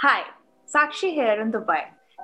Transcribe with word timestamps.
Hi, 0.00 0.22
Sakshi 0.72 1.12
here 1.12 1.40
in 1.40 1.50
Dubai. 1.50 1.82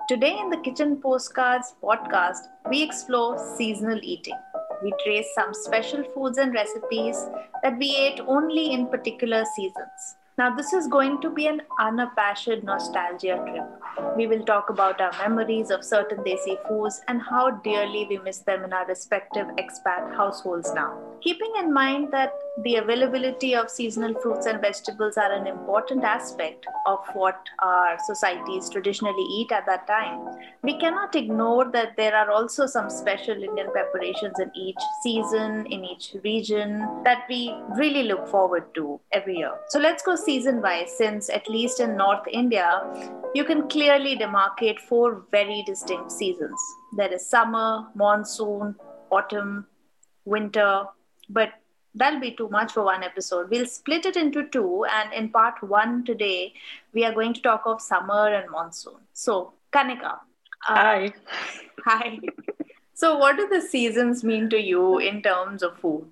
Today 0.08 0.38
in 0.38 0.48
the 0.48 0.58
Kitchen 0.58 1.00
Postcards 1.02 1.74
podcast, 1.82 2.38
we 2.70 2.84
explore 2.84 3.36
seasonal 3.56 3.98
eating. 4.00 4.38
We 4.84 4.92
trace 5.04 5.26
some 5.34 5.52
special 5.52 6.04
foods 6.14 6.38
and 6.38 6.54
recipes 6.54 7.16
that 7.64 7.76
we 7.76 7.96
ate 7.96 8.20
only 8.28 8.70
in 8.72 8.86
particular 8.86 9.44
seasons. 9.56 10.14
Now, 10.36 10.52
this 10.52 10.72
is 10.72 10.88
going 10.88 11.20
to 11.20 11.30
be 11.30 11.46
an 11.46 11.62
unabashed 11.78 12.64
nostalgia 12.64 13.40
trip. 13.46 14.16
We 14.16 14.26
will 14.26 14.44
talk 14.44 14.68
about 14.68 15.00
our 15.00 15.12
memories 15.28 15.70
of 15.70 15.84
certain 15.84 16.18
desi 16.24 16.56
foods 16.66 17.00
and 17.06 17.22
how 17.22 17.50
dearly 17.62 18.06
we 18.10 18.18
miss 18.18 18.38
them 18.38 18.64
in 18.64 18.72
our 18.72 18.84
respective 18.84 19.46
expat 19.58 20.16
households 20.16 20.74
now. 20.74 20.98
Keeping 21.20 21.52
in 21.58 21.72
mind 21.72 22.08
that 22.10 22.32
the 22.64 22.76
availability 22.76 23.54
of 23.54 23.70
seasonal 23.70 24.14
fruits 24.20 24.46
and 24.46 24.60
vegetables 24.60 25.16
are 25.16 25.32
an 25.32 25.46
important 25.46 26.02
aspect 26.02 26.66
of 26.86 26.98
what 27.14 27.38
our 27.60 27.96
societies 28.04 28.68
traditionally 28.68 29.26
eat 29.30 29.52
at 29.52 29.64
that 29.66 29.86
time, 29.86 30.20
we 30.62 30.78
cannot 30.78 31.14
ignore 31.14 31.70
that 31.70 31.96
there 31.96 32.14
are 32.14 32.30
also 32.30 32.66
some 32.66 32.90
special 32.90 33.40
Indian 33.40 33.70
preparations 33.70 34.38
in 34.40 34.50
each 34.54 34.82
season, 35.02 35.66
in 35.66 35.84
each 35.84 36.14
region 36.24 36.86
that 37.04 37.24
we 37.28 37.54
really 37.76 38.02
look 38.02 38.26
forward 38.28 38.74
to 38.74 39.00
every 39.12 39.38
year. 39.38 39.52
So 39.68 39.78
let's 39.78 40.02
go 40.02 40.16
season 40.24 40.62
wise, 40.62 40.96
since 40.96 41.30
at 41.30 41.48
least 41.48 41.80
in 41.80 41.96
North 41.96 42.26
India, 42.30 42.82
you 43.34 43.44
can 43.44 43.68
clearly 43.68 44.16
demarcate 44.16 44.80
four 44.80 45.24
very 45.30 45.62
distinct 45.66 46.12
seasons 46.12 46.58
there 46.96 47.12
is 47.12 47.26
summer, 47.28 47.86
monsoon, 47.94 48.76
autumn, 49.10 49.66
winter, 50.24 50.84
but 51.28 51.50
that'll 51.94 52.20
be 52.20 52.32
too 52.32 52.48
much 52.48 52.72
for 52.72 52.84
one 52.84 53.02
episode. 53.02 53.50
We'll 53.50 53.66
split 53.66 54.06
it 54.06 54.16
into 54.16 54.48
two, 54.48 54.84
and 54.84 55.12
in 55.12 55.30
part 55.30 55.62
one 55.62 56.04
today, 56.04 56.54
we 56.92 57.04
are 57.04 57.12
going 57.12 57.34
to 57.34 57.40
talk 57.40 57.62
of 57.66 57.80
summer 57.80 58.32
and 58.32 58.50
monsoon. 58.50 59.00
So, 59.12 59.54
Kanika. 59.72 60.18
Uh, 60.68 60.74
hi. 60.74 61.14
Hi. 61.84 62.18
So, 62.94 63.18
what 63.18 63.36
do 63.36 63.46
the 63.48 63.60
seasons 63.60 64.24
mean 64.24 64.48
to 64.48 64.58
you 64.58 64.98
in 64.98 65.20
terms 65.20 65.62
of 65.62 65.76
food? 65.78 66.10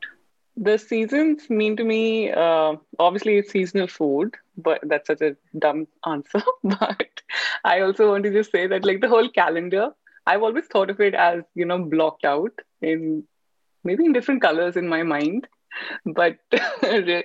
The 0.57 0.79
seasons 0.79 1.49
mean 1.49 1.77
to 1.77 1.85
me, 1.85 2.31
uh, 2.31 2.77
obviously, 2.99 3.39
it's 3.39 3.53
seasonal 3.53 3.87
food, 3.87 4.35
but 4.57 4.81
that's 4.83 5.07
such 5.07 5.23
a 5.23 5.37
dumb 5.59 5.89
answer. 6.07 6.43
but 6.65 7.23
I 7.65 7.81
also 7.81 8.11
want 8.11 8.25
to 8.25 8.33
just 8.33 8.53
say 8.53 8.67
that, 8.67 8.85
like, 8.85 9.01
the 9.01 9.09
whole 9.09 9.31
calendar, 9.31 9.91
I've 10.27 10.43
always 10.43 10.67
thought 10.67 10.91
of 10.91 11.01
it 11.01 11.15
as, 11.15 11.43
you 11.55 11.65
know, 11.65 11.79
blocked 11.79 12.25
out 12.25 12.53
in 12.81 13.25
maybe 13.85 14.05
in 14.05 14.13
different 14.13 14.43
colors 14.43 14.77
in 14.77 14.89
my 14.89 15.03
mind 15.03 15.49
but 16.07 16.37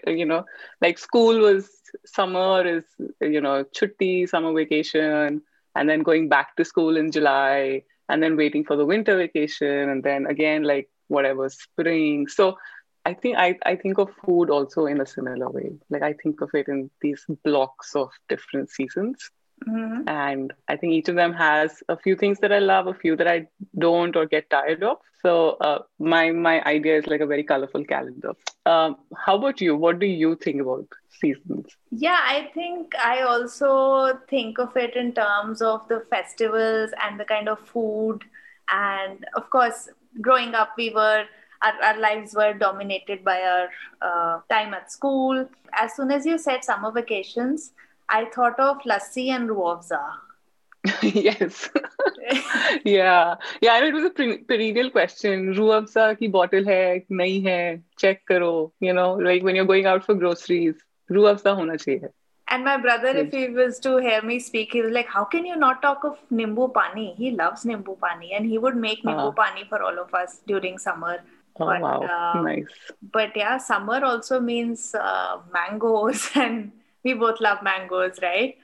you 0.07 0.25
know 0.25 0.45
like 0.81 0.97
school 0.97 1.39
was 1.39 1.69
summer 2.05 2.65
is 2.65 2.83
you 3.21 3.41
know 3.41 3.63
chutti 3.75 4.27
summer 4.27 4.53
vacation 4.53 5.41
and 5.75 5.89
then 5.89 6.01
going 6.01 6.29
back 6.29 6.55
to 6.55 6.65
school 6.65 6.97
in 6.97 7.11
july 7.11 7.81
and 8.09 8.23
then 8.23 8.37
waiting 8.37 8.63
for 8.63 8.75
the 8.75 8.85
winter 8.85 9.17
vacation 9.17 9.89
and 9.89 10.03
then 10.03 10.25
again 10.25 10.63
like 10.63 10.89
whatever 11.07 11.49
spring 11.49 12.27
so 12.27 12.57
i 13.09 13.13
think 13.13 13.37
i, 13.37 13.55
I 13.71 13.75
think 13.75 13.97
of 13.97 14.09
food 14.25 14.49
also 14.49 14.85
in 14.85 15.01
a 15.01 15.05
similar 15.15 15.49
way 15.49 15.71
like 15.89 16.03
i 16.03 16.13
think 16.21 16.41
of 16.41 16.49
it 16.53 16.67
in 16.67 16.89
these 17.01 17.25
blocks 17.43 17.95
of 17.95 18.09
different 18.29 18.69
seasons 18.69 19.31
Mm-hmm. 19.65 20.07
And 20.07 20.53
I 20.67 20.77
think 20.77 20.93
each 20.93 21.09
of 21.09 21.15
them 21.15 21.33
has 21.33 21.81
a 21.89 21.97
few 21.97 22.15
things 22.15 22.39
that 22.39 22.51
I 22.51 22.59
love, 22.59 22.87
a 22.87 22.93
few 22.93 23.15
that 23.15 23.27
I 23.27 23.47
don't 23.77 24.15
or 24.15 24.25
get 24.25 24.49
tired 24.49 24.83
of. 24.83 24.97
So 25.21 25.57
uh, 25.61 25.79
my 25.99 26.31
my 26.31 26.63
idea 26.63 26.97
is 26.97 27.07
like 27.07 27.21
a 27.21 27.25
very 27.25 27.43
colorful 27.43 27.83
calendar. 27.83 28.33
Um, 28.65 28.97
how 29.15 29.35
about 29.37 29.59
you? 29.59 29.75
What 29.75 29.99
do 29.99 30.05
you 30.05 30.35
think 30.35 30.61
about 30.61 30.85
seasons? 31.19 31.65
Yeah, 31.89 32.19
I 32.21 32.49
think 32.53 32.93
I 32.95 33.21
also 33.21 34.19
think 34.29 34.59
of 34.59 34.77
it 34.77 34.95
in 34.95 35.13
terms 35.13 35.61
of 35.61 35.87
the 35.87 36.05
festivals 36.09 36.91
and 37.03 37.19
the 37.19 37.25
kind 37.25 37.49
of 37.49 37.59
food. 37.59 38.23
And 38.69 39.25
of 39.35 39.49
course, 39.49 39.89
growing 40.21 40.53
up, 40.53 40.73
we 40.77 40.91
were 40.91 41.25
our, 41.61 41.73
our 41.83 41.99
lives 41.99 42.33
were 42.35 42.53
dominated 42.53 43.23
by 43.23 43.41
our 43.41 43.69
uh, 44.01 44.41
time 44.49 44.73
at 44.73 44.91
school. 44.91 45.47
As 45.73 45.95
soon 45.95 46.11
as 46.11 46.25
you 46.25 46.37
said 46.37 46.63
summer 46.63 46.91
vacations, 46.91 47.71
I 48.09 48.25
thought 48.25 48.59
of 48.59 48.77
lassi 48.83 49.29
and 49.29 49.49
Rooh 49.49 49.75
Afza. 49.75 50.01
yes. 51.01 51.69
yeah. 52.85 53.35
Yeah, 53.61 53.83
it 53.83 53.93
was 53.93 54.05
a 54.05 54.09
perennial 54.09 54.89
question. 54.91 55.53
Rooh 55.55 55.71
Afza 55.79 56.17
ki 56.17 56.27
bottle 56.27 56.65
hai, 56.65 57.05
nahi 57.11 57.43
hai, 57.43 57.81
check 57.97 58.25
karo. 58.25 58.71
You 58.79 58.93
know, 58.93 59.13
like 59.13 59.43
when 59.43 59.55
you're 59.55 59.65
going 59.65 59.85
out 59.85 60.05
for 60.05 60.15
groceries, 60.15 60.75
Rooh 61.09 61.23
Afza 61.23 61.57
hona 61.57 61.77
chahiye. 61.83 62.09
And 62.49 62.63
my 62.63 62.77
brother, 62.77 63.09
if 63.09 63.33
he 63.33 63.49
was 63.49 63.77
to 63.79 63.97
hear 63.97 64.21
me 64.21 64.39
speak, 64.39 64.71
he 64.71 64.81
was 64.81 64.91
like, 64.91 65.07
How 65.07 65.25
can 65.25 65.45
you 65.45 65.57
not 65.57 65.81
talk 65.81 66.05
of 66.05 66.17
Nimbu 66.31 66.73
Pani? 66.73 67.13
He 67.17 67.31
loves 67.31 67.65
Nimbu 67.65 67.99
Pani. 67.99 68.33
And 68.33 68.45
he 68.45 68.57
would 68.57 68.77
make 68.77 69.03
Nimbu 69.03 69.29
uh. 69.29 69.31
Pani 69.31 69.65
for 69.65 69.83
all 69.83 69.99
of 69.99 70.13
us 70.13 70.39
during 70.47 70.77
summer. 70.77 71.19
Oh, 71.59 71.65
but, 71.65 71.81
wow. 71.81 72.01
Uh, 72.01 72.41
nice. 72.41 72.65
But 73.01 73.35
yeah, 73.35 73.57
summer 73.57 74.03
also 74.03 74.39
means 74.39 74.93
uh, 74.95 75.39
mangoes 75.53 76.29
and 76.35 76.71
we 77.03 77.13
both 77.13 77.39
love 77.39 77.61
mangoes, 77.63 78.19
right? 78.21 78.57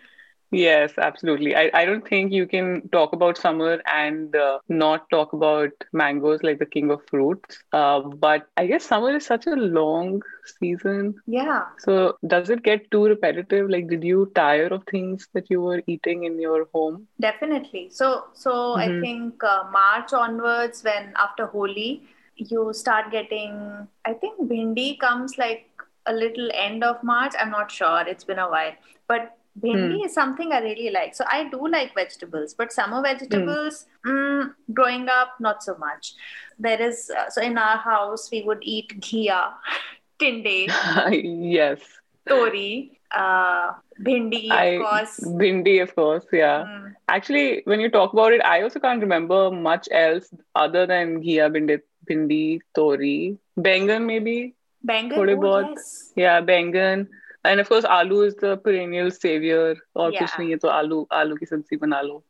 Yes, 0.54 0.94
absolutely. 1.00 1.56
I, 1.56 1.72
I 1.74 1.86
don't 1.86 2.08
think 2.08 2.32
you 2.32 2.46
can 2.46 2.88
talk 2.90 3.14
about 3.14 3.38
summer 3.38 3.82
and 3.92 4.36
uh, 4.36 4.60
not 4.70 5.10
talk 5.10 5.34
about 5.34 5.72
mangoes 5.92 6.44
like 6.44 6.60
the 6.60 6.66
king 6.66 6.92
of 6.92 7.02
fruits. 7.10 7.58
Uh, 7.72 8.02
but 8.02 8.48
I 8.56 8.68
guess 8.68 8.86
summer 8.86 9.16
is 9.16 9.26
such 9.26 9.48
a 9.48 9.56
long 9.56 10.22
season. 10.60 11.16
Yeah. 11.26 11.64
So 11.80 12.18
does 12.28 12.52
it 12.52 12.62
get 12.62 12.92
too 12.92 13.06
repetitive? 13.06 13.70
Like, 13.70 13.90
did 13.90 14.04
you 14.04 14.32
tire 14.36 14.68
of 14.68 14.84
things 14.86 15.28
that 15.34 15.50
you 15.50 15.60
were 15.60 15.82
eating 15.88 16.26
in 16.26 16.40
your 16.40 16.68
home? 16.72 17.08
Definitely. 17.20 17.90
So, 17.90 18.26
so 18.34 18.52
mm-hmm. 18.52 18.80
I 18.80 19.02
think 19.02 19.44
uh, 19.44 19.64
March 19.72 20.14
onwards, 20.14 20.84
when 20.84 21.14
after 21.16 21.48
Holi, 21.48 22.04
you 22.36 22.72
start 22.74 23.12
getting. 23.12 23.88
I 24.06 24.14
think 24.14 24.40
bhindi 24.50 25.00
comes 25.00 25.38
like 25.38 25.70
a 26.06 26.14
little 26.14 26.50
end 26.54 26.84
of 26.84 27.04
March. 27.04 27.34
I'm 27.40 27.52
not 27.52 27.72
sure. 27.72 28.04
It's 28.08 28.24
been 28.24 28.40
a 28.40 28.50
while. 28.50 28.74
But 29.08 29.38
bhindi 29.62 30.02
mm. 30.02 30.06
is 30.06 30.14
something 30.14 30.52
I 30.52 30.60
really 30.60 30.90
like. 30.90 31.16
So 31.16 31.26
I 31.32 31.50
do 31.50 31.68
like 31.68 31.94
vegetables, 31.94 32.54
but 32.54 32.74
summer 32.74 33.02
vegetables, 33.02 33.86
mm. 34.06 34.12
Mm, 34.12 34.54
growing 34.74 35.10
up, 35.10 35.36
not 35.40 35.64
so 35.64 35.76
much. 35.78 36.14
There 36.60 36.82
is, 36.82 37.12
uh, 37.16 37.30
so 37.30 37.42
in 37.42 37.58
our 37.58 37.78
house, 37.78 38.30
we 38.32 38.42
would 38.42 38.60
eat 38.62 39.00
ghia, 39.00 39.54
tinde. 40.20 40.68
yes. 41.54 41.80
Tori, 42.28 43.00
uh, 43.12 43.74
Bhindi, 44.02 44.52
I, 44.52 44.66
of 44.66 44.86
course. 44.86 45.20
Bhindi, 45.20 45.82
of 45.82 45.96
course, 45.96 46.26
yeah. 46.32 46.64
Mm. 46.68 46.94
Actually, 47.08 47.62
when 47.66 47.80
you 47.80 47.90
talk 47.90 48.14
about 48.14 48.34
it, 48.34 48.42
I 48.44 48.62
also 48.62 48.80
can't 48.80 49.02
remember 49.02 49.52
much 49.52 49.88
else 49.92 50.34
other 50.56 50.86
than 50.86 51.22
ghia, 51.22 51.52
Bhindi, 51.52 51.82
Bhindi 52.10 52.60
Tori, 52.76 53.38
Bengan 53.58 54.06
maybe. 54.06 54.56
Bengan, 54.88 55.18
oh, 55.18 55.70
yes. 55.70 56.12
Yeah, 56.16 56.42
Bengan. 56.42 57.08
And 57.46 57.60
of 57.60 57.70
course, 57.70 57.84
aloo 57.84 58.26
is 58.28 58.36
the 58.36 58.58
perennial 58.58 59.12
savior. 59.12 59.76
Or 59.96 60.12
yeah. 60.12 60.24
kuch 60.24 60.32
nahi 60.32 60.60
to 60.62 60.68
aloo, 60.68 61.08
aloo 61.08 61.38
ki 61.40 61.46
sabzi 61.46 61.80
bana 61.80 62.02
lo. 62.04 62.24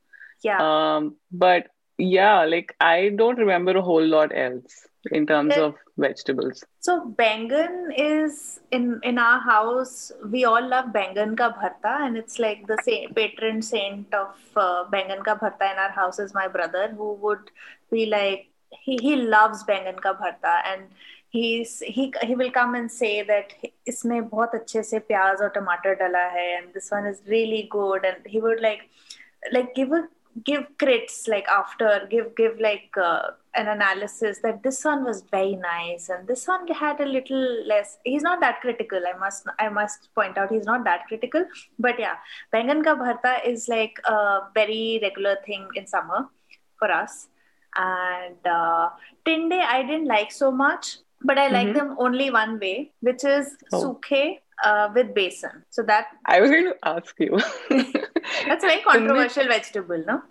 Yeah. 0.43 0.57
Um, 0.61 1.15
but 1.31 1.67
yeah, 1.97 2.45
like 2.45 2.75
I 2.79 3.09
don't 3.09 3.37
remember 3.37 3.77
a 3.77 3.81
whole 3.81 4.05
lot 4.05 4.31
else 4.35 4.87
in 5.11 5.27
terms 5.27 5.55
the, 5.55 5.65
of 5.65 5.75
vegetables 5.97 6.63
so 6.79 7.13
bangan 7.17 7.91
is 7.95 8.59
in 8.71 8.99
in 9.03 9.19
our 9.19 9.39
house 9.39 10.11
we 10.31 10.43
all 10.43 10.67
love 10.67 10.87
bangan 10.91 11.35
ka 11.37 11.49
bharta 11.59 11.93
and 12.05 12.17
it's 12.17 12.39
like 12.39 12.65
the 12.67 12.77
same 12.83 13.13
patron 13.13 13.61
saint 13.61 14.13
of 14.13 14.57
uh, 14.57 14.83
bangan 14.89 15.23
ka 15.23 15.35
bharta 15.35 15.71
in 15.71 15.77
our 15.77 15.91
house 15.91 16.17
is 16.17 16.33
my 16.33 16.47
brother 16.47 16.87
who 16.97 17.13
would 17.25 17.51
be 17.91 18.05
like 18.07 18.47
he, 18.71 18.97
he 19.01 19.15
loves 19.15 19.63
bangan 19.63 19.99
ka 19.99 20.13
bharta 20.13 20.55
and 20.71 20.87
he's 21.29 21.79
he 21.85 22.11
he 22.23 22.35
will 22.35 22.51
come 22.51 22.75
and 22.75 22.91
say 22.91 23.21
that 23.23 23.53
इसमें 23.87 24.29
बहुत 24.29 24.55
अच्छे 24.55 24.83
से 24.83 24.99
प्याज 25.11 25.41
और 25.41 25.49
टमाटर 25.55 25.95
डला 26.01 26.25
है 26.33 26.49
and 26.57 26.73
this 26.73 26.91
one 26.91 27.05
is 27.05 27.21
really 27.27 27.67
good 27.71 28.05
and 28.05 28.27
he 28.33 28.41
would 28.41 28.61
like 28.61 28.83
like 29.51 29.73
give 29.75 29.91
a 29.91 30.03
give 30.43 30.65
crits 30.77 31.27
like 31.27 31.47
after 31.47 32.07
give 32.09 32.35
give 32.35 32.59
like 32.59 32.89
uh, 32.97 33.31
an 33.55 33.67
analysis 33.67 34.39
that 34.41 34.63
this 34.63 34.83
one 34.83 35.03
was 35.03 35.23
very 35.31 35.55
nice 35.55 36.09
and 36.09 36.27
this 36.27 36.47
one 36.47 36.65
had 36.67 36.99
a 36.99 37.05
little 37.05 37.67
less 37.67 37.97
he's 38.03 38.23
not 38.23 38.39
that 38.39 38.59
critical 38.61 38.99
i 39.07 39.17
must 39.17 39.45
i 39.59 39.69
must 39.69 40.09
point 40.15 40.37
out 40.37 40.51
he's 40.51 40.65
not 40.65 40.83
that 40.83 41.05
critical 41.07 41.45
but 41.77 41.99
yeah 41.99 42.15
bangan 42.51 42.83
ka 42.83 42.95
bharta 42.95 43.35
is 43.45 43.67
like 43.67 44.01
a 44.05 44.17
very 44.55 44.99
regular 45.03 45.37
thing 45.45 45.67
in 45.75 45.85
summer 45.85 46.27
for 46.79 46.91
us 46.91 47.27
and 47.75 48.53
uh, 48.57 48.89
tinde 49.25 49.59
i 49.75 49.81
didn't 49.83 50.09
like 50.17 50.31
so 50.31 50.51
much 50.51 50.97
but 51.23 51.37
I 51.37 51.47
like 51.47 51.67
mm-hmm. 51.67 51.77
them 51.77 51.95
only 51.99 52.29
one 52.29 52.59
way, 52.59 52.91
which 52.99 53.23
is 53.23 53.55
oh. 53.71 53.81
sukhe 53.81 54.39
uh, 54.63 54.89
with 54.93 55.13
besan. 55.13 55.63
So 55.69 55.83
that 55.83 56.07
I 56.25 56.41
was 56.41 56.49
going 56.49 56.65
to 56.65 56.77
ask 56.83 57.15
you. 57.19 57.37
That's 57.69 58.63
a 58.63 58.67
very 58.67 58.81
controversial 58.81 59.47
vegetable, 59.47 60.03
no? 60.05 60.21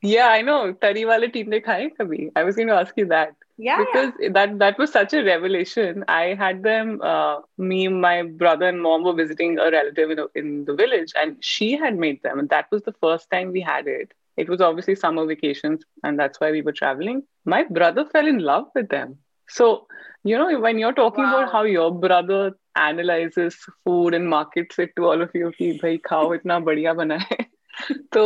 Yeah, 0.00 0.28
I 0.28 0.42
know. 0.42 0.72
Tari 0.72 1.04
wale 1.04 1.28
tinde 1.28 1.64
khaye 1.64 1.90
kabhi. 1.98 2.30
I 2.34 2.42
was 2.44 2.56
going 2.56 2.68
to 2.68 2.74
ask 2.74 2.94
you 2.96 3.06
that. 3.06 3.34
Yeah, 3.58 3.78
because 3.78 4.12
yeah. 4.18 4.30
that 4.32 4.58
that 4.58 4.78
was 4.78 4.90
such 4.90 5.12
a 5.12 5.22
revelation. 5.22 6.04
I 6.08 6.34
had 6.34 6.62
them. 6.62 7.00
Uh, 7.02 7.40
me, 7.58 7.86
my 7.88 8.22
brother, 8.22 8.66
and 8.68 8.82
mom 8.82 9.04
were 9.04 9.12
visiting 9.12 9.58
a 9.58 9.70
relative 9.70 10.10
in, 10.10 10.26
in 10.34 10.64
the 10.64 10.74
village, 10.74 11.12
and 11.20 11.36
she 11.40 11.72
had 11.76 11.96
made 11.96 12.22
them, 12.22 12.38
and 12.38 12.48
that 12.48 12.66
was 12.72 12.82
the 12.82 12.94
first 13.00 13.30
time 13.30 13.52
we 13.52 13.60
had 13.60 13.86
it. 13.86 14.12
It 14.36 14.48
was 14.48 14.60
obviously 14.60 14.96
summer 14.96 15.26
vacations, 15.26 15.84
and 16.02 16.18
that's 16.18 16.40
why 16.40 16.50
we 16.50 16.62
were 16.62 16.72
traveling. 16.72 17.22
My 17.44 17.64
brother 17.64 18.06
fell 18.06 18.26
in 18.26 18.38
love 18.38 18.68
with 18.74 18.88
them. 18.88 19.18
So 19.48 19.86
you 20.24 20.38
know 20.38 20.58
when 20.60 20.78
you're 20.78 20.92
talking 20.92 21.24
about 21.24 21.52
how 21.52 21.62
your 21.62 21.92
brother 21.92 22.56
analyzes 22.76 23.56
food 23.84 24.14
and 24.14 24.28
markets 24.28 24.78
it 24.78 24.94
to 24.96 25.06
all 25.06 25.22
of 25.22 25.30
you 25.34 25.52
ki 25.58 25.78
bhai 25.82 25.92
khao 26.08 26.24
itna 26.38 26.58
badhiya 26.68 26.96
bana 27.00 27.18
hai 27.28 27.46
to 28.16 28.24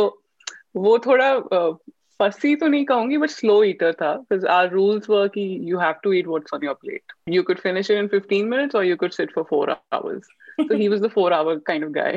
wo 0.87 0.97
thoda 1.05 1.77
fussy 2.21 2.55
to 2.55 2.65
nahi 2.65 2.85
kahungi 2.91 3.19
but 3.23 3.33
slow 3.35 3.63
eater 3.69 3.91
tha 4.01 4.11
because 4.21 4.45
our 4.57 4.69
rules 4.69 5.07
were 5.13 5.29
ki 5.29 5.45
you 5.71 5.79
have 5.85 6.01
to 6.01 6.13
eat 6.19 6.29
what's 6.33 6.57
on 6.57 6.67
your 6.67 6.75
plate 6.75 7.15
you 7.37 7.43
could 7.43 7.63
finish 7.65 7.89
it 7.89 8.03
in 8.03 8.09
15 8.09 8.49
minutes 8.53 8.75
or 8.75 8.83
you 8.83 8.97
could 8.97 9.13
sit 9.13 9.33
for 9.37 9.45
4 9.53 9.77
hours 9.91 10.29
so 10.67 10.75
he 10.75 10.89
was 10.89 11.01
the 11.01 11.09
4 11.09 11.33
hour 11.33 11.59
kind 11.71 11.83
of 11.83 11.91
guy 11.91 12.13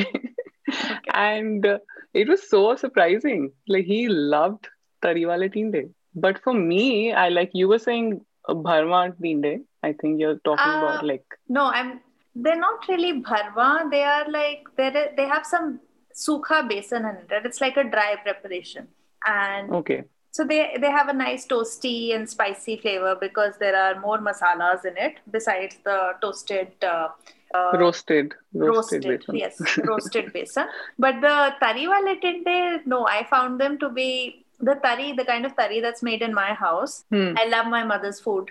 and 1.15 1.71
it 2.15 2.29
was 2.29 2.47
so 2.51 2.63
surprising 2.85 3.49
like 3.77 3.91
he 3.95 4.03
loved 4.37 4.71
tari 5.03 5.27
wale 5.33 5.83
but 6.15 6.39
for 6.45 6.55
me 6.55 7.13
i 7.25 7.29
like 7.29 7.59
you 7.63 7.69
were 7.69 7.83
saying 7.89 8.09
uh, 8.49 8.55
bharwa 8.69 9.03
tinde 9.27 9.53
I 9.83 9.93
think 9.93 10.21
you're 10.21 10.39
talking 10.39 10.73
about 10.79 11.03
Uh, 11.03 11.07
like 11.07 11.25
No, 11.49 11.65
I'm. 11.67 12.01
They're 12.35 12.61
not 12.61 12.87
really 12.89 13.23
bharwa. 13.23 13.91
They 13.91 14.03
are 14.05 14.29
like 14.31 14.69
they 14.77 14.89
they 15.17 15.27
have 15.27 15.45
some 15.45 15.81
sukha 16.15 16.63
besan 16.71 17.09
in 17.11 17.17
it. 17.17 17.45
It's 17.45 17.61
like 17.61 17.77
a 17.77 17.85
dry 17.85 18.17
preparation, 18.23 18.87
and 19.27 19.73
okay. 19.81 20.05
so 20.31 20.45
they 20.45 20.77
they 20.81 20.91
have 20.91 21.09
a 21.09 21.13
nice 21.13 21.47
toasty 21.47 22.15
and 22.15 22.31
spicy 22.31 22.77
flavor 22.77 23.17
because 23.21 23.59
there 23.59 23.77
are 23.77 23.99
more 24.01 24.19
masalas 24.19 24.85
in 24.85 24.97
it 24.97 25.19
besides 25.31 25.77
the 25.85 25.99
toasted. 26.23 26.73
Uh, 26.83 27.09
uh, 27.53 27.73
Roasted. 27.79 28.35
roasted, 28.55 29.03
besan. 29.03 29.39
yes, 29.39 29.61
roasted 29.85 30.33
besan. 30.33 30.69
But 30.99 31.21
the 31.21 31.53
tari 31.61 31.89
wale 31.89 32.15
tinde, 32.21 32.87
no, 32.87 33.07
I 33.09 33.27
found 33.29 33.61
them 33.61 33.77
to 33.79 33.89
be 33.89 34.45
the 34.61 34.75
tari, 34.75 35.13
the 35.13 35.25
kind 35.25 35.45
of 35.45 35.57
tari 35.57 35.81
that's 35.81 36.03
made 36.03 36.23
in 36.23 36.33
my 36.33 36.55
house. 36.55 37.05
Hmm. 37.11 37.35
I 37.37 37.47
love 37.47 37.67
my 37.67 37.83
mother's 37.83 38.21
food, 38.21 38.51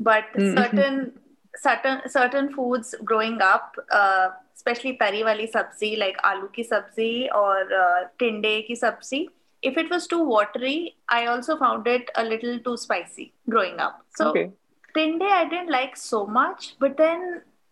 but 0.00 0.24
mm-hmm. 0.34 0.56
certain 0.56 1.12
certain 1.56 2.00
certain 2.08 2.52
foods 2.52 2.94
growing 3.04 3.40
up 3.40 3.76
uh, 3.90 4.28
especially 4.54 4.92
peri 5.02 5.24
wali 5.28 5.48
sabzi 5.56 5.90
like 6.04 6.20
aloo 6.30 6.52
ki 6.58 6.64
sabzi 6.70 7.10
or 7.40 7.56
uh, 7.82 8.00
tinde 8.22 8.54
ki 8.68 8.76
sabzi 8.84 9.20
if 9.70 9.76
it 9.82 9.90
was 9.94 10.06
too 10.12 10.22
watery 10.34 10.78
i 11.18 11.26
also 11.26 11.56
found 11.64 11.86
it 11.96 12.10
a 12.22 12.24
little 12.32 12.58
too 12.66 12.76
spicy 12.86 13.26
growing 13.54 13.78
up 13.86 14.00
so 14.18 14.30
okay. 14.30 14.46
tinde 14.96 15.28
i 15.40 15.44
didn't 15.52 15.72
like 15.78 15.96
so 15.96 16.20
much 16.40 16.68
but 16.84 16.96
then 16.96 17.24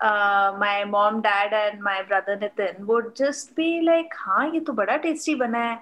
uh, 0.08 0.48
my 0.64 0.84
mom 0.84 1.20
dad 1.28 1.52
and 1.52 1.80
my 1.90 1.98
brother 2.08 2.36
nitin 2.42 2.80
would 2.90 3.14
just 3.22 3.54
be 3.60 3.70
like 3.90 4.18
ha 4.24 4.40
ye 4.54 4.62
to 4.70 4.74
bada 4.80 4.96
tasty 5.06 5.36
bana 5.44 5.62
hai 5.66 5.76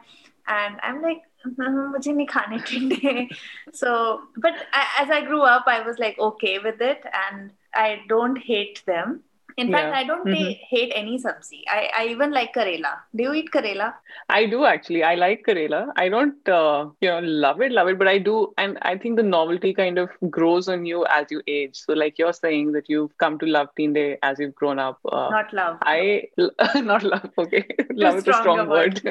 and 0.58 0.84
i'm 0.88 1.00
like 1.08 1.22
मुझे 1.47 2.11
नहीं 2.13 2.27
खाने 2.27 2.57
टिंडे. 2.67 3.27
So, 3.73 4.21
but 4.37 4.53
I, 4.73 4.83
as 5.01 5.09
I 5.09 5.21
grew 5.21 5.41
up, 5.41 5.63
I 5.67 5.79
was 5.81 5.99
like 5.99 6.19
okay 6.19 6.59
with 6.59 6.81
it, 6.81 7.03
and 7.29 7.51
I 7.73 8.01
don't 8.13 8.37
hate 8.51 8.83
them. 8.85 9.19
In 9.61 9.69
fact, 9.73 9.87
Yeah. 9.87 9.95
I 9.99 10.03
don't 10.09 10.27
Mhm. 10.31 10.35
ta- 10.41 10.67
hate 10.73 10.91
any 10.97 11.15
sabzi. 11.21 11.57
I, 11.77 11.79
I 12.01 12.03
even 12.11 12.31
like 12.35 12.51
karela. 12.57 12.91
Do 13.19 13.23
you 13.23 13.33
eat 13.39 13.49
karela? 13.55 13.87
I 14.35 14.45
do 14.45 14.59
actually. 14.69 15.01
I 15.07 15.15
like 15.15 15.41
Karela. 15.47 15.79
I 16.03 16.05
don't, 16.13 16.51
uh, 16.57 16.85
you 17.05 17.09
know, 17.09 17.19
love 17.45 17.59
it, 17.67 17.73
love 17.79 17.89
it, 17.93 17.97
but 18.03 18.11
I 18.11 18.13
do. 18.27 18.35
And 18.65 18.77
I 18.91 18.93
think 19.05 19.17
the 19.21 19.25
novelty 19.31 19.73
kind 19.79 19.97
of 20.03 20.15
grows 20.37 20.69
on 20.75 20.85
you 20.91 21.01
as 21.17 21.35
you 21.35 21.41
age. 21.55 21.75
So, 21.81 21.97
like 22.03 22.21
you're 22.23 22.31
saying 22.37 22.71
that 22.77 22.89
you've 22.95 23.11
come 23.25 23.37
to 23.39 23.51
love 23.57 23.67
Teen 23.81 23.97
Day 23.99 24.07
as 24.29 24.39
you've 24.39 24.55
grown 24.63 24.79
up. 24.79 24.99
Uh, 25.11 25.27
Not 25.35 25.53
love. 25.61 25.77
I, 25.81 26.23
not 26.93 27.03
love, 27.03 27.29
okay. 27.37 27.63
Too 27.63 27.87
love 28.07 28.23
is 28.23 28.27
a 28.27 28.33
strong 28.41 28.67
word. 28.69 29.01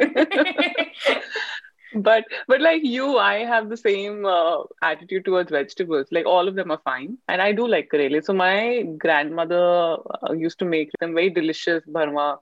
but 1.95 2.24
but 2.48 2.62
like 2.62 2.84
you 2.84 3.18
i 3.18 3.40
have 3.40 3.69
the 3.69 3.78
same 3.78 4.25
uh, 4.25 4.63
attitude 4.81 5.25
towards 5.25 5.51
vegetables. 5.51 6.07
Like 6.12 6.25
all 6.25 6.48
of 6.48 6.56
them 6.56 6.72
are 6.72 6.81
fine. 6.84 7.18
And 7.28 7.42
i 7.42 7.51
do 7.51 7.68
like 7.68 7.90
karele 7.92 8.24
so 8.24 8.34
my 8.34 8.81
grandmother 8.98 9.98
uh, 10.24 10.34
used 10.34 10.60
to 10.60 10.66
make 10.66 10.90
them 11.00 11.13
very 11.13 11.30
delicious 11.30 11.84
bharwa 11.86 12.38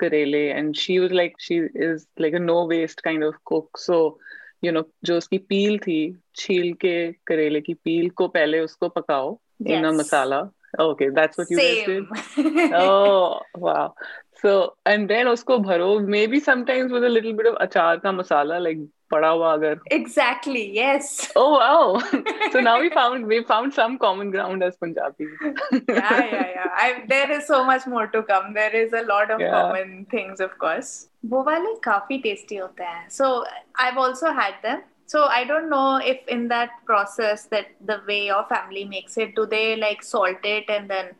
karele 0.00 0.56
and 0.56 0.76
she 0.76 0.98
was 0.98 1.12
like 1.12 1.34
she 1.38 1.60
is 1.74 2.06
like 2.18 2.34
a 2.34 2.38
no 2.38 2.64
waste 2.64 3.02
kind 3.02 3.22
of 3.22 3.34
cook. 3.44 3.78
So 3.78 4.18
you 4.62 4.72
know, 4.72 4.84
जो 5.04 5.16
उसकी 5.16 5.38
पील 5.38 5.78
थी 5.78 6.16
छील 6.36 6.72
के 6.74 7.12
करेले 7.26 7.60
की 7.60 7.74
पील 7.74 8.10
को 8.10 8.28
पहले 8.28 8.60
उसको 8.60 8.88
पकाओ 8.88 9.38
इन 9.66 9.86
मसाला। 9.86 10.50
Okay 10.80 11.08
that's 11.08 11.38
what 11.38 11.50
you 11.50 11.58
Same. 11.58 12.08
did? 12.36 12.72
Oh 12.74 13.40
wow. 13.54 13.94
so 14.41 14.75
and 14.85 15.09
then 15.09 15.27
usko 15.35 15.57
bharo 15.67 15.89
maybe 16.15 16.39
sometimes 16.39 16.91
with 16.91 17.03
a 17.03 17.13
little 17.17 17.33
bit 17.41 17.47
of 17.53 17.55
achar 17.67 17.91
ka 18.05 18.11
masala 18.21 18.57
like 18.67 18.79
pada 19.13 19.29
hua 19.37 19.47
agar 19.57 19.71
exactly. 19.95 20.61
Yes. 20.75 21.07
oh 21.35 21.47
wow 21.57 21.99
so 22.53 22.61
now 22.67 22.75
we 22.83 22.89
found 22.97 23.27
we 23.31 23.39
found 23.49 23.73
some 23.79 23.97
common 24.03 24.31
ground 24.35 24.63
as 24.67 24.77
punjabi 24.83 25.27
yeah, 25.31 26.21
yeah, 26.35 26.47
yeah. 26.57 26.69
I, 26.83 27.03
there 27.07 27.29
is 27.37 27.45
so 27.47 27.57
much 27.65 27.85
more 27.93 28.05
to 28.13 28.21
come. 28.29 28.53
There 28.53 28.75
is 28.83 28.93
a 28.93 29.01
lot 29.09 29.29
of 29.35 29.41
Yeah. 29.45 29.51
common 29.57 29.91
things, 30.13 30.39
of 30.45 30.53
course. 30.63 30.91
वो 31.33 31.43
वाले 31.49 31.73
काफी 31.87 32.21
tasty 32.23 32.59
होते 32.61 32.83
हैं. 32.93 33.03
So 33.17 33.43
I've 33.85 33.97
also 34.05 34.31
had 34.39 34.55
them. 34.63 34.81
So 35.13 35.25
I 35.39 35.43
don't 35.51 35.69
know 35.75 35.97
if 36.13 36.31
in 36.37 36.47
that 36.53 36.69
process 36.85 37.45
that 37.55 37.67
the 37.91 37.99
way 38.07 38.19
your 38.27 38.41
family 38.53 38.85
makes 38.95 39.17
it, 39.25 39.35
do 39.35 39.45
they 39.45 39.75
like 39.83 40.03
salt 40.13 40.49
it 40.53 40.69
and 40.77 40.89
then 40.95 41.11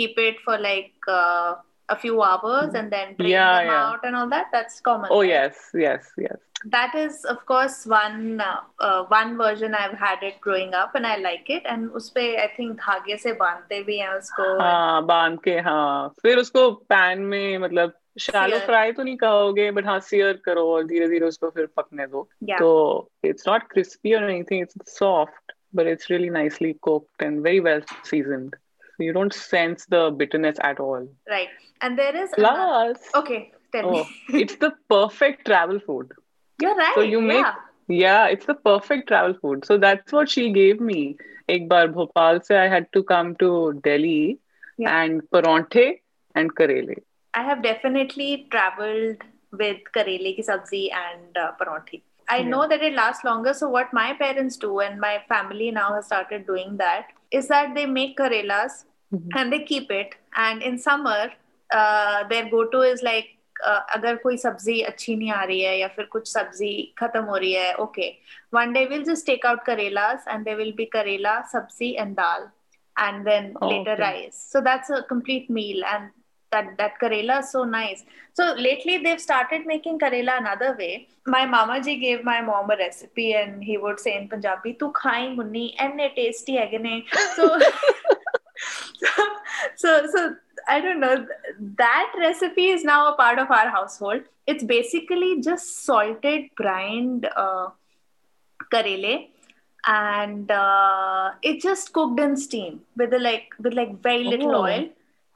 keep 0.00 0.18
it 0.28 0.40
for 0.44 0.56
like 0.58 0.92
uh, 1.08 1.54
a 1.88 1.96
few 1.96 2.22
hours 2.22 2.74
and 2.74 2.90
then 2.92 3.14
drain 3.18 3.30
Yeah, 3.30 3.58
them 3.58 3.66
yeah. 3.66 3.86
out 3.90 4.04
and 4.04 4.16
all 4.16 4.28
that? 4.30 4.46
That's 4.52 4.80
common. 4.80 5.08
oh 5.10 5.20
right? 5.20 5.28
yes 5.30 5.56
yes 5.74 6.10
yes 6.16 6.38
that 6.74 6.94
is 6.94 7.24
of 7.32 7.44
course 7.46 7.78
one 7.92 8.40
uh, 8.40 8.60
uh, 8.88 9.04
one 9.14 9.36
version 9.36 9.74
I've 9.74 9.96
had 10.02 10.22
it 10.22 10.40
growing 10.40 10.74
up 10.82 10.94
and 10.94 11.06
I 11.06 11.16
like 11.24 11.50
it 11.56 11.64
and 11.72 11.90
उसपे 12.00 12.26
I 12.44 12.46
think 12.56 12.78
धागे 12.80 13.16
से 13.24 13.32
बांधते 13.42 13.82
भी 13.88 13.98
हैं 13.98 14.08
उसको 14.18 14.46
हाँ 14.60 15.04
बांध 15.06 15.38
के 15.44 15.58
हाँ 15.68 16.14
फिर 16.22 16.38
उसको 16.44 16.70
पैन 16.94 17.20
में 17.34 17.58
मतलब 17.66 17.92
शैलो 18.20 18.56
Sear. 18.56 18.66
फ्राई 18.66 18.92
तो 18.92 19.02
नहीं 19.02 19.16
कहोगे 19.16 19.70
बट 19.80 19.86
हाँ 19.86 19.98
सियर 20.08 20.40
करो 20.46 20.66
और 20.74 20.86
धीरे 20.86 21.08
धीरे 21.08 21.26
उसको 21.26 21.50
फिर 21.50 21.66
पकने 21.76 22.06
दो 22.14 22.28
yeah 22.50 22.58
So 22.64 22.72
it's 23.32 23.46
not 23.46 23.68
crispy 23.68 24.14
or 24.14 24.24
anything, 24.28 24.62
it's 24.68 24.96
soft, 24.98 25.54
but 25.72 25.86
it's 25.86 26.10
really 26.10 26.30
nicely 26.30 26.76
cooked 26.88 27.22
and 27.28 27.42
very 27.42 27.60
well 27.68 27.80
seasoned. 28.04 28.54
you 28.97 29.13
don't 29.13 29.33
sense 29.33 29.85
the 29.85 30.11
bitterness 30.15 30.57
at 30.61 30.79
all. 30.79 31.07
Right. 31.29 31.49
And 31.81 31.97
there 31.97 32.15
is 32.15 32.31
plus. 32.35 32.51
Another... 32.51 32.99
Okay, 33.15 33.51
tell 33.71 33.85
oh, 33.85 34.03
me. 34.03 34.41
it's 34.41 34.55
the 34.55 34.73
perfect 34.89 35.45
travel 35.45 35.79
food. 35.79 36.11
You're 36.61 36.75
right. 36.75 36.95
So 36.95 37.01
you 37.01 37.21
make. 37.21 37.45
Yeah. 37.45 37.55
yeah. 37.87 38.27
it's 38.27 38.45
the 38.45 38.55
perfect 38.55 39.07
travel 39.07 39.35
food. 39.41 39.65
So 39.65 39.77
that's 39.77 40.11
what 40.11 40.29
she 40.29 40.51
gave 40.51 40.81
me. 40.81 41.17
Ek 41.47 41.69
bar 41.69 41.87
Bhopal 41.87 42.41
se 42.43 42.57
I 42.57 42.67
had 42.67 42.91
to 42.93 43.03
come 43.03 43.35
to 43.35 43.79
Delhi 43.83 44.39
yeah. 44.77 45.01
and 45.01 45.21
paranthe 45.29 46.01
and 46.35 46.53
karele. 46.55 46.95
I 47.33 47.43
have 47.43 47.61
definitely 47.61 48.47
traveled 48.51 49.23
with 49.51 49.77
karele 49.95 50.35
ki 50.35 50.43
sabzi 50.49 50.89
and 50.91 51.37
uh. 51.37 51.51
I 52.29 52.41
know 52.41 52.67
that 52.67 52.81
it 52.81 52.93
lasts 52.93 53.23
longer. 53.23 53.53
So 53.53 53.69
what 53.69 53.93
my 53.93 54.13
parents 54.13 54.57
do 54.57 54.79
and 54.79 54.99
my 54.99 55.23
family 55.29 55.71
now 55.71 55.93
has 55.93 56.05
started 56.07 56.45
doing 56.45 56.75
that 56.77 57.07
is 57.31 57.47
that 57.47 57.73
they 57.73 57.85
make 57.85 58.17
karelas 58.17 58.83
Mhm. 59.14 59.28
and 59.38 59.52
they 59.52 59.60
keep 59.64 59.90
it. 59.90 60.14
And 60.36 60.62
in 60.62 60.78
summer, 60.78 61.32
uh, 61.70 62.28
their 62.28 62.48
go-to 62.50 62.82
is 62.82 63.02
like 63.02 63.30
uh, 63.66 63.80
अगर 63.96 64.16
कोई 64.22 64.36
सब्जी 64.36 64.80
अच्छी 64.90 65.14
नहीं 65.16 65.30
आ 65.32 65.42
रही 65.44 65.60
है 65.60 65.76
या 65.78 65.88
फिर 65.96 66.04
कुछ 66.12 66.28
सब्जी 66.28 66.72
खत्म 66.98 67.22
हो 67.24 67.36
रही 67.36 67.52
है 67.52 67.74
okay 67.84 68.08
one 68.58 68.72
day 68.76 68.86
we'll 68.92 69.04
just 69.10 69.26
take 69.26 69.44
out 69.50 69.64
karelas 69.68 70.24
and 70.26 70.44
there 70.48 70.56
will 70.60 70.72
be 70.80 70.86
karela 70.94 71.34
sabzi 71.52 71.90
and 72.04 72.16
dal 72.16 72.48
and 72.96 73.26
then 73.26 73.54
Oh, 73.60 73.68
later 73.68 73.92
okay. 73.92 74.02
rice 74.02 74.40
so 74.54 74.60
that's 74.60 74.90
a 74.90 75.02
complete 75.12 75.48
meal 75.58 75.84
and 75.92 76.10
that 76.52 76.72
that 76.80 76.98
karela 77.02 77.38
is 77.44 77.50
so 77.50 77.64
nice 77.64 78.04
so 78.40 78.48
lately 78.68 78.98
they've 79.04 79.22
started 79.26 79.64
making 79.74 79.98
karela 80.06 80.36
another 80.44 80.74
way 80.80 80.92
my 81.36 81.44
mama 81.54 81.80
ji 81.88 81.96
gave 82.06 82.24
my 82.24 82.40
mom 82.50 82.74
a 82.76 82.76
recipe 82.82 83.32
and 83.44 83.62
he 83.70 83.78
would 83.86 84.00
say 84.06 84.16
in 84.22 84.28
punjabi 84.34 84.74
tu 84.82 84.90
khai 85.02 85.22
munni 85.38 85.64
enne 85.86 86.06
tasty 86.20 86.58
hai 86.62 86.82
ne 86.88 86.96
so 87.36 87.48
so 87.58 88.15
so 90.05 90.07
so 90.15 90.35
i 90.67 90.79
don't 90.81 90.99
know 90.99 91.15
that 91.83 92.13
recipe 92.19 92.67
is 92.75 92.83
now 92.83 92.99
a 93.13 93.15
part 93.15 93.39
of 93.39 93.51
our 93.51 93.69
household 93.69 94.21
it's 94.47 94.63
basically 94.63 95.41
just 95.41 95.85
salted 95.85 96.49
brined 96.57 97.27
uh, 97.35 97.67
karele 98.73 99.27
and 99.87 100.51
uh, 100.51 101.31
it's 101.41 101.63
just 101.63 101.93
cooked 101.93 102.19
in 102.19 102.35
steam 102.35 102.81
with 102.97 103.13
a, 103.13 103.19
like 103.19 103.49
with 103.59 103.73
like 103.73 104.01
very 104.01 104.23
little 104.23 104.55
Oh. 104.55 104.63
oil 104.63 104.89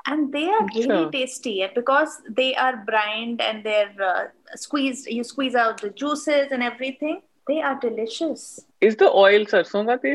and 0.08 0.34
they 0.34 0.48
are 0.50 0.66
really 0.76 0.84
Sure. 0.88 1.12
tasty 1.12 1.62
and 1.62 1.74
because 1.76 2.22
they 2.30 2.56
are 2.56 2.76
brined 2.86 3.42
and 3.42 3.64
they're 3.64 3.94
uh, 4.12 4.24
squeezed 4.56 5.08
you 5.08 5.24
squeeze 5.24 5.56
out 5.56 5.82
the 5.82 5.90
juices 5.92 6.52
and 6.52 6.64
everything 6.72 7.22
They 7.50 7.62
are 7.68 7.78
delicious. 7.84 8.42
Is 8.88 8.96
the 9.02 9.08
oil 9.20 9.46
sarson 9.52 9.88
ka? 9.92 10.12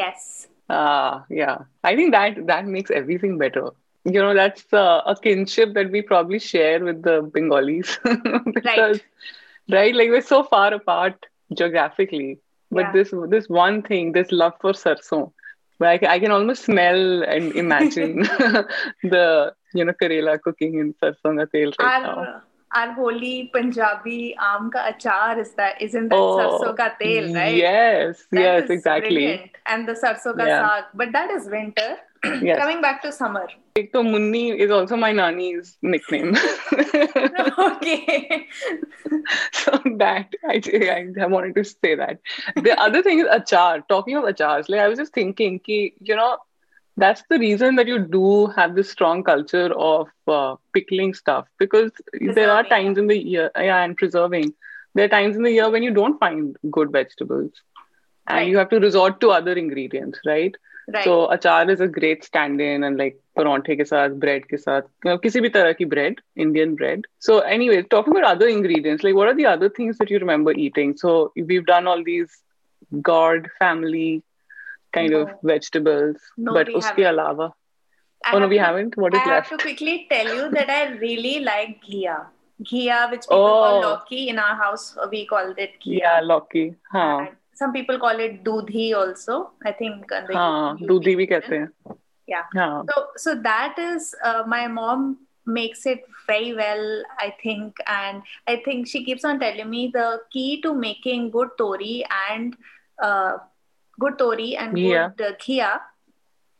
Yes. 0.00 0.46
Ah, 0.74 1.24
yeah. 1.38 1.56
I 1.90 1.96
think 1.96 2.12
that 2.16 2.46
that 2.50 2.66
makes 2.74 2.90
everything 2.98 3.38
better. 3.42 3.64
You 4.08 4.20
know, 4.22 4.34
that's 4.34 4.72
uh, 4.72 5.02
a 5.06 5.16
kinship 5.22 5.74
that 5.74 5.90
we 5.90 6.02
probably 6.02 6.38
share 6.38 6.82
with 6.84 7.02
the 7.02 7.22
Bengalis 7.34 7.98
because, 8.54 9.00
right. 9.70 9.94
Like 9.94 10.10
we're 10.10 10.22
so 10.22 10.42
far 10.44 10.72
apart 10.74 11.26
geographically, 11.54 12.38
but 12.70 12.86
Yeah. 12.86 12.92
this 12.92 13.12
this 13.28 13.48
one 13.48 13.82
thing, 13.82 14.12
this 14.12 14.32
love 14.32 14.54
for 14.60 14.74
sarson, 14.74 15.26
but 15.78 15.88
I, 16.04 16.14
I 16.14 16.18
can 16.20 16.30
almost 16.30 16.64
smell 16.64 17.22
and 17.24 17.52
imagine 17.64 18.22
the 19.14 19.52
you 19.74 19.84
know 19.84 19.94
Karela 20.02 20.40
cooking 20.40 20.78
in 20.78 20.94
sarson 21.00 21.38
ka 21.38 21.46
tel 21.54 21.72
right 21.78 21.96
now. 22.02 22.18
Our 22.18 22.42
our 22.80 22.92
holy 22.92 23.50
Punjabi 23.54 24.34
aam 24.50 24.70
ka 24.72 24.84
achar 24.92 25.38
is 25.44 25.54
that 25.60 25.80
isn't 25.88 26.08
that 26.08 26.18
Oh, 26.18 26.36
sarson 26.38 26.76
ka 26.76 26.88
tel, 27.02 27.30
right? 27.34 27.54
Yes, 27.54 28.26
That 28.32 28.40
yes, 28.40 28.70
exactly. 28.70 29.10
brilliant. 29.16 29.50
And 29.66 29.88
the 29.88 29.96
sarson 30.04 30.36
ka 30.42 30.46
Yeah. 30.46 30.60
saag, 30.62 30.84
but 30.94 31.12
that 31.12 31.30
is 31.38 31.48
winter. 31.58 31.90
Yes. 32.42 32.58
Coming 32.58 32.80
back 32.80 33.02
to 33.02 33.12
summer. 33.12 33.46
To 33.86 33.98
Munni 33.98 34.56
is 34.58 34.70
also 34.70 34.96
my 34.96 35.12
nani's 35.12 35.76
nickname. 35.82 36.36
okay. 37.58 38.46
so 39.52 39.80
that 39.96 40.34
I, 40.48 41.26
wanted 41.26 41.54
to 41.56 41.64
say 41.64 41.94
that. 41.94 42.20
The 42.56 42.78
other 42.80 43.02
thing 43.02 43.20
is 43.20 43.26
achar. 43.26 43.82
Talking 43.88 44.16
of 44.16 44.24
achars, 44.24 44.68
like 44.68 44.80
I 44.80 44.88
was 44.88 44.98
just 44.98 45.12
thinking, 45.12 45.58
ki, 45.60 45.94
you 46.00 46.16
know, 46.16 46.38
that's 46.96 47.22
the 47.30 47.38
reason 47.38 47.76
that 47.76 47.86
you 47.86 47.98
do 47.98 48.46
have 48.48 48.74
this 48.74 48.90
strong 48.90 49.22
culture 49.22 49.72
of 49.74 50.08
uh, 50.26 50.56
pickling 50.72 51.14
stuff 51.14 51.46
because 51.58 51.92
there 52.12 52.50
are 52.50 52.64
times 52.64 52.98
in 52.98 53.06
the 53.06 53.18
year, 53.18 53.50
yeah, 53.56 53.82
and 53.82 53.96
preserving. 53.96 54.52
There 54.94 55.04
are 55.04 55.08
times 55.08 55.36
in 55.36 55.42
the 55.42 55.52
year 55.52 55.70
when 55.70 55.82
you 55.82 55.92
don't 55.92 56.18
find 56.18 56.56
good 56.70 56.90
vegetables, 56.90 57.52
and 58.26 58.38
Right. 58.38 58.48
you 58.48 58.58
have 58.58 58.70
to 58.70 58.80
resort 58.80 59.20
to 59.20 59.30
other 59.30 59.52
ingredients, 59.52 60.18
right? 60.26 60.54
Right. 60.92 61.04
So 61.04 61.28
achar 61.28 61.68
is 61.70 61.80
a 61.80 61.86
great 61.86 62.24
stand-in 62.24 62.82
and 62.82 62.96
like 62.96 63.18
saath, 63.36 64.18
bread 64.18 64.44
ke 64.48 64.52
saath, 64.52 64.84
you 65.04 65.10
know, 65.10 65.18
kisi 65.18 65.42
bhi 65.42 65.52
tarah 65.52 65.74
ki 65.74 65.84
bread, 65.84 66.14
Indian 66.36 66.74
bread. 66.74 67.02
So 67.18 67.40
anyway, 67.40 67.82
talking 67.82 68.16
about 68.16 68.24
other 68.24 68.48
ingredients, 68.48 69.04
like 69.04 69.14
what 69.14 69.28
are 69.28 69.34
the 69.34 69.46
other 69.46 69.68
things 69.68 69.98
that 69.98 70.10
you 70.10 70.18
remember 70.18 70.52
eating? 70.52 70.96
So 70.96 71.32
we've 71.36 71.66
done 71.66 71.86
all 71.86 72.02
these 72.02 72.42
gourd 73.02 73.50
family 73.58 74.22
kind 74.92 75.12
of 75.12 75.28
vegetables, 75.42 76.16
No, 76.38 76.54
but 76.54 76.68
uske 76.68 76.96
haven't. 76.96 77.18
alawa, 77.18 77.52
I 78.24 78.34
oh 78.34 78.38
no, 78.38 78.48
we 78.48 78.56
haven't. 78.56 78.96
What 78.96 79.14
is 79.14 79.20
I 79.20 79.34
have 79.34 79.48
to 79.50 79.58
quickly 79.58 80.06
tell 80.10 80.34
you 80.34 80.50
that 80.50 80.70
I 80.70 80.92
really 80.92 81.40
like 81.40 81.82
ghia. 81.84 82.26
Ghia, 82.62 83.10
which 83.10 83.22
people 83.22 83.38
call 83.38 83.76
Oh. 83.84 83.88
loki. 83.90 84.28
In 84.30 84.38
our 84.38 84.54
house, 84.56 84.96
we 85.10 85.26
called 85.26 85.58
it 85.58 85.72
ghia. 85.84 85.98
Yeah, 86.00 86.20
Loki. 86.20 86.74
हाँ, 86.94 87.28
And 87.28 87.36
some 87.58 87.72
people 87.72 87.98
call 87.98 88.20
it 88.26 88.42
dudhi 88.44 88.94
also. 88.94 89.50
I 89.64 89.72
think 89.72 90.12
uh, 90.12 90.74
dudhi 90.90 91.16
bhi 91.22 91.28
कहते 91.32 91.62
yeah. 92.28 92.82
So 92.90 93.06
so 93.16 93.34
that 93.48 93.78
is 93.78 94.14
uh, 94.24 94.44
my 94.46 94.66
mom 94.68 95.18
makes 95.46 95.86
it 95.86 96.02
very 96.26 96.54
well 96.54 97.02
i 97.18 97.34
think. 97.42 97.78
And 97.86 98.22
i 98.46 98.56
think 98.64 98.86
she 98.86 99.04
keeps 99.04 99.24
on 99.24 99.40
telling 99.40 99.70
me 99.70 99.90
the 99.92 100.08
key 100.30 100.62
to 100.62 100.74
making 100.74 101.30
good 101.36 101.54
tori 101.58 102.04
and 102.30 102.56
uh, 103.02 103.38
good 103.98 104.18
tori 104.18 104.56
and 104.56 104.74
good 104.74 105.22
uh, 105.28 105.32
ghia 105.44 105.70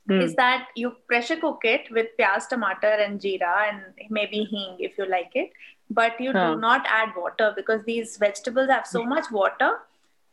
mm. 0.09 0.23
is 0.23 0.35
that 0.37 0.69
you 0.75 0.93
pressure 1.07 1.37
cook 1.37 1.67
it 1.75 1.91
with 1.99 2.09
pyaz 2.21 2.49
tomato 2.55 2.95
and 3.07 3.21
jeera 3.27 3.57
and 3.69 4.09
maybe 4.21 4.45
hing 4.55 4.77
if 4.79 4.97
you 4.99 5.09
like 5.17 5.33
it. 5.35 5.53
But 5.91 6.21
you 6.21 6.33
huh. 6.33 6.55
do 6.55 6.61
not 6.61 6.87
add 6.87 7.15
water 7.17 7.53
because 7.57 7.85
these 7.85 8.17
vegetables 8.19 8.69
have 8.69 8.87
so 8.87 9.05
much 9.05 9.31
water 9.31 9.71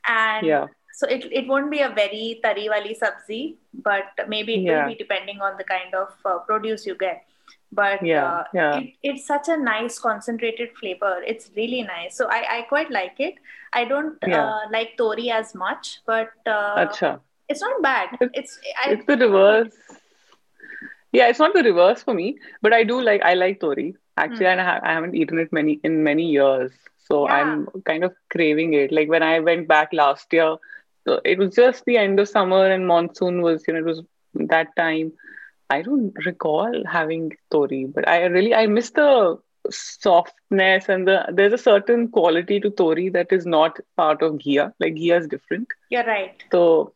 and 0.07 0.45
Yeah. 0.45 0.67
so 0.93 1.07
it, 1.07 1.25
it 1.31 1.47
won't 1.47 1.69
be 1.71 1.79
a 1.81 1.89
very 1.89 2.39
tari 2.43 2.69
wali 2.69 2.95
sabzi, 3.01 3.55
but 3.73 4.05
maybe 4.27 4.55
it 4.55 4.61
Yeah. 4.61 4.81
will 4.83 4.89
be 4.93 4.95
depending 4.95 5.41
on 5.41 5.57
the 5.57 5.63
kind 5.63 5.93
of 5.95 6.13
uh, 6.25 6.39
produce 6.39 6.85
you 6.85 6.95
get. 6.95 7.23
But 7.71 8.03
Yeah, 8.05 8.25
uh, 8.25 8.43
yeah. 8.53 8.77
It, 8.79 8.93
it's 9.03 9.25
such 9.27 9.49
a 9.49 9.57
nice 9.57 9.99
concentrated 9.99 10.69
flavor. 10.79 11.21
It's 11.27 11.51
really 11.57 11.81
nice. 11.83 12.15
So 12.15 12.27
I, 12.29 12.57
I 12.57 12.61
quite 12.69 12.89
like 12.91 13.19
it. 13.19 13.35
I 13.73 13.83
don't 13.85 14.17
Yeah. 14.25 14.45
uh, 14.45 14.61
like 14.71 14.95
tori 14.97 15.29
as 15.31 15.53
much, 15.55 15.99
but 16.05 16.29
uh, 16.45 16.85
Acha. 16.85 17.19
it's 17.49 17.61
not 17.61 17.81
bad. 17.81 18.09
It's- 18.21 18.29
It's 18.33 18.59
I, 18.85 18.91
it's 18.91 19.05
the 19.05 19.17
reverse. 19.17 19.73
Yeah, 21.11 21.27
it's 21.29 21.39
not 21.39 21.53
the 21.53 21.63
reverse 21.63 22.03
for 22.03 22.13
me, 22.13 22.37
but 22.61 22.73
I 22.73 22.83
do 22.83 23.01
like 23.01 23.21
I 23.23 23.33
like 23.33 23.59
tori 23.59 23.95
actually, 24.17 24.45
and 24.47 24.61
I, 24.61 24.65
ha- 24.65 24.79
I 24.83 24.93
haven't 24.93 25.15
eaten 25.15 25.39
it 25.39 25.51
many 25.51 25.79
in 25.83 26.03
many 26.03 26.23
years, 26.31 26.71
so 27.09 27.27
Yeah. 27.27 27.35
I'm 27.35 27.67
kind 27.85 28.03
of 28.03 28.13
craving 28.31 28.73
it. 28.73 28.91
Like 28.91 29.09
when 29.09 29.23
I 29.23 29.39
went 29.39 29.67
back 29.67 29.93
last 29.93 30.33
year, 30.33 30.57
so 31.07 31.21
it 31.23 31.37
was 31.37 31.55
just 31.55 31.85
the 31.85 31.97
end 31.97 32.19
of 32.19 32.27
summer 32.27 32.65
and 32.65 32.87
monsoon 32.87 33.41
was, 33.41 33.63
you 33.67 33.73
know, 33.73 33.79
it 33.79 33.85
was 33.85 34.01
that 34.53 34.75
time. 34.75 35.11
I 35.69 35.81
don't 35.81 36.13
recall 36.25 36.83
having 36.85 37.35
tori, 37.51 37.85
but 37.85 38.07
I 38.07 38.23
really 38.25 38.53
I 38.53 38.67
miss 38.67 38.91
the 38.91 39.37
softness 39.69 40.89
and 40.89 41.07
the 41.07 41.25
there's 41.37 41.53
a 41.53 41.57
certain 41.57 42.07
quality 42.09 42.59
to 42.59 42.69
tori 42.69 43.09
that 43.09 43.31
is 43.31 43.45
not 43.45 43.79
part 43.97 44.21
of 44.21 44.33
ghia. 44.33 44.73
Like 44.79 44.95
ghia 44.95 45.19
is 45.19 45.27
different, 45.27 45.67
you're 45.89 46.03
right. 46.05 46.43
so 46.51 46.93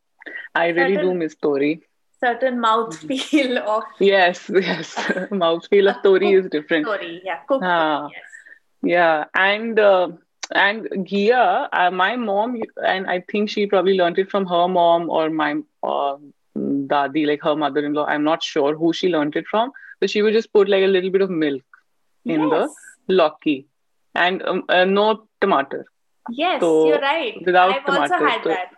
I 0.55 0.67
really 0.69 0.97
do 0.97 1.13
miss 1.13 1.35
tori. 1.35 1.81
Certain 2.21 2.59
mouth 2.59 2.95
feel 2.97 3.57
of 3.59 3.83
Yes, 3.99 4.49
yes. 4.53 4.95
mouth 5.31 5.67
feel 5.67 5.87
of 5.89 6.03
tori 6.03 6.33
is 6.33 6.49
different. 6.49 6.85
tori. 6.85 7.21
Yeah, 7.23 7.37
cooked. 7.47 7.63
Ah. 7.65 8.07
Yes. 8.11 8.28
Yeah, 8.81 9.25
and 9.35 9.79
uh, 9.79 10.09
and 10.53 10.85
ghia, 10.85 11.67
uh, 11.71 11.91
my 11.91 12.15
mom, 12.15 12.61
and 12.85 13.07
I 13.07 13.23
think 13.31 13.49
she 13.49 13.65
probably 13.67 13.95
learned 13.95 14.19
it 14.19 14.29
from 14.31 14.45
her 14.45 14.67
mom 14.67 15.09
or 15.09 15.29
my 15.29 15.55
uh, 15.83 16.17
dadi, 16.55 17.27
like 17.27 17.41
her 17.43 17.55
mother-in-law. 17.55 18.05
I'm 18.05 18.23
not 18.23 18.41
sure 18.41 18.75
who 18.75 18.93
she 18.93 19.09
learned 19.09 19.35
it 19.35 19.45
from, 19.47 19.71
but 19.99 20.09
she 20.09 20.21
would 20.21 20.33
just 20.33 20.51
put 20.53 20.69
like 20.69 20.83
a 20.83 20.87
little 20.87 21.09
bit 21.09 21.21
of 21.21 21.29
milk 21.29 21.63
in 22.25 22.47
yes. 22.47 22.73
the 23.07 23.13
loki 23.13 23.67
and 24.15 24.41
um, 24.43 24.63
uh, 24.69 24.85
no 24.85 25.27
tomato. 25.41 25.83
Yes, 26.31 26.61
So, 26.61 26.87
you're 26.87 26.99
right. 26.99 27.41
without 27.45 27.71
I've 27.71 27.85
also 27.87 28.25
had 28.25 28.43
so- 28.43 28.49
that. 28.49 28.71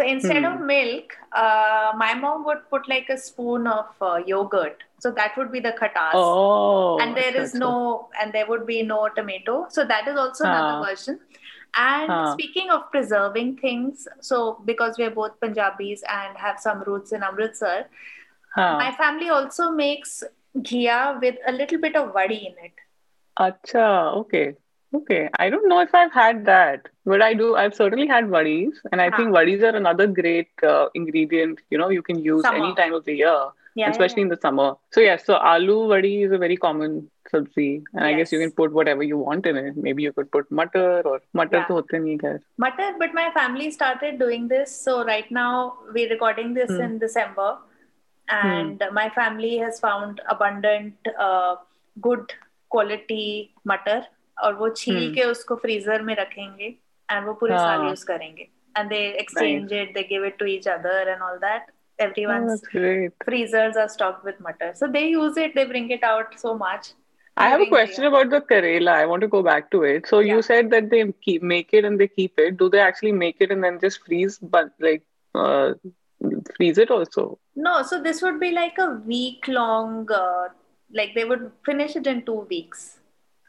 So 0.00 0.06
instead 0.06 0.44
of 0.48 0.54
Hmm. 0.60 0.66
milk, 0.66 1.16
uh, 1.32 1.92
my 2.02 2.14
mom 2.14 2.44
would 2.46 2.60
put 2.70 2.88
like 2.88 3.10
a 3.10 3.18
spoon 3.18 3.66
of 3.66 3.88
uh, 4.00 4.16
yogurt. 4.26 4.82
So 4.98 5.10
that 5.18 5.36
would 5.36 5.52
be 5.52 5.60
the 5.60 5.72
khatas. 5.80 6.14
Oh, 6.14 6.98
and 7.00 7.16
there 7.16 7.36
is 7.40 7.52
no, 7.54 8.08
and 8.20 8.32
there 8.32 8.46
would 8.46 8.64
be 8.70 8.82
no 8.82 9.00
tomato. 9.18 9.66
So 9.68 9.84
that 9.84 10.08
is 10.08 10.16
also 10.22 10.46
Ah. 10.46 10.52
another 10.52 10.78
version. 10.86 11.20
And 11.76 12.10
Ah. 12.14 12.32
speaking 12.32 12.70
of 12.70 12.90
preserving 12.94 13.58
things, 13.58 14.08
so 14.30 14.40
because 14.64 14.96
we 15.02 15.04
are 15.04 15.14
both 15.18 15.38
Punjabis 15.44 16.02
and 16.18 16.38
have 16.46 16.58
some 16.58 16.82
roots 16.88 17.12
in 17.12 17.22
Amritsar, 17.22 17.76
my 18.56 18.90
family 19.02 19.28
also 19.28 19.70
makes 19.70 20.24
ghia 20.70 21.20
with 21.20 21.36
a 21.46 21.52
little 21.52 21.78
bit 21.78 21.94
of 22.04 22.12
vadi 22.14 22.40
in 22.46 22.54
it. 22.70 22.72
Acha, 23.38 24.16
okay. 24.22 24.56
Okay, 24.92 25.28
I 25.38 25.50
don't 25.50 25.68
know 25.68 25.80
if 25.80 25.94
I've 25.94 26.12
had 26.12 26.44
that, 26.46 26.88
but 27.06 27.22
I 27.22 27.32
do. 27.32 27.54
I've 27.54 27.74
certainly 27.74 28.08
had 28.08 28.28
worries, 28.28 28.80
and 28.90 29.00
I 29.00 29.06
uh-huh. 29.06 29.16
think 29.16 29.32
worries 29.32 29.62
are 29.62 29.76
another 29.76 30.08
great 30.08 30.48
uh, 30.66 30.88
ingredient. 30.94 31.60
You 31.70 31.78
know, 31.78 31.90
you 31.90 32.02
can 32.02 32.18
use 32.18 32.42
summer. 32.42 32.64
any 32.64 32.74
time 32.74 32.92
of 32.92 33.04
the 33.04 33.14
year, 33.14 33.44
yeah, 33.76 33.88
especially 33.88 34.16
yeah, 34.16 34.16
yeah. 34.16 34.22
in 34.22 34.28
the 34.30 34.40
summer. 34.42 34.74
So 34.90 35.00
yeah, 35.00 35.16
so 35.16 35.38
aloo 35.38 35.88
vadi 35.88 36.22
is 36.24 36.32
a 36.32 36.38
very 36.38 36.56
common 36.56 37.08
sabzi, 37.32 37.84
and 37.94 38.02
yes. 38.02 38.02
I 38.02 38.12
guess 38.14 38.32
you 38.32 38.40
can 38.40 38.50
put 38.50 38.72
whatever 38.72 39.04
you 39.04 39.16
want 39.16 39.46
in 39.46 39.56
it. 39.56 39.76
Maybe 39.76 40.02
you 40.02 40.12
could 40.12 40.32
put 40.32 40.50
mutter 40.50 41.02
or 41.04 41.20
mutter 41.34 41.64
to 41.68 41.74
hote 41.74 41.88
nahi 41.92 42.20
kar. 42.20 42.40
Mutter, 42.58 42.92
but 42.98 43.14
my 43.14 43.30
family 43.32 43.70
started 43.70 44.18
doing 44.18 44.48
this. 44.48 44.76
So 44.76 45.04
right 45.04 45.30
now 45.30 45.74
we're 45.94 46.10
recording 46.10 46.54
this 46.54 46.68
hmm. 46.68 46.80
in 46.80 46.98
December, 46.98 47.58
hmm. 48.28 48.46
and 48.46 48.82
hmm. 48.84 48.94
my 48.94 49.08
family 49.10 49.56
has 49.58 49.78
found 49.78 50.20
abundant, 50.28 50.94
uh, 51.16 51.56
good 52.00 52.32
quality 52.70 53.54
mutter 53.64 54.06
और 54.42 54.54
वो 54.54 54.68
छील 54.76 55.12
के 55.14 55.24
उसको 55.30 55.56
freezer 55.64 56.02
में 56.02 56.14
रखेंगे 56.16 56.74
and 57.12 57.26
वो 57.26 57.32
पूरे 57.42 57.56
साल 57.58 57.86
यूज 57.88 58.02
करेंगे 58.12 58.48
and 58.78 58.92
they 58.94 59.16
exchange 59.20 59.72
right. 59.72 59.88
it 59.88 59.94
they 59.94 60.02
give 60.04 60.24
it 60.26 60.38
to 60.38 60.46
each 60.50 60.66
other 60.72 60.96
and 61.12 61.22
all 61.28 61.38
that 61.40 61.70
everyone's 61.98 62.62
oh, 62.80 63.08
freezers 63.24 63.76
are 63.76 63.88
stocked 63.88 64.24
with 64.24 64.40
mutter 64.40 64.68
so 64.80 64.88
they 64.96 65.06
use 65.08 65.36
it 65.36 65.56
they 65.56 65.64
bring 65.64 65.90
it 65.96 66.04
out 66.10 66.36
so 66.42 66.56
much 66.60 66.92
I 67.36 67.48
have 67.48 67.60
a 67.62 67.66
question 67.66 68.04
about 68.04 68.28
the 68.28 68.40
karela. 68.42 68.92
I 68.92 69.06
want 69.06 69.22
to 69.22 69.28
go 69.28 69.42
back 69.42 69.70
to 69.70 69.82
it. 69.82 70.06
So 70.06 70.18
yeah. 70.18 70.34
you 70.34 70.42
said 70.42 70.70
that 70.72 70.90
they 70.90 71.10
keep 71.22 71.42
make 71.42 71.70
it 71.72 71.86
and 71.86 71.98
they 71.98 72.08
keep 72.08 72.38
it. 72.38 72.58
Do 72.58 72.68
they 72.68 72.80
actually 72.80 73.12
make 73.12 73.36
it 73.40 73.50
and 73.50 73.64
then 73.64 73.78
just 73.80 74.04
freeze, 74.04 74.38
but 74.38 74.72
like 74.78 75.02
uh, 75.34 75.72
freeze 76.56 76.76
it 76.76 76.90
also? 76.90 77.38
No. 77.56 77.82
So 77.82 78.02
this 78.02 78.20
would 78.20 78.40
be 78.40 78.50
like 78.50 78.76
a 78.78 78.90
week 79.06 79.48
long. 79.48 80.10
Uh, 80.12 80.48
like 80.92 81.14
they 81.14 81.24
would 81.24 81.50
finish 81.64 81.96
it 81.96 82.06
in 82.06 82.26
two 82.26 82.46
weeks. 82.50 82.98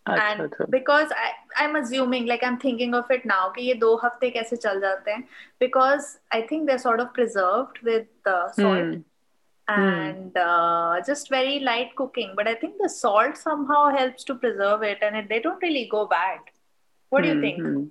अच्छा 0.06 0.22
and 0.22 0.42
अच्छा 0.44 0.66
because 0.70 1.10
I, 1.10 1.64
I'm 1.64 1.76
assuming, 1.76 2.26
like 2.26 2.42
I'm 2.42 2.58
thinking 2.58 2.94
of 2.94 3.10
it 3.10 3.24
now, 3.26 3.50
कि 3.56 3.62
ये 3.62 3.74
दो 3.80 3.94
हफ्ते 4.04 4.30
कैसे 4.30 4.56
चल 4.56 4.80
जाते 4.80 5.10
हैं 5.10 5.24
because 5.58 6.18
I 6.32 6.42
think 6.42 6.66
they're 6.66 6.78
sort 6.86 7.00
of 7.00 7.12
preserved 7.14 7.78
with 7.82 8.06
uh, 8.26 8.50
salt 8.52 8.94
Hmm. 8.94 9.02
and 9.68 10.36
uh, 10.36 11.00
just 11.06 11.30
very 11.30 11.58
light 11.60 11.94
cooking. 11.96 12.32
But 12.36 12.48
I 12.48 12.54
think 12.54 12.76
the 12.82 12.88
salt 12.88 13.36
somehow 13.36 13.88
helps 13.96 14.24
to 14.24 14.34
preserve 14.34 14.82
it, 14.82 14.98
and 15.02 15.16
it, 15.16 15.28
they 15.28 15.40
don't 15.40 15.62
really 15.62 15.88
go 15.90 16.06
bad. 16.06 16.40
What 17.10 17.22
do 17.22 17.28
you 17.28 17.34
Hmm, 17.34 17.40
think? 17.40 17.62
hmm. 17.62 17.84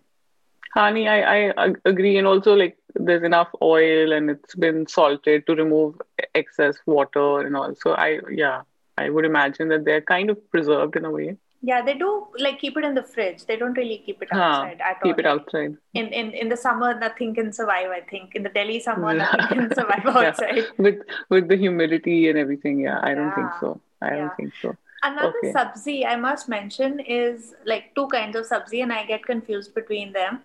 Honey, 0.74 1.08
I, 1.08 1.50
I 1.50 1.74
agree. 1.86 2.18
And 2.18 2.28
also, 2.28 2.54
like, 2.54 2.78
there's 2.96 3.24
enough 3.24 3.50
oil 3.62 4.12
and 4.14 4.30
it's 4.30 4.56
been 4.56 4.88
salted 4.88 5.46
to 5.48 5.56
remove 5.56 5.96
excess 6.36 6.78
water 6.86 7.40
and 7.42 7.56
all. 7.56 7.74
So, 7.76 7.94
I, 7.94 8.20
yeah, 8.32 8.62
I 8.98 9.10
would 9.10 9.26
imagine 9.26 9.70
that 9.70 9.86
they're 9.86 10.02
kind 10.02 10.30
of 10.30 10.52
preserved 10.52 10.96
in 10.96 11.06
a 11.06 11.12
way. 11.12 11.38
Yeah, 11.63 11.83
they 11.85 11.93
do 11.95 12.27
like 12.39 12.59
keep 12.59 12.77
it 12.79 12.85
in 12.85 12.95
the 12.95 13.03
fridge. 13.03 13.45
They 13.45 13.57
don't 13.57 13.75
really 13.77 13.99
keep 14.05 14.23
it 14.23 14.29
outside 14.33 14.81
at 14.81 15.03
keep 15.03 15.05
all. 15.05 15.11
Keep 15.13 15.19
it 15.21 15.27
outside. 15.27 15.77
In, 15.93 16.07
in 16.21 16.31
in 16.33 16.49
the 16.49 16.57
summer, 16.57 16.99
nothing 16.99 17.35
can 17.35 17.53
survive. 17.53 17.91
I 17.91 18.01
think 18.01 18.35
in 18.35 18.43
the 18.43 18.49
Delhi 18.49 18.81
summer, 18.81 19.13
nothing 19.13 19.47
can 19.49 19.75
survive 19.81 20.07
outside. 20.07 20.57
Yeah. 20.57 20.71
With 20.79 21.03
with 21.29 21.49
the 21.49 21.57
humidity 21.57 22.29
and 22.31 22.39
everything, 22.39 22.81
yeah, 22.81 23.01
I 23.03 23.15
don't 23.15 23.35
think 23.35 23.51
so. 23.61 23.81
I 24.01 24.11
Yeah. 24.11 24.17
don't 24.21 24.37
think 24.37 24.55
so. 24.63 24.77
Another 25.03 25.29
Okay. 25.43 25.53
sabzi 25.57 25.97
I 26.07 26.17
must 26.17 26.49
mention 26.49 26.99
is 27.01 27.55
like 27.67 27.95
two 27.95 28.07
kinds 28.09 28.37
of 28.37 28.47
sabzi, 28.53 28.83
and 28.83 28.93
I 28.93 29.05
get 29.05 29.27
confused 29.33 29.75
between 29.75 30.13
them. 30.15 30.41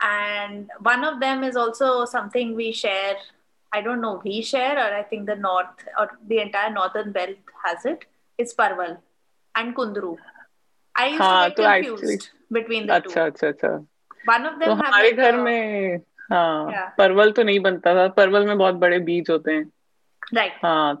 And 0.00 0.70
one 0.80 1.04
of 1.04 1.18
them 1.20 1.42
is 1.44 1.56
also 1.56 2.04
something 2.04 2.54
we 2.54 2.70
share. 2.72 3.16
I 3.72 3.80
don't 3.80 4.00
know, 4.00 4.20
we 4.24 4.40
share, 4.42 4.76
or 4.78 4.94
I 4.96 5.02
think 5.02 5.26
the 5.26 5.34
north 5.34 5.84
or 5.98 6.06
the 6.28 6.38
entire 6.40 6.70
northern 6.70 7.10
belt 7.10 7.36
has 7.64 7.84
it. 7.84 8.04
It's 8.38 8.54
parval 8.54 8.96
and 9.56 9.74
kundru. 9.74 10.16
I 10.96 11.06
used 11.06 11.20
हाँ, 11.22 11.48
to 11.50 11.54
तो 11.56 11.62
get 11.62 11.70
actually- 11.70 11.96
confused 11.96 12.28
between 12.52 12.86
the 12.86 12.94
अच्छा 12.94 13.14
two. 13.14 13.26
अच्छा 13.26 13.48
अच्छा. 13.48 13.68
One 14.28 14.46
of 14.46 14.52
तो 14.54 14.64
them 14.64 14.76
have 14.76 14.86
हमारे 14.86 15.12
घर 15.12 15.36
में 15.36 15.96
हाँ 16.32 16.70
Yeah. 16.72 16.90
परवल 16.98 17.32
तो 17.38 17.42
नहीं 17.42 17.60
बनता 17.60 17.94
था 17.94 18.06
परवल 18.18 18.46
में 18.46 18.56
बहुत 18.58 18.74
बड़े 18.84 18.98
बीज 19.08 19.30
होते 19.30 19.52
हैं 19.52 19.64
right. 20.36 20.52
हाँ 20.62 21.00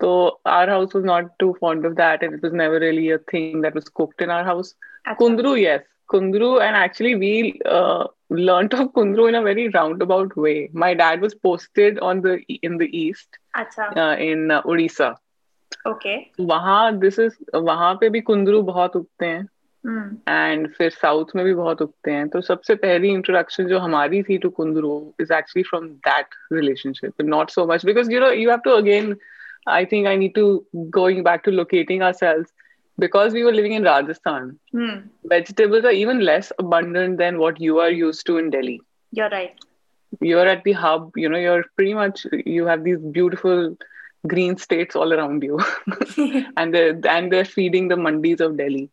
तो 0.00 0.40
our 0.52 0.68
house 0.68 0.94
was 0.94 1.04
not 1.04 1.28
too 1.42 1.54
fond 1.60 1.84
of 1.88 1.94
that 2.00 2.22
and 2.22 2.34
it 2.34 2.42
was 2.46 2.52
never 2.52 2.80
really 2.80 3.10
a 3.10 3.18
thing 3.32 3.60
that 3.66 3.74
was 3.74 3.88
cooked 4.00 4.24
in 4.26 4.30
our 4.36 4.44
house 4.44 4.72
अच्छा. 5.08 5.16
kundru 5.20 5.52
yes 5.60 5.84
kundru 6.14 6.48
and 6.66 6.76
actually 6.76 7.14
we 7.14 7.30
uh, 7.76 8.04
learnt 8.48 8.74
of 8.74 8.88
kundru 8.98 9.28
in 9.28 9.34
a 9.36 9.42
very 9.42 9.68
roundabout 9.76 10.36
way 10.46 10.56
my 10.84 10.92
dad 11.02 11.20
was 11.26 11.34
posted 11.48 12.00
on 12.10 12.20
the 12.26 12.34
in 12.70 12.76
the 12.82 12.88
east 13.04 13.38
अच्छा 13.62 13.88
uh, 13.96 14.16
in 14.28 14.50
uh, 14.50 14.62
Odisha 14.62 15.14
okay 15.88 16.16
वहाँ 16.40 16.98
this 16.98 17.18
is 17.18 17.36
वहाँ 17.54 17.94
पे 17.94 18.08
भी 18.08 18.20
कुंदरू 18.20 18.62
बहुत 18.62 18.96
उगते 18.96 19.26
हैं। 19.26 19.46
hmm. 19.84 20.28
And 20.28 20.68
फिर 20.72 20.90
साउथ 20.90 21.24
में 21.36 21.44
भी 21.44 21.54
बहुत 21.54 21.82
उगते 21.82 22.10
हैं। 22.10 22.28
तो 22.28 22.40
सबसे 22.40 22.74
पहली 22.74 23.08
इंट्रोडक्शन 23.08 23.64
जो 23.64 23.78
हमारी 23.78 24.22
थी 24.22 24.38
to 24.38 24.50
kundru 24.50 25.14
is 25.20 25.32
actually 25.32 25.62
from 25.62 25.88
that 26.08 26.26
relationship 26.52 27.22
not 27.22 27.50
so 27.50 27.66
much 27.66 27.86
because 27.86 28.12
you 28.12 28.20
know 28.20 28.30
you 28.30 28.50
have 28.50 28.60
to 28.64 28.70
again 28.70 29.16
I 29.68 29.84
think 29.84 30.06
I 30.06 30.16
need 30.16 30.34
to 30.34 30.66
going 30.74 31.24
back 31.24 31.40
to 31.44 31.50
locating 31.50 32.02
ourselves 32.12 32.46
because 32.98 33.34
we 33.34 33.42
are 33.42 33.52
living 33.52 33.74
in 33.74 33.84
Rajasthan 33.84 34.56
vegetables 35.30 35.84
are 35.84 35.92
even 35.92 36.20
less 36.20 36.50
abundant 36.50 37.18
than 37.18 37.36
what 37.36 37.56
you 37.60 37.78
are 37.78 37.92
use 37.92 38.24
to 38.26 38.38
in 38.38 38.50
Delhi 38.50 38.78
you 40.22 40.38
are 40.38 40.48
at 40.48 40.62
the 40.64 40.72
hub 40.72 41.10
you 41.18 41.30
know 41.30 41.38
you 41.38 41.52
are 41.52 41.60
pretty 41.76 41.94
much 41.94 42.26
you 42.46 42.66
have 42.66 42.80
these 42.80 42.98
beautiful 43.02 43.76
green 44.26 44.56
states 44.56 44.96
all 44.96 45.12
around 45.12 45.42
you. 45.42 45.58
and 46.56 46.74
they're, 46.74 46.98
and 47.08 47.32
they're 47.32 47.44
feeding 47.44 47.88
the 47.88 47.96
mandis 47.96 48.40
of 48.40 48.56
Delhi. 48.56 48.90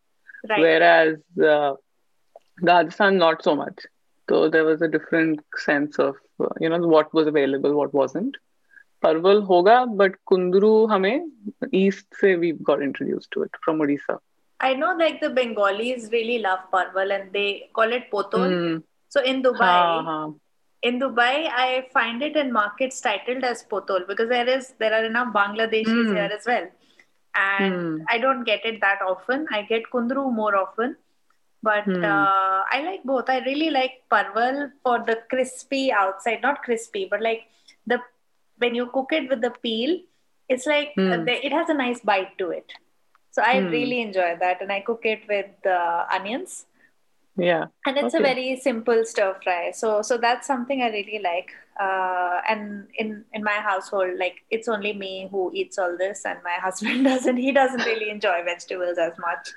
right. 0.49 0.59
whereas 0.59 1.17
uh, 1.43 1.73
Rajasthan 2.61 3.17
not 3.17 3.43
so 3.43 3.55
much. 3.55 3.85
So 4.29 4.49
there 4.49 4.63
was 4.63 4.81
a 4.81 4.87
different 4.87 5.41
sense 5.57 5.99
of 5.99 6.15
uh, 6.39 6.47
you 6.59 6.69
know 6.69 6.79
what 6.79 7.13
was 7.13 7.27
available, 7.27 7.73
what 7.73 7.93
wasn't. 7.93 8.37
Parval 9.01 9.41
hoga, 9.41 9.85
but 9.97 10.13
Kundru 10.29 10.89
hame 10.91 11.31
east 11.71 12.05
se 12.19 12.35
we 12.35 12.51
got 12.53 12.81
introduced 12.81 13.31
to 13.31 13.43
it 13.43 13.51
from 13.63 13.79
Odisha. 13.79 14.19
I 14.59 14.73
know 14.75 14.95
like 14.95 15.19
the 15.21 15.31
Bengalis 15.31 16.09
really 16.11 16.37
love 16.39 16.59
parval 16.71 17.11
and 17.11 17.33
they 17.33 17.69
call 17.73 17.91
it 17.91 18.11
potol. 18.11 18.47
Mm. 18.47 18.83
So 19.09 19.21
in 19.21 19.41
Dubai, 19.43 19.57
Ha, 19.59 20.03
ha. 20.03 20.31
In 20.81 20.99
Dubai, 20.99 21.47
I 21.51 21.87
find 21.93 22.21
it 22.21 22.35
in 22.35 22.51
markets 22.51 23.01
titled 23.01 23.43
as 23.43 23.63
potol 23.63 24.07
because 24.07 24.29
there 24.29 24.47
is 24.47 24.73
there 24.79 24.93
are 24.93 25.05
enough 25.05 25.33
Bangladeshis 25.33 26.09
Hmm. 26.09 26.11
here 26.11 26.29
as 26.37 26.45
well, 26.45 26.67
and 27.35 27.75
Hmm. 27.75 28.07
I 28.09 28.17
don't 28.17 28.43
get 28.43 28.65
it 28.65 28.81
that 28.81 28.99
often. 29.07 29.47
I 29.51 29.61
get 29.63 29.83
kundru 29.93 30.31
more 30.33 30.55
often, 30.55 30.95
but 31.63 31.85
Hmm. 31.85 32.03
uh, 32.03 32.63
I 32.71 32.81
like 32.85 33.03
both. 33.03 33.29
I 33.29 33.39
really 33.39 33.69
like 33.69 34.03
parval 34.09 34.71
for 34.83 34.99
the 35.05 35.17
crispy 35.29 35.91
outside, 35.91 36.41
not 36.41 36.63
crispy, 36.63 37.07
but 37.09 37.21
like 37.21 37.43
the 37.87 37.99
when 38.57 38.75
you 38.75 38.87
cook 38.87 39.11
it 39.11 39.29
with 39.29 39.41
the 39.41 39.51
peel, 39.63 39.97
it's 40.49 40.65
like 40.65 41.01
uh, 41.11 41.17
Hmm. 41.17 41.25
the, 41.25 41.45
it 41.45 41.51
has 41.51 41.69
a 41.69 41.73
nice 41.73 41.99
bite 42.01 42.37
to 42.39 42.49
it. 42.51 42.71
So 43.31 43.41
I 43.41 43.59
Hmm. 43.59 43.71
really 43.71 44.01
enjoy 44.01 44.35
that, 44.39 44.61
and 44.61 44.71
I 44.71 44.81
cook 44.81 45.01
it 45.05 45.21
with 45.27 45.65
uh, 45.65 46.05
onions 46.11 46.65
Yeah. 47.37 47.65
and 47.85 47.97
it's 47.97 48.13
a 48.13 48.19
very 48.19 48.57
simple 48.61 49.03
stir 49.05 49.35
fry 49.43 49.71
so 49.71 50.01
so 50.01 50.17
that's 50.17 50.45
something 50.45 50.81
i 50.83 50.89
really 50.89 51.19
like 51.23 51.51
uh, 51.79 52.41
and 52.49 52.87
in 52.97 53.23
in 53.33 53.43
my 53.43 53.57
household 53.67 54.19
like 54.19 54.35
it's 54.49 54.67
only 54.67 54.93
me 54.93 55.27
who 55.31 55.49
eats 55.53 55.79
all 55.79 55.95
this 55.97 56.25
and 56.25 56.39
my 56.43 56.57
husband 56.65 57.05
doesn't 57.05 57.37
he 57.37 57.51
doesn't 57.51 57.85
really 57.85 58.09
enjoy 58.09 58.43
vegetables 58.43 58.97
as 58.97 59.13
much 59.19 59.49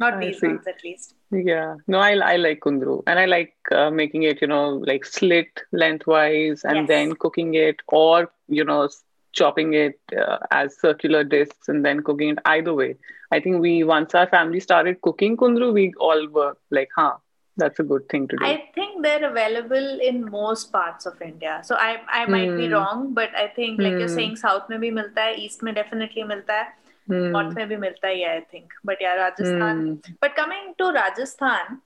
not 0.00 0.14
I 0.14 0.20
these 0.20 0.40
see. 0.40 0.46
ones 0.48 0.66
at 0.66 0.82
least 0.84 1.14
Yeah. 1.30 1.74
No, 1.92 1.98
I 1.98 2.12
I 2.32 2.36
like 2.42 2.60
kundru 2.64 2.92
and 3.06 3.18
I 3.22 3.24
like 3.26 3.54
uh, 3.78 3.90
making 3.90 4.22
it, 4.28 4.40
you 4.42 4.48
know, 4.52 4.66
like 4.90 5.04
slit 5.04 5.62
lengthwise 5.82 6.62
and 6.64 6.78
Yes. 6.78 6.88
then 6.92 7.12
cooking 7.24 7.50
it 7.62 7.82
or, 7.88 8.30
you 8.58 8.64
know, 8.64 8.88
chopping 9.32 9.74
it 9.74 9.98
uh, 10.18 10.38
as 10.50 10.78
circular 10.80 11.24
discs 11.24 11.68
and 11.68 11.84
then 11.84 12.02
cooking 12.02 12.30
it 12.30 12.38
either 12.46 12.74
way. 12.74 12.96
I 13.30 13.40
think 13.40 13.60
we, 13.60 13.84
once 13.84 14.14
our 14.14 14.26
family 14.28 14.60
started 14.60 15.00
cooking 15.02 15.36
kundru, 15.36 15.72
we 15.72 15.92
all 16.00 16.28
were 16.28 16.56
like, 16.70 16.88
huh, 16.96 17.14
that's 17.56 17.78
a 17.78 17.82
good 17.82 18.08
thing 18.08 18.26
to 18.28 18.36
do. 18.36 18.44
i 18.46 18.62
think 18.74 19.02
they're 19.04 19.28
available 19.28 19.88
in 20.08 20.18
most 20.30 20.70
parts 20.74 21.06
of 21.10 21.22
india 21.28 21.54
so 21.68 21.74
i 21.86 21.88
i 22.18 22.24
might 22.34 22.52
be 22.58 22.66
Hmm. 22.66 22.74
wrong 22.74 23.00
but 23.16 23.30
i 23.34 23.46
think 23.56 23.80
like 23.86 23.98
you're 23.98 24.06
Hmm. 24.08 24.14
saying 24.18 24.36
south 24.42 24.68
mein 24.72 24.80
bhi 24.84 24.90
milta 24.98 25.24
hai 25.28 25.32
east 25.46 25.64
mein 25.68 25.74
definitely 25.78 26.24
milta 26.32 26.58
hai 26.58 26.68
Hmm. 27.12 27.26
north 27.36 27.56
mein 27.58 27.68
bhi 27.72 27.78
milta 27.86 28.12
hai 28.12 28.20
i 28.36 28.38
think 28.52 28.76
but 28.90 29.02
yeah 29.06 29.16
rajasthan 29.22 29.82
Hmm. 29.82 30.14
But 30.24 30.36
coming 30.40 30.68
to 30.82 30.92
Rajasthan, 30.98 31.80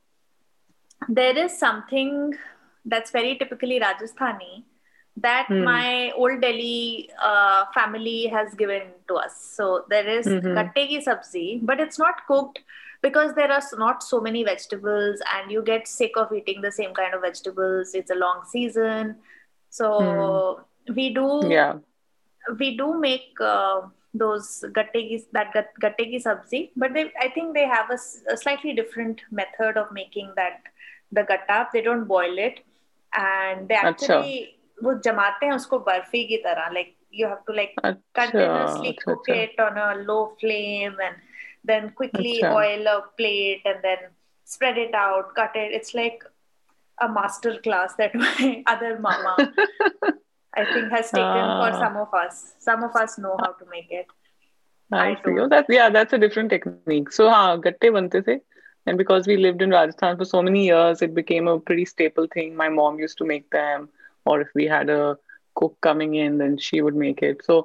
there 1.08 1.36
is 1.44 1.56
something 1.58 2.34
that's 2.84 3.10
very 3.10 3.36
typically 3.36 3.78
Rajasthani 3.80 4.52
that 5.16 5.46
mm. 5.48 5.64
my 5.64 6.10
old 6.16 6.40
Delhi 6.40 7.10
uh, 7.22 7.66
family 7.74 8.26
has 8.28 8.54
given 8.54 8.82
to 9.08 9.14
us. 9.14 9.34
So 9.54 9.84
there 9.88 10.08
is 10.08 10.26
hmm. 10.26 10.38
mm-hmm. 10.38 10.54
gatte 10.54 10.88
ki 10.88 11.00
sabzi, 11.06 11.60
but 11.62 11.80
it's 11.80 11.98
not 11.98 12.26
cooked 12.26 12.60
because 13.02 13.34
there 13.34 13.52
are 13.52 13.62
not 13.76 14.02
so 14.02 14.20
many 14.20 14.42
vegetables, 14.42 15.20
and 15.34 15.50
you 15.50 15.62
get 15.62 15.86
sick 15.86 16.12
of 16.16 16.32
eating 16.32 16.62
the 16.62 16.72
same 16.72 16.94
kind 16.94 17.14
of 17.14 17.20
vegetables. 17.20 17.94
It's 17.94 18.10
a 18.10 18.14
long 18.14 18.42
season, 18.48 19.16
so 19.70 19.90
mm. 19.90 20.94
we 20.96 21.12
do 21.14 21.42
yeah 21.48 21.74
we 22.58 22.76
do 22.76 22.98
make. 22.98 23.40
Uh, 23.40 23.82
those 24.14 24.62
gatte 24.74 24.92
ki, 24.92 25.24
that 25.32 25.54
gatte 25.80 25.96
ki 25.96 26.18
sabzi, 26.22 26.70
but 26.76 26.92
they, 26.92 27.10
I 27.18 27.28
think 27.30 27.54
they 27.54 27.66
have 27.66 27.90
a, 27.90 27.98
a 28.30 28.36
slightly 28.36 28.74
different 28.74 29.22
method 29.30 29.78
of 29.78 29.90
making 29.90 30.32
that 30.36 30.60
the 31.12 31.22
gatta. 31.22 31.68
They 31.72 31.80
don't 31.80 32.04
boil 32.04 32.36
it, 32.36 32.60
and 33.14 33.68
they 33.68 33.74
actually 33.74 34.58
वो 34.82 34.94
जमाते 35.04 35.46
हैं 35.46 35.52
उसको 35.52 35.78
बर्फ़ी 35.88 36.24
की 36.26 36.36
तरह 36.44 36.68
like 36.72 36.94
you 37.14 37.28
have 37.28 37.38
to 37.46 37.52
like 37.52 37.74
continuously 37.80 38.92
cook 39.04 39.30
it 39.30 39.60
on 39.60 39.80
a 39.80 39.92
low 40.02 40.24
flame 40.40 41.00
and 41.00 41.16
then 41.66 41.88
quickly 41.98 42.40
oil 42.46 42.86
a 42.86 42.98
plate 43.16 43.66
and 43.66 43.76
then 43.78 44.08
spread 44.48 44.78
it 44.78 44.94
out 44.96 45.32
cut 45.36 45.56
it 45.56 45.72
it's 45.72 45.94
like 45.96 46.24
a 46.98 47.08
master 47.10 47.60
class 47.64 47.94
that 47.98 48.16
my 48.16 48.62
other 48.68 48.98
mama 49.00 49.36
I 50.52 50.64
think 50.64 50.92
has 50.92 51.12
taken 51.12 51.60
for 51.60 51.78
some 51.80 51.96
of 51.98 52.16
us 52.16 52.42
some 52.64 52.84
of 52.84 52.98
us 52.98 53.16
know 53.20 53.34
how 53.34 53.52
to 53.52 53.66
make 53.70 53.92
it 53.92 54.12
Rajasthan 59.72 60.16
for 60.16 60.26
so 60.26 60.42
many 60.42 60.64
years 60.66 61.02
it 61.02 61.10
became 61.10 61.50
a 61.50 61.56
pretty 61.66 61.84
stable 61.86 62.26
thing 62.36 62.56
my 62.56 62.68
mom 62.68 63.00
used 63.00 63.18
to 63.18 63.24
make 63.24 63.44
them 63.52 63.86
or 64.25 64.41
if 64.41 64.47
we 64.55 64.65
had 64.65 64.89
a 64.89 65.17
cook 65.55 65.75
coming 65.81 66.15
in, 66.15 66.37
then 66.37 66.57
she 66.57 66.81
would 66.81 66.95
make 66.95 67.21
it. 67.23 67.43
So, 67.45 67.59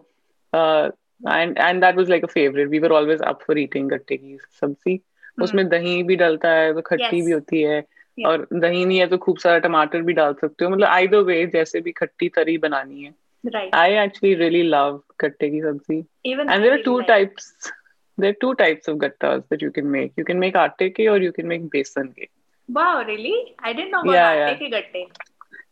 uh, 0.53 0.90
and 1.38 1.59
and 1.68 1.83
that 1.83 1.97
was 2.03 2.09
like 2.09 2.23
a 2.29 2.29
favorite. 2.35 2.71
We 2.71 2.81
were 2.81 2.92
always 3.01 3.21
up 3.33 3.42
for 3.49 3.57
eating 3.64 3.88
gatte 3.95 4.14
की 4.21 4.38
सब्जी. 4.61 5.01
उसमें 5.42 5.68
दही 5.68 6.03
भी 6.09 6.16
डलता 6.23 6.49
है 6.61 6.73
तो 6.75 6.81
खट्टी 6.87 7.18
Yes. 7.18 7.25
भी 7.27 7.33
होती 7.33 7.61
है 7.62 7.83
Yeah. 8.21 8.27
और 8.29 8.47
दही 8.53 8.85
नहीं 8.85 8.99
है 8.99 9.07
तो 9.09 9.18
खूब 9.18 9.38
सारा 9.45 9.59
टमाटर 9.66 10.03
भी 10.09 10.12
डाल 10.12 10.35
सकते 10.40 10.64
हो 10.64 10.71
मतलब 10.71 10.88
either 10.97 11.21
way 11.29 11.45
जैसे 11.53 11.81
भी 11.87 11.92
खट्टी 12.01 12.29
तरी 12.38 12.57
बनानी 12.64 13.05
है 13.05 13.12
Right. 13.55 13.71
I 13.75 13.95
actually 14.01 14.35
really 14.40 14.62
love 14.73 14.99
gatte 15.23 15.49
की 15.55 15.61
सब्जी 15.62 15.97
Even 16.33 16.51
and 16.51 16.51
I 16.51 16.59
there 16.64 16.73
are 16.73 16.77
really 16.77 16.85
two 16.88 16.97
like- 16.99 17.09
types 17.12 17.49
there 18.23 18.35
are 18.35 18.38
two 18.45 18.51
types 18.62 18.90
of 18.92 18.99
gattas 19.05 19.40
that 19.53 19.62
you 19.66 19.71
can 19.79 19.90
make 19.95 20.12
you 20.23 20.25
can 20.31 20.42
make 20.45 20.59
aate 20.64 20.85
ke 20.99 21.09
or 21.14 21.16
you 21.25 21.33
can 21.38 21.49
make 21.55 21.64
besan 21.77 22.12
ke 22.18 22.29
Wow, 22.79 23.03
really? 23.07 23.35
I 23.59 23.73
didn't 23.73 23.90
know 23.97 24.03
about 24.03 24.14
Yeah, 24.18 24.29
atte 24.33 24.61
yeah. 24.61 24.61
ke 24.61 24.71
gatte. 24.77 25.03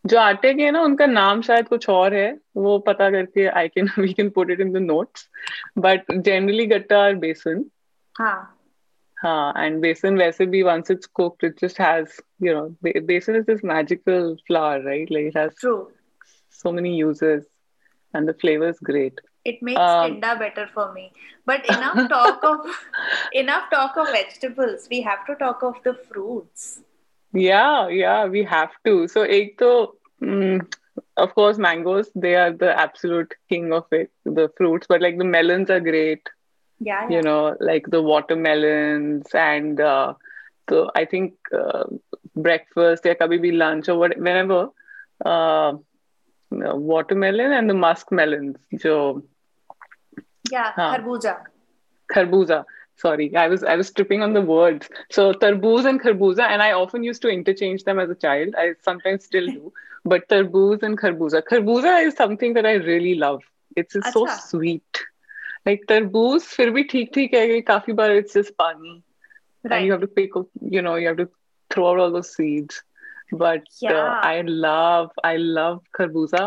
जो 0.06 0.18
आटे 0.18 0.52
के 0.54 0.62
है 0.62 0.70
ना 0.70 0.82
उनका 0.82 1.06
नाम 1.06 1.40
शायद 1.42 1.68
कुछ 1.68 1.88
और 1.90 2.14
है 2.14 2.30
वो 2.56 2.78
पता 2.86 3.10
करके 3.10 3.46
I 3.60 3.68
can 3.68 3.90
we 3.98 4.12
can 4.12 4.30
put 4.38 4.50
it 4.50 4.60
in 4.60 4.72
the 4.72 4.82
notes 4.82 5.28
but 5.86 6.12
generally 6.12 6.66
gatta 6.66 6.98
और 7.04 7.14
बेसन 7.26 7.64
हाँ. 8.20 8.56
हाँ 9.22 9.52
and 9.62 9.82
besan 9.84 10.18
वैसे 10.18 10.44
भी 10.52 10.62
once 10.66 10.90
it's 10.92 11.08
cooked 11.18 11.44
it 11.48 11.58
just 11.62 11.80
has 11.84 12.12
you 12.44 12.52
know 12.58 12.62
be- 12.86 13.00
besan 13.10 13.36
is 13.40 13.44
this 13.48 13.62
magical 13.70 14.30
flour 14.46 14.78
right 14.86 15.10
like 15.16 15.26
it 15.32 15.36
has 15.40 15.54
True. 15.64 15.88
so 16.62 16.72
many 16.78 16.94
uses 17.00 17.42
and 18.14 18.28
the 18.28 18.34
flavor 18.44 18.70
is 18.76 18.80
great 18.92 19.20
It 19.50 19.60
makes 19.66 19.80
Um, 19.82 20.00
tinda 20.06 20.30
better 20.40 20.62
for 20.72 20.84
me. 20.94 21.02
But 21.50 21.68
enough 21.74 22.00
talk 22.08 22.42
of 22.48 22.66
enough 23.42 23.68
talk 23.70 23.94
of 24.02 24.10
vegetables. 24.16 24.82
We 24.90 24.98
have 25.06 25.22
to 25.28 25.36
talk 25.42 25.62
of 25.68 25.78
the 25.86 25.94
fruits. 26.08 26.66
yeah 27.34 27.88
yeah 27.88 28.24
we 28.26 28.42
have 28.42 28.70
to 28.84 29.06
so 29.08 29.22
ek 29.22 29.56
to 29.58 29.88
mm, 30.22 30.60
of 31.16 31.34
course 31.34 31.58
mangoes 31.58 32.10
they 32.14 32.34
are 32.36 32.52
the 32.52 32.70
absolute 32.86 33.34
king 33.48 33.72
of 33.72 33.84
it 33.92 34.10
the 34.24 34.48
fruits 34.56 34.86
but 34.88 35.00
like 35.00 35.18
the 35.18 35.24
melons 35.36 35.70
are 35.70 35.80
great 35.80 36.28
Yeah, 36.80 37.08
yeah. 37.08 37.08
you 37.08 37.22
know 37.22 37.56
like 37.60 37.86
the 37.88 38.02
watermelons 38.02 39.26
and 39.34 39.80
uh, 39.80 40.14
so 40.68 40.90
I 40.94 41.04
think 41.04 41.34
uh, 41.62 41.84
breakfast 42.36 43.06
या 43.06 43.14
कभी 43.22 43.38
भी 43.38 43.50
lunch 43.56 43.88
or 43.88 43.98
what, 43.98 44.16
whenever 44.18 44.68
uh, 45.24 45.72
watermelon 46.92 47.52
and 47.52 47.68
the 47.70 47.74
musk 47.74 48.12
melons 48.12 48.56
जो 48.84 49.22
yeah, 50.50 50.72
Huh. 50.76 50.90
kharbuja. 50.90 51.34
kharbuza 52.12 52.64
sorry 52.96 53.34
I 53.36 53.48
was 53.48 53.62
I 53.64 53.76
was 53.76 53.90
tripping 53.92 54.22
on 54.22 54.32
the 54.34 54.40
words 54.40 54.88
so 55.10 55.32
tarboos 55.32 55.84
and 55.86 56.00
kharbuza 56.02 56.42
and 56.48 56.62
I 56.62 56.72
often 56.72 57.02
used 57.04 57.22
to 57.22 57.28
interchange 57.28 57.84
them 57.84 57.98
as 57.98 58.10
a 58.10 58.14
child 58.14 58.54
I 58.56 58.72
sometimes 58.82 59.24
still 59.24 59.48
do 59.50 59.72
but 60.04 60.28
tarboos 60.28 60.82
and 60.82 60.98
kharbuza 61.00 61.42
kharbuza 61.50 61.94
is 62.06 62.14
something 62.16 62.54
that 62.54 62.66
I 62.66 62.74
really 62.74 63.14
love 63.14 63.42
it's 63.76 63.94
just 63.94 64.12
so 64.12 64.26
Acha. 64.26 64.38
sweet 64.48 65.02
like 65.66 65.82
tarboos 65.88 66.46
फिर 66.56 66.70
भी 66.78 66.82
ठीक 66.92 67.10
ठीक 67.14 67.34
है 67.34 67.60
काफी 67.72 67.92
बार 68.02 68.16
it's 68.20 68.34
just 68.40 68.56
पानी 68.64 69.02
and 69.64 69.72
Right. 69.72 69.84
you 69.86 69.92
have 69.92 70.00
to 70.02 70.06
pick 70.18 70.30
you 70.74 70.82
know 70.82 70.94
you 70.96 71.08
have 71.08 71.16
to 71.18 71.28
throw 71.74 71.88
out 71.90 71.98
all 72.04 72.12
those 72.12 72.30
seeds 72.36 72.82
but 73.42 73.66
uh, 73.88 73.92
Yeah. 73.92 74.20
i 74.28 74.40
love 74.66 75.10
i 75.30 75.36
love 75.58 75.80
kharbuza 75.98 76.42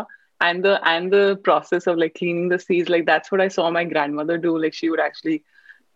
and 0.48 0.64
the 0.68 0.72
and 0.92 1.12
the 1.16 1.22
process 1.48 1.86
of 1.92 1.98
like 2.02 2.14
cleaning 2.20 2.48
the 2.54 2.58
seeds 2.64 2.88
like 2.94 3.06
that's 3.10 3.30
what 3.34 3.40
i 3.44 3.48
saw 3.56 3.68
my 3.76 3.84
grandmother 3.92 4.36
do 4.46 4.56
like 4.64 4.74
she 4.80 4.90
would 4.94 5.00
actually 5.06 5.36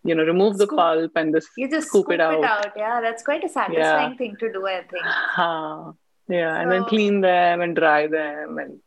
you 0.09 0.15
know 0.15 0.23
remove 0.23 0.57
the 0.57 0.65
Scoop. 0.65 0.79
pulp 0.79 1.11
and 1.21 1.33
just 1.35 1.49
You 1.61 1.69
just 1.69 1.87
scoop, 1.89 2.09
it 2.11 2.21
out, 2.21 2.43
Yeah, 2.75 3.01
that's 3.01 3.23
quite 3.23 3.43
a 3.43 3.49
satisfying 3.49 4.17
thing 4.17 4.35
to 4.43 4.51
do, 4.51 4.65
I 4.67 4.81
think. 4.91 5.03
Huh. 5.39 5.91
yeah 6.29 6.59
and 6.61 6.71
then 6.71 6.83
So- 6.83 6.89
clean 6.89 7.21
them 7.21 7.61
and 7.61 7.75
dry 7.75 8.07
them 8.07 8.57
and 8.63 8.79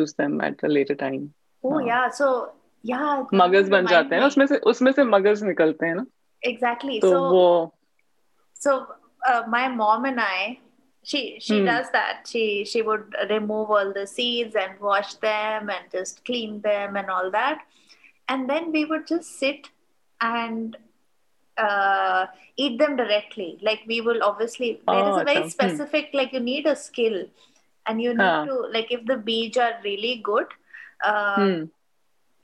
use 0.00 0.12
them 0.14 0.40
at 0.40 0.62
a 0.62 0.68
later 0.68 0.94
time 0.94 1.22
Oh 1.64 1.70
हाँ. 1.70 1.86
yeah, 1.86 2.08
so 2.10 2.26
yeah. 2.82 3.24
मगज 3.42 3.68
बन 3.68 3.86
remind 3.86 3.88
जाते 3.90 4.14
हैं 4.14 4.20
ना 4.20 4.26
me. 4.26 4.32
उसमें 4.32 4.46
से 4.46 4.56
उसमें 4.72 4.90
से 4.92 5.04
मगज 5.14 5.42
निकलते 5.44 5.86
हैं 5.86 5.94
ना 5.94 6.06
Exactly. 6.52 7.00
तो 7.00 7.10
so 7.14 7.22
वो 7.32 7.72
so 8.66 8.86
uh, 9.30 9.42
my 9.48 9.68
mom 9.68 10.04
and 10.10 10.20
I, 10.20 10.58
she 11.12 11.20
she 11.46 11.58
Hmm. 11.60 11.66
does 11.70 11.90
that. 11.94 12.26
She 12.32 12.42
she 12.72 12.82
would 12.88 13.14
remove 13.30 13.70
all 13.78 13.92
the 13.98 14.06
seeds 14.06 14.54
and 14.64 14.78
wash 14.88 15.14
them 15.24 15.70
and 15.76 15.90
just 15.96 16.22
clean 16.30 16.60
them 16.66 16.96
and 17.02 17.10
all 17.16 17.30
that, 17.38 17.64
and 18.28 18.48
then 18.54 18.70
we 18.76 18.84
would 18.92 19.06
just 19.06 19.38
sit 19.44 19.70
and 20.21 20.77
uh, 21.57 22.25
eat 22.57 22.77
them 22.79 22.95
directly. 22.95 23.57
Like 23.61 23.81
we 23.87 24.01
will 24.01 24.23
obviously 24.23 24.81
there 24.87 25.07
is 25.09 25.15
Oh, 25.15 25.19
a 25.19 25.23
very 25.25 25.39
acha. 25.39 25.43
Hmm. 25.43 25.49
specific 25.49 26.09
like 26.13 26.33
you 26.33 26.39
need 26.39 26.65
a 26.65 26.75
skill, 26.75 27.25
and 27.85 28.01
you 28.01 28.11
need 28.13 28.47
to 28.51 28.55
like 28.71 28.91
if 28.91 29.05
the 29.05 29.15
beej 29.15 29.57
are 29.57 29.73
really 29.83 30.21
good. 30.23 30.45
Uh, 31.03 31.35
hmm. 31.45 31.63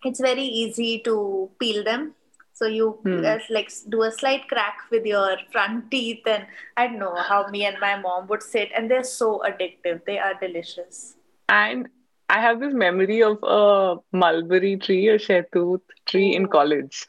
it's 0.03 0.19
very 0.19 0.43
easy 0.43 0.99
to 1.05 1.49
peel 1.59 1.83
them. 1.83 2.13
So 2.53 2.67
you 2.67 2.91
Hmm. 3.03 3.25
uh, 3.25 3.37
like 3.49 3.69
do 3.89 4.03
a 4.03 4.11
slight 4.11 4.47
crack 4.47 4.77
with 4.91 5.05
your 5.05 5.37
front 5.51 5.91
teeth, 5.91 6.25
and 6.25 6.45
I 6.77 6.87
don't 6.87 6.99
know 6.99 7.15
how 7.15 7.47
me 7.47 7.65
and 7.65 7.79
my 7.79 7.97
mom 7.99 8.27
would 8.27 8.43
sit, 8.43 8.69
and 8.75 8.89
they're 8.89 9.03
so 9.03 9.41
addictive. 9.49 10.05
They 10.05 10.17
are 10.19 10.33
delicious. 10.35 11.15
And 11.49 11.89
I 12.29 12.39
have 12.41 12.59
this 12.59 12.73
memory 12.73 13.21
of 13.23 13.39
a 13.43 13.97
mulberry 14.11 14.77
tree, 14.77 15.09
a 15.09 15.17
shetut 15.19 15.81
tree 16.05 16.35
in 16.35 16.45
Oh. 16.45 16.49
college. 16.59 17.07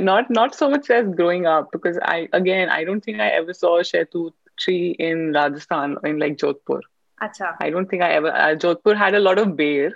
Not 0.00 0.30
not 0.30 0.54
so 0.54 0.68
much 0.70 0.90
as 0.90 1.08
growing 1.08 1.46
up 1.46 1.70
because 1.72 1.98
I 2.02 2.28
again 2.32 2.68
I 2.68 2.84
don't 2.84 3.00
think 3.02 3.20
I 3.20 3.28
ever 3.28 3.52
saw 3.54 3.78
a 3.78 3.82
shetut 3.82 4.32
tree 4.58 4.94
in 4.98 5.32
Rajasthan 5.32 5.96
in 6.04 6.18
like 6.18 6.36
Jodhpur. 6.36 6.80
Acha. 7.22 7.54
I 7.60 7.70
don't 7.70 7.88
think 7.88 8.02
I 8.02 8.12
ever. 8.12 8.28
Uh, 8.28 8.54
Jodhpur 8.54 8.96
had 8.96 9.14
a 9.14 9.20
lot 9.20 9.38
of 9.38 9.56
ber. 9.56 9.90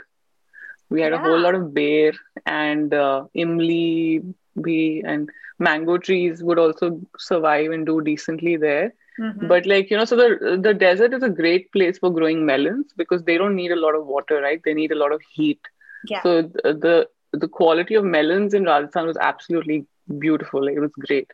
We 0.89 1.01
had 1.01 1.13
a 1.13 1.19
whole 1.19 1.39
lot 1.41 1.55
of 1.55 1.75
ber 1.75 2.13
and 2.47 2.93
uh, 2.95 3.25
imli 3.37 4.35
bhi 4.59 5.03
and 5.05 5.29
mango 5.59 5.97
trees 5.99 6.43
would 6.43 6.59
also 6.59 7.01
survive 7.19 7.71
and 7.73 7.85
do 7.87 8.01
decently 8.01 8.57
there. 8.57 8.93
Mhm. 9.21 9.49
But 9.49 9.67
like 9.67 9.91
you 9.91 9.97
know, 9.97 10.05
so 10.05 10.17
the 10.17 10.59
the 10.69 10.75
desert 10.75 11.15
is 11.15 11.23
a 11.23 11.29
great 11.43 11.71
place 11.73 11.99
for 11.99 12.13
growing 12.13 12.45
melons 12.47 12.93
because 12.97 13.25
they 13.25 13.37
don't 13.39 13.55
need 13.57 13.73
a 13.73 13.81
lot 13.85 13.95
of 13.95 14.07
water, 14.07 14.41
right? 14.41 14.61
They 14.65 14.75
need 14.75 14.93
a 14.93 15.01
lot 15.05 15.13
of 15.13 15.23
heat. 15.39 15.61
yeah. 16.09 16.23
So 16.23 16.43
the 16.87 17.09
the, 17.33 17.49
quality 17.49 17.95
of 17.95 18.05
melons 18.05 18.55
in 18.55 18.65
Rajasthan 18.65 19.07
was 19.07 19.17
absolutely 19.17 19.87
beautiful. 20.19 20.65
Like, 20.65 20.77
it 20.77 20.81
was 20.81 20.93
great. 20.93 21.31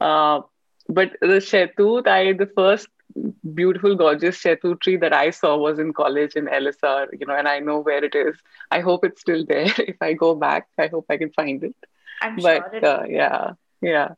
Uh, 0.00 0.40
but 0.88 1.12
the 1.20 1.40
shetut, 1.40 2.06
I 2.06 2.32
the 2.32 2.50
first 2.54 2.88
beautiful, 3.54 3.94
gorgeous 3.94 4.42
shetut 4.42 4.80
tree 4.80 4.96
that 4.96 5.12
I 5.12 5.30
saw 5.30 5.56
was 5.56 5.78
in 5.78 5.92
college 5.92 6.34
in 6.34 6.46
LSR. 6.46 7.08
You 7.18 7.26
know, 7.26 7.36
and 7.36 7.48
I 7.48 7.60
know 7.60 7.80
where 7.80 8.04
it 8.04 8.14
is. 8.14 8.36
I 8.70 8.80
hope 8.80 9.04
it's 9.04 9.20
still 9.20 9.44
there. 9.46 9.66
if 9.78 9.96
I 10.00 10.12
go 10.14 10.34
back, 10.34 10.68
I 10.78 10.88
hope 10.88 11.06
I 11.08 11.16
can 11.16 11.30
find 11.30 11.62
it. 11.62 11.74
I'm 12.20 12.40
sure 12.40 12.60
But 12.60 12.74
it 12.74 12.84
uh, 12.84 13.04
yeah, 13.08 13.52
yeah. 13.80 14.14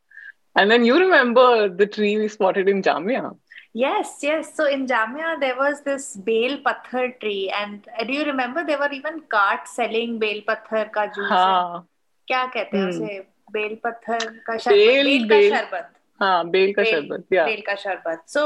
And 0.55 0.71
then 0.71 0.85
you 0.85 0.99
remember 0.99 1.69
the 1.69 1.87
tree 1.87 2.17
we 2.17 2.29
spotted 2.29 2.69
in 2.69 2.83
Jamia. 2.83 3.37
Yes, 3.77 4.11
yes. 4.23 4.55
So 4.55 4.67
in 4.67 4.87
Jamia, 4.87 5.39
there 5.39 5.57
was 5.57 5.83
this 5.83 6.17
bel 6.17 6.57
pathar 6.67 7.21
tree, 7.21 7.53
and 7.57 7.87
uh, 8.01 8.05
do 8.05 8.13
you 8.15 8.25
remember 8.25 8.65
there 8.65 8.79
were 8.79 8.91
even 8.91 9.21
carts 9.35 9.77
selling 9.77 10.19
bel 10.19 10.41
pathar 10.49 10.91
ka 10.93 11.07
juice? 11.17 11.29
हाँ. 11.31 11.87
क्या 12.29 12.45
कहते 12.55 12.79
हैं 12.79 12.87
उसे 12.89 13.19
बेल 13.53 13.77
ka 13.85 13.93
sharbat. 13.93 14.61
शरबत 14.61 14.73
बेल, 14.73 15.29
बेल 15.29 15.29
का 15.29 15.41
शरबत 15.57 15.91
हाँ 16.23 16.51
बेल 16.51 16.73
का 16.75 16.85
शरबत 16.85 17.33
या 17.33 17.45
बेल 17.45 17.61
का 17.67 17.75
शरबत 17.75 18.25
सो 18.29 18.45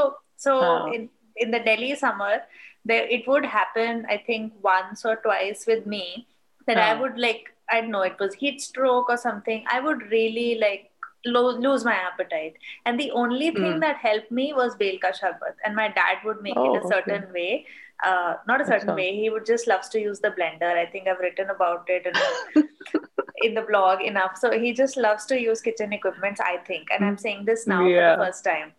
in 1.37 1.51
the 1.53 1.61
Delhi 1.61 1.95
summer, 1.95 2.43
there 2.85 3.07
it 3.07 3.27
would 3.27 3.45
happen, 3.45 4.05
I 4.09 4.19
think, 4.19 4.53
once 4.63 5.05
or 5.05 5.17
twice 5.17 5.65
with 5.67 5.87
me 5.87 6.27
that. 6.67 6.77
I 6.79 7.01
would 7.01 7.19
like, 7.19 7.55
I 7.71 7.81
don't 7.81 7.91
know, 7.91 8.03
it 8.03 8.17
was 8.19 8.35
heat 8.35 8.61
stroke 8.61 9.09
or 9.09 9.17
something. 9.17 9.65
I 9.71 9.81
would 9.81 10.03
really 10.11 10.59
like 10.61 10.90
lo- 11.27 11.59
lose 11.67 11.85
my 11.85 11.95
appetite. 11.95 12.55
And 12.87 12.99
the 12.99 13.11
only 13.13 13.51
thing 13.51 13.75
Hmm. 13.75 13.81
that 13.81 13.97
helped 13.97 14.31
me 14.31 14.53
was 14.53 14.75
bel 14.77 14.99
ka 15.05 15.13
sharbat 15.21 15.55
and 15.65 15.75
my 15.77 15.89
dad 15.89 16.19
would 16.25 16.43
make 16.43 16.57
Oh, 16.57 16.75
it 16.75 16.79
a 16.79 16.85
okay. 16.87 16.95
certain 16.97 17.33
way. 17.33 17.67
Uh, 18.03 18.35
not 18.49 18.61
a 18.63 18.65
certain 18.67 18.95
way. 18.95 19.15
He 19.15 19.29
would 19.29 19.45
just 19.45 19.67
loves 19.67 19.89
to 19.91 20.01
use 20.01 20.21
the 20.21 20.31
blender. 20.31 20.73
I 20.83 20.87
think 20.87 21.07
i've 21.07 21.19
written 21.19 21.51
about 21.51 21.85
it 21.97 22.07
in, 22.07 22.65
in 23.49 23.55
the 23.55 23.63
blog 23.63 24.01
enough. 24.01 24.39
So 24.39 24.53
he 24.59 24.73
just 24.73 24.97
loves 24.97 25.27
to 25.27 25.39
use 25.41 25.61
kitchen 25.61 25.93
equipments 25.93 26.41
i 26.41 26.57
think. 26.71 26.89
And 26.97 27.05
i'm 27.05 27.19
saying 27.19 27.45
this 27.45 27.67
now 27.67 27.83
for 27.85 28.07
the 28.09 28.17
first 28.25 28.45
time. 28.45 28.73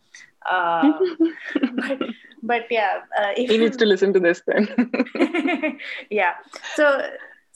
Uh, 0.51 0.91
but 1.81 1.99
but 2.51 2.63
yeah 2.71 3.01
uh, 3.19 3.31
if 3.37 3.49
he 3.51 3.57
needs 3.59 3.77
to 3.77 3.85
listen 3.85 4.11
to 4.13 4.19
this 4.19 4.41
then. 4.47 4.67
Yeah. 6.09 6.33
So 6.75 6.87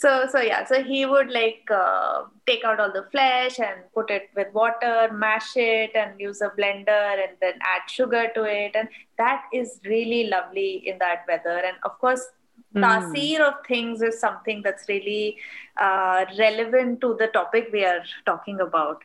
so 0.04 0.26
so 0.32 0.40
yeah 0.40 0.64
so 0.66 0.84
he 0.84 1.06
would 1.06 1.30
like 1.32 1.70
uh, 1.72 2.24
take 2.46 2.64
out 2.66 2.80
all 2.80 2.92
the 2.92 3.04
flesh 3.12 3.60
and 3.60 3.84
put 3.94 4.10
it 4.10 4.24
with 4.36 4.48
water 4.54 5.10
mash 5.14 5.52
it 5.56 5.92
and 5.96 6.20
use 6.20 6.42
a 6.42 6.50
blender 6.58 7.14
and 7.26 7.38
then 7.42 7.54
add 7.74 7.90
sugar 7.90 8.24
to 8.36 8.44
it 8.44 8.76
and 8.76 8.90
that 9.18 9.44
is 9.54 9.80
really 9.86 10.28
lovely 10.28 10.72
in 10.86 10.98
that 11.00 11.24
weather 11.28 11.60
and 11.70 11.78
of 11.92 11.98
course 12.00 12.26
Hmm. 12.76 12.84
tasir 12.84 13.40
of 13.46 13.54
things 13.68 14.02
is 14.02 14.20
something 14.20 14.62
that's 14.64 14.88
really 14.90 15.38
uh, 15.86 16.26
relevant 16.40 17.00
to 17.02 17.10
the 17.22 17.28
topic 17.28 17.70
we 17.72 17.84
are 17.86 18.02
talking 18.26 18.60
about 18.66 19.04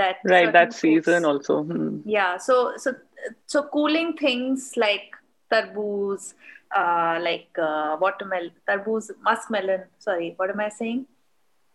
that 0.00 0.16
right 0.32 0.52
that 0.56 0.72
foods- 0.72 0.80
season 1.06 1.24
also 1.30 1.56
Hmm. 1.68 1.98
yeah 2.04 2.36
so 2.46 2.56
so 2.84 2.92
so 3.54 3.62
cooling 3.76 4.10
things 4.22 4.66
like 4.84 5.14
tarboos 5.52 6.34
uh, 6.80 7.18
like 7.20 7.58
uh, 7.58 7.96
watermelon 8.00 8.52
tarboos 8.68 9.10
muskmelon 9.28 9.82
sorry 9.98 10.34
what 10.36 10.50
am 10.50 10.60
i 10.60 10.68
saying? 10.68 11.06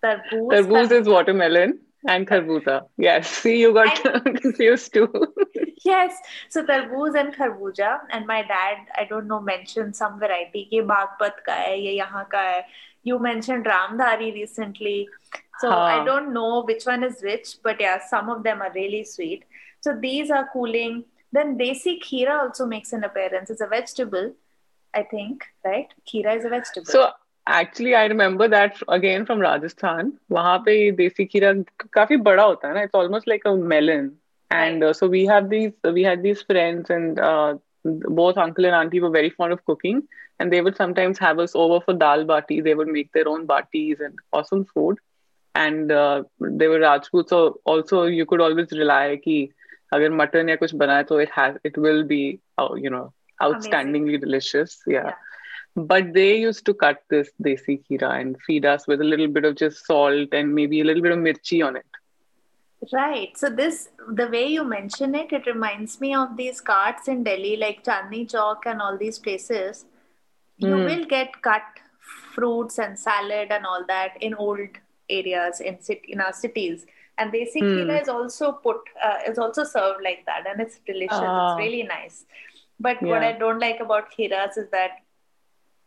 Tarboos 0.03 0.49
Tarboos 0.53 0.89
tar- 0.89 0.97
is 0.97 1.07
watermelon 1.07 1.79
and 2.07 2.27
kharbuza. 2.27 2.73
Yes, 2.97 3.27
see, 3.27 3.59
you 3.59 3.73
got 3.73 3.95
confused 4.41 4.93
too. 4.93 5.09
yes 5.85 6.17
so 6.49 6.63
tarboos 6.65 7.15
and 7.21 7.33
kharbuja 7.35 7.89
and 8.11 8.25
my 8.31 8.41
dad 8.51 8.77
i 9.01 9.03
don't 9.11 9.27
know 9.27 9.39
mentioned 9.39 9.95
some 9.95 10.19
variety 10.19 10.67
ye 10.71 10.81
Baghpat 10.91 11.43
ka 11.47 11.57
hai 11.63 11.75
ye 11.75 11.99
yahan 11.99 12.29
ka 12.29 12.37
hai. 12.37 12.65
You 13.03 13.19
mentioned 13.19 13.65
ramdhari 13.65 14.33
recently 14.33 15.07
so 15.59 15.69
Haan. 15.71 16.01
i 16.01 16.05
don't 16.05 16.33
know 16.33 16.63
which 16.69 16.85
one 16.85 17.03
is 17.09 17.21
which 17.27 17.51
but 17.67 17.79
yeah 17.85 17.99
some 18.09 18.29
of 18.29 18.43
them 18.43 18.61
are 18.61 18.71
really 18.73 19.03
sweet. 19.03 19.45
So 19.81 19.95
these 20.07 20.31
are 20.31 20.49
cooling. 20.51 21.05
Then 21.31 21.57
desi 21.57 21.99
kheera 22.03 22.39
also 22.41 22.65
makes 22.65 22.93
an 22.93 23.03
appearance. 23.03 23.49
It's 23.49 23.61
a 23.61 23.67
vegetable 23.67 24.33
i 24.94 25.02
think 25.02 25.44
right 25.64 25.92
kheera 26.10 26.36
is 26.38 26.44
a 26.44 26.48
vegetable 26.54 26.92
So 26.92 27.10
actually, 27.46 27.94
I 27.94 28.06
remember 28.06 28.46
that 28.48 28.82
again 28.96 29.24
from 29.26 29.40
Rajasthan. 29.40 30.12
वहाँ 30.32 30.58
पे 30.66 30.74
ये 30.82 30.90
देसी 30.98 31.24
खीरा 31.24 31.52
काफी 31.94 32.16
बड़ा 32.28 32.42
होता 32.42 32.68
है 32.68 32.74
ना. 32.74 32.82
It's 32.86 32.98
almost 33.02 33.30
like 33.34 33.48
a 33.52 33.56
melon. 33.74 34.10
and 34.54 34.84
uh, 34.84 34.92
so 34.96 35.06
we 35.12 35.20
have 35.26 35.48
these 35.50 35.72
we 35.96 36.02
had 36.06 36.22
these 36.22 36.40
friends 36.42 36.90
and 36.90 37.18
uh, 37.18 37.54
both 38.18 38.36
uncle 38.36 38.66
and 38.70 38.74
auntie 38.74 39.00
were 39.04 39.10
very 39.10 39.30
fond 39.30 39.52
of 39.52 39.64
cooking 39.70 40.02
and 40.38 40.52
they 40.52 40.60
would 40.60 40.76
sometimes 40.76 41.18
have 41.18 41.38
us 41.44 41.54
over 41.54 41.78
for 41.86 41.94
dal 42.02 42.24
bati 42.24 42.60
they 42.66 42.74
would 42.80 42.90
make 42.96 43.10
their 43.12 43.28
own 43.28 43.46
batis 43.52 44.02
and 44.08 44.18
awesome 44.32 44.64
food 44.74 44.98
and 45.54 45.92
uh, 45.92 46.22
they 46.40 46.68
were 46.68 46.80
rajput 46.80 47.28
so 47.28 47.40
also 47.64 48.04
you 48.04 48.26
could 48.26 48.40
always 48.40 48.76
rely 48.82 49.16
ki 49.24 49.38
agar 49.98 50.10
mutton 50.20 50.52
ya 50.54 50.56
kuch 50.64 50.76
bana 50.84 50.98
hai, 51.00 51.04
so 51.08 51.18
it 51.26 51.34
has 51.38 51.56
it 51.64 51.78
will 51.86 52.04
be 52.14 52.22
uh, 52.58 52.74
you 52.86 52.90
know 52.96 53.06
outstandingly 53.41 54.15
Amazing. 54.15 54.19
delicious 54.21 54.77
yeah. 54.87 55.05
yeah 55.05 55.13
but 55.75 56.11
they 56.13 56.37
used 56.37 56.65
to 56.65 56.73
cut 56.73 57.03
this 57.09 57.29
desi 57.47 57.75
kheera 57.85 58.19
and 58.19 58.41
feed 58.45 58.65
us 58.65 58.87
with 58.87 58.99
a 58.99 59.03
little 59.03 59.27
bit 59.27 59.45
of 59.45 59.55
just 59.55 59.85
salt 59.85 60.29
and 60.33 60.53
maybe 60.53 60.81
a 60.81 60.83
little 60.83 61.03
bit 61.03 61.11
of 61.11 61.19
mirchi 61.19 61.63
on 61.67 61.75
it 61.75 61.97
Right. 62.93 63.35
So 63.37 63.49
this, 63.49 63.89
the 64.07 64.27
way 64.27 64.47
you 64.47 64.63
mention 64.63 65.15
it, 65.15 65.31
it 65.33 65.45
reminds 65.47 65.99
me 65.99 66.13
of 66.13 66.37
these 66.37 66.61
carts 66.61 67.07
in 67.07 67.23
Delhi, 67.23 67.57
like 67.57 67.83
Chandni 67.83 68.29
Chowk 68.29 68.65
and 68.65 68.81
all 68.81 68.97
these 68.97 69.17
places. 69.17 69.85
You 70.57 70.75
mm. 70.75 70.85
will 70.85 71.05
get 71.05 71.41
cut 71.41 71.63
fruits 72.33 72.77
and 72.77 72.97
salad 72.97 73.51
and 73.51 73.65
all 73.65 73.83
that 73.87 74.21
in 74.21 74.33
old 74.35 74.69
areas 75.09 75.59
in 75.59 75.81
cit- 75.81 76.05
in 76.07 76.21
our 76.21 76.33
cities. 76.33 76.85
And 77.17 77.33
desi 77.33 77.61
mm. 77.61 78.01
is 78.01 78.09
also 78.09 78.51
put 78.51 78.77
uh, 79.03 79.17
is 79.27 79.39
also 79.39 79.63
served 79.63 80.03
like 80.03 80.23
that, 80.27 80.45
and 80.47 80.61
it's 80.61 80.77
delicious. 80.85 81.17
It's 81.17 81.19
ah. 81.19 81.55
really 81.55 81.81
nice. 81.81 82.25
But 82.79 83.01
yeah. 83.01 83.09
what 83.09 83.23
I 83.23 83.31
don't 83.33 83.59
like 83.59 83.79
about 83.79 84.11
kheeras 84.11 84.57
is 84.57 84.69
that 84.71 84.91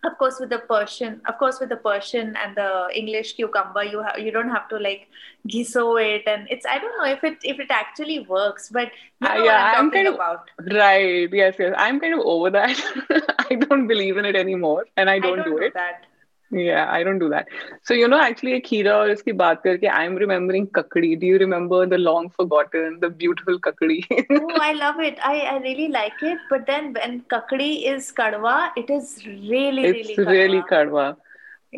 of 0.04 0.16
course 0.18 0.40
with 0.40 0.48
the 0.48 0.58
persian 0.58 1.20
of 1.26 1.36
course 1.38 1.60
with 1.60 1.68
the 1.68 1.76
persian 1.76 2.34
and 2.42 2.56
the 2.56 2.88
english 2.94 3.34
cucumber 3.34 3.84
you 3.84 4.02
have 4.02 4.18
you 4.18 4.30
don't 4.30 4.48
have 4.48 4.66
to 4.68 4.78
like 4.78 5.06
giso 5.46 5.96
it 5.96 6.22
and 6.26 6.46
it's 6.50 6.64
i 6.64 6.78
don't 6.78 6.96
know 6.98 7.10
if 7.12 7.22
it 7.22 7.36
if 7.42 7.60
it 7.60 7.70
actually 7.70 8.20
works 8.20 8.70
but 8.70 8.88
you 9.20 9.28
uh, 9.28 9.34
know 9.34 9.40
uh, 9.40 9.44
yeah 9.44 9.72
i'm, 9.74 9.86
I'm 9.86 9.90
kind 9.90 10.08
about. 10.08 10.48
of 10.58 10.66
right. 10.72 11.28
Yes 11.32 11.56
yes. 11.58 11.74
I'm 11.76 12.00
kind 12.00 12.14
of 12.14 12.20
over 12.20 12.50
that. 12.50 12.80
I 13.50 13.54
don't 13.56 13.86
believe 13.86 14.16
in 14.16 14.24
it 14.24 14.36
anymore 14.36 14.86
and 14.96 15.10
i 15.10 15.18
don't, 15.18 15.40
I 15.40 15.42
don't 15.42 15.52
do, 15.52 15.58
do 15.58 15.66
it. 15.66 15.74
that 15.74 16.06
yeah, 16.52 16.90
I 16.90 17.04
don't 17.04 17.20
do 17.20 17.28
that. 17.28 17.46
So, 17.84 17.94
you 17.94 18.08
know, 18.08 18.20
actually, 18.20 18.54
Akira 18.54 18.94
or 18.98 19.08
iski 19.08 19.32
baat 19.32 19.62
karke, 19.64 19.88
I'm 19.88 20.16
remembering 20.16 20.66
Kakdi. 20.66 21.18
Do 21.18 21.26
you 21.26 21.38
remember 21.38 21.86
the 21.86 21.98
long 21.98 22.28
forgotten, 22.30 22.98
the 23.00 23.08
beautiful 23.08 23.60
Kakdi? 23.60 24.04
oh, 24.30 24.58
I 24.60 24.72
love 24.72 24.98
it. 24.98 25.18
I, 25.24 25.40
I 25.42 25.58
really 25.58 25.88
like 25.88 26.20
it. 26.22 26.38
But 26.48 26.66
then 26.66 26.92
when 26.94 27.20
Kakdi 27.22 27.86
is 27.86 28.10
Kadwa, 28.10 28.70
it 28.76 28.90
is 28.90 29.24
really, 29.24 29.84
it's 29.84 30.08
really 30.08 30.14
It's 30.14 30.18
really 30.18 30.62
Kadwa. 30.62 31.16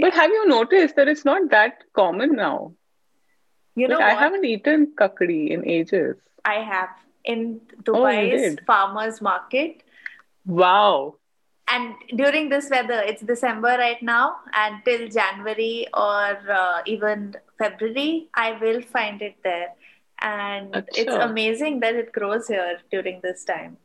But 0.01 0.15
have 0.15 0.31
you 0.31 0.49
noticed 0.49 0.97
that 0.97 1.07
it's 1.07 1.27
not 1.27 1.51
that 1.51 1.85
common 1.95 2.35
now? 2.35 2.73
You 3.75 3.89
like, 3.89 3.99
know, 3.99 4.05
I 4.05 4.15
haven't 4.15 4.47
eaten 4.47 4.95
Kakdi 4.99 5.51
in 5.51 5.69
ages. 5.69 6.17
I 6.47 6.55
have 6.55 6.89
in 7.25 7.61
oh, 7.89 7.93
Dubai's 7.93 8.57
oh, 8.59 8.65
farmers 8.67 9.21
market. 9.21 9.83
Wow 10.47 11.17
and 11.73 11.95
during 12.21 12.49
this 12.49 12.69
weather 12.71 13.01
it's 13.11 13.23
december 13.23 13.75
right 13.83 14.03
now 14.03 14.37
and 14.63 14.83
till 14.85 15.07
january 15.09 15.87
or 15.95 16.27
uh, 16.61 16.81
even 16.87 17.35
february 17.59 18.29
i 18.35 18.53
will 18.61 18.83
find 18.83 19.23
it 19.23 19.37
there. 19.43 19.71
And 20.25 20.73
Achha. 20.73 20.99
it's 21.03 21.15
amazing 21.15 21.81
that 21.81 21.97
it 21.97 22.13
grows 22.13 22.47
here 22.47 22.79
during 22.93 23.21
this 23.23 23.43
time. 23.45 23.77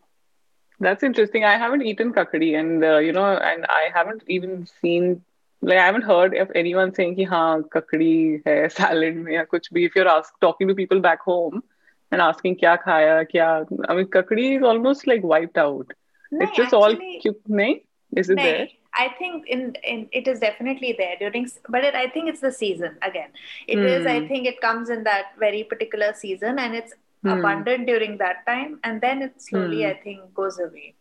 That's 0.80 1.02
interesting. 1.02 1.44
I 1.44 1.58
haven't 1.58 1.82
eaten 1.82 2.14
kakadi 2.14 2.50
and 2.60 2.84
uh, 2.84 2.98
you 2.98 3.12
know 3.12 3.26
and 3.52 3.66
i 3.78 3.90
haven't 3.96 4.22
even 4.28 4.68
seen 4.82 5.24
like 5.62 5.80
I 5.80 5.86
haven't 5.86 6.04
heard 6.04 6.36
of 6.36 6.52
anyone 6.54 6.94
saying 6.94 7.16
ki 7.16 7.24
haan 7.32 7.64
kakadi 7.76 8.12
hai 8.46 8.68
salad 8.80 9.18
mein 9.22 9.34
ya 9.38 9.46
kuch 9.54 9.72
bhi. 9.78 9.86
If 9.88 9.96
you're 9.96 10.08
ask, 10.08 10.34
talking 10.40 10.68
to 10.68 10.76
people 10.76 11.00
back 11.00 11.22
home 11.22 11.64
and 12.12 12.22
asking 12.22 12.58
kya 12.58 12.78
khaya? 12.84 13.16
Kya? 13.32 13.48
I 13.90 13.96
mean 13.96 14.12
kakadi 14.18 14.58
is 14.58 14.68
almost 14.74 15.08
like 15.08 15.24
wiped 15.24 15.58
out 15.58 15.98
it's 16.32 16.56
just 16.56 16.74
all 16.74 16.94
nahi? 16.94 17.82
Is 18.16 18.30
it 18.30 18.38
there? 18.38 18.68
I 18.94 19.10
think 19.20 19.48
in, 19.48 19.76
in 19.84 20.10
it 20.12 20.28
is 20.28 20.40
definitely 20.40 20.96
there 20.98 21.16
during, 21.20 21.50
but 21.70 21.84
it, 21.84 21.94
I 21.94 22.08
think 22.10 22.30
it's 22.30 22.40
the 22.42 22.52
season 22.52 22.98
again. 23.02 23.30
It 23.68 23.78
mm. 23.78 23.86
is. 23.86 24.06
I 24.06 24.20
hmm. 24.20 24.28
think 24.28 24.48
it 24.48 24.60
comes 24.60 24.90
in 24.90 25.04
that 25.04 25.34
very 25.38 25.64
particular 25.64 26.14
season, 26.14 26.58
and 26.58 26.74
it's 26.74 26.94
mm. 27.24 27.38
abundant 27.38 27.86
during 27.86 28.18
that 28.18 28.46
time, 28.48 28.80
and 28.84 29.00
then 29.00 29.22
it 29.22 29.42
slowly, 29.42 29.78
mm. 29.78 29.92
I 29.92 30.02
think, 30.02 30.34
goes 30.34 30.58
away. 30.58 30.96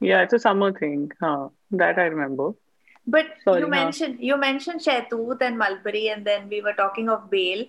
Yeah, 0.00 0.22
it's 0.22 0.32
a 0.32 0.38
summer 0.38 0.72
thing. 0.72 1.12
Huh. 1.20 1.48
That 1.70 1.98
I 1.98 2.06
remember. 2.06 2.52
But 3.06 3.26
Sorry, 3.44 3.60
you 3.60 3.68
mentioned 3.68 4.16
huh? 4.16 4.28
you 4.28 4.36
mentioned 4.36 4.80
Shaitut 4.80 5.40
and 5.40 5.58
mulberry, 5.58 6.08
and 6.08 6.26
then 6.26 6.48
we 6.48 6.60
were 6.60 6.74
talking 6.74 7.08
of 7.08 7.30
bel, 7.30 7.64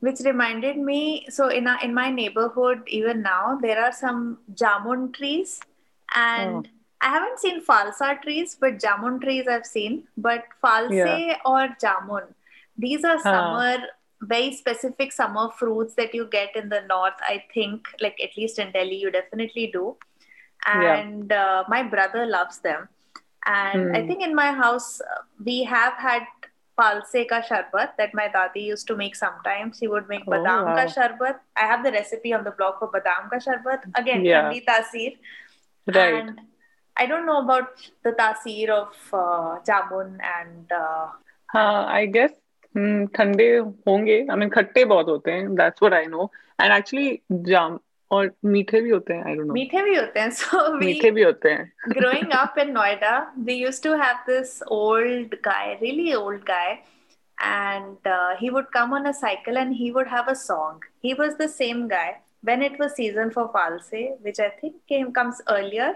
which 0.00 0.20
reminded 0.20 0.76
me. 0.76 1.26
So 1.30 1.48
in 1.48 1.66
our, 1.66 1.82
in 1.82 1.94
my 1.94 2.10
neighborhood, 2.10 2.82
even 2.88 3.22
now, 3.22 3.58
there 3.60 3.82
are 3.82 3.92
some 3.92 4.38
jamun 4.54 5.14
trees 5.14 5.60
and 6.14 6.66
oh. 6.66 6.70
I 7.00 7.08
haven't 7.08 7.38
seen 7.38 7.64
falsa 7.64 8.20
trees, 8.22 8.56
but 8.58 8.78
jamun 8.78 9.20
trees 9.20 9.46
I've 9.48 9.66
seen. 9.66 10.04
But 10.16 10.44
false 10.60 10.92
yeah. 10.92 11.36
or 11.44 11.68
jamun, 11.82 12.24
these 12.78 13.04
are 13.04 13.18
summer, 13.20 13.78
very 14.22 14.54
specific 14.54 15.12
summer 15.12 15.50
fruits 15.50 15.94
that 15.94 16.14
you 16.14 16.26
get 16.26 16.56
in 16.56 16.70
the 16.70 16.82
north. 16.88 17.14
I 17.20 17.44
think, 17.52 17.86
like 18.00 18.18
at 18.22 18.36
least 18.36 18.58
in 18.58 18.72
Delhi, 18.72 18.96
you 18.96 19.10
definitely 19.10 19.70
do. 19.72 19.96
And 20.66 21.26
yeah. 21.30 21.60
uh, 21.60 21.64
my 21.68 21.82
brother 21.82 22.24
loves 22.24 22.58
them. 22.60 22.88
And 23.44 23.90
mm. 23.90 23.96
I 23.96 24.00
hmm. 24.00 24.08
think 24.08 24.22
in 24.22 24.34
my 24.34 24.52
house, 24.52 25.02
we 25.44 25.64
have 25.64 25.92
had 25.94 26.22
false 26.76 27.12
ka 27.30 27.40
sharbat 27.48 27.96
that 27.98 28.14
my 28.14 28.28
dadi 28.28 28.62
used 28.64 28.86
to 28.86 28.96
make 28.96 29.14
sometimes. 29.14 29.78
He 29.78 29.88
would 29.88 30.08
make 30.08 30.22
oh, 30.26 30.32
badam 30.32 30.64
wow. 30.66 30.74
ka 30.74 30.86
sharbat. 30.86 31.40
I 31.56 31.66
have 31.66 31.84
the 31.84 31.92
recipe 31.92 32.32
on 32.32 32.44
the 32.44 32.52
blog 32.52 32.78
for 32.78 32.88
badam 32.88 33.30
ka 33.30 33.36
sharbat. 33.36 33.92
Again, 33.94 34.24
yeah. 34.24 34.50
tasir. 34.68 35.16
Right. 35.87 36.13
And 36.13 36.39
I 36.95 37.05
don't 37.05 37.25
know 37.25 37.41
about 37.41 37.89
the 38.03 38.11
tasir 38.11 38.69
of 38.69 38.93
uh, 39.13 39.59
jamun 39.67 40.17
and. 40.37 40.71
Uh, 40.71 41.07
हाँ, 41.55 41.87
I 41.87 42.05
guess 42.05 42.31
hmm, 42.75 43.05
ठंडे 43.15 43.55
होंगे 43.87 44.25
I 44.29 44.35
mean 44.35 44.49
खट्टे 44.55 44.85
बहुत 44.85 45.07
होते 45.09 45.31
हैं 45.31 45.55
that's 45.57 45.81
what 45.81 45.93
I 45.93 46.05
know 46.05 46.29
and 46.59 46.73
actually 46.73 47.21
jam 47.49 47.79
और 48.11 48.31
मीठे 48.45 48.81
भी 48.81 48.89
होते 48.89 49.13
हैं 49.13 49.23
I 49.23 49.35
don't 49.37 49.47
know 49.47 49.53
मीठे 49.53 49.81
भी 49.83 49.95
होते 49.95 50.19
हैं 50.19 50.29
so 50.37 50.61
we 50.75 50.85
मीठे 50.85 51.11
भी 51.11 51.23
होते 51.23 51.49
हैं 51.49 51.71
growing 51.97 52.31
up 52.41 52.57
in 52.63 52.73
Noida 52.77 53.15
we 53.49 53.57
used 53.63 53.83
to 53.83 53.97
have 54.03 54.23
this 54.29 54.61
old 54.67 55.35
guy 55.49 55.77
really 55.81 56.13
old 56.13 56.45
guy 56.45 56.79
and 57.49 58.07
uh, 58.13 58.35
he 58.39 58.49
would 58.49 58.71
come 58.71 58.93
on 58.93 59.05
a 59.05 59.13
cycle 59.13 59.57
and 59.57 59.75
he 59.81 59.91
would 59.97 60.07
have 60.07 60.27
a 60.27 60.35
song 60.35 60.81
he 61.01 61.13
was 61.13 61.37
the 61.43 61.47
same 61.47 61.87
guy 61.87 62.09
when 62.43 62.61
it 62.61 62.79
was 62.79 62.95
season 62.95 63.31
for 63.31 63.49
false 63.51 63.89
which 64.21 64.39
I 64.39 64.49
think 64.49 64.75
came 64.87 65.11
comes 65.11 65.41
earlier 65.49 65.93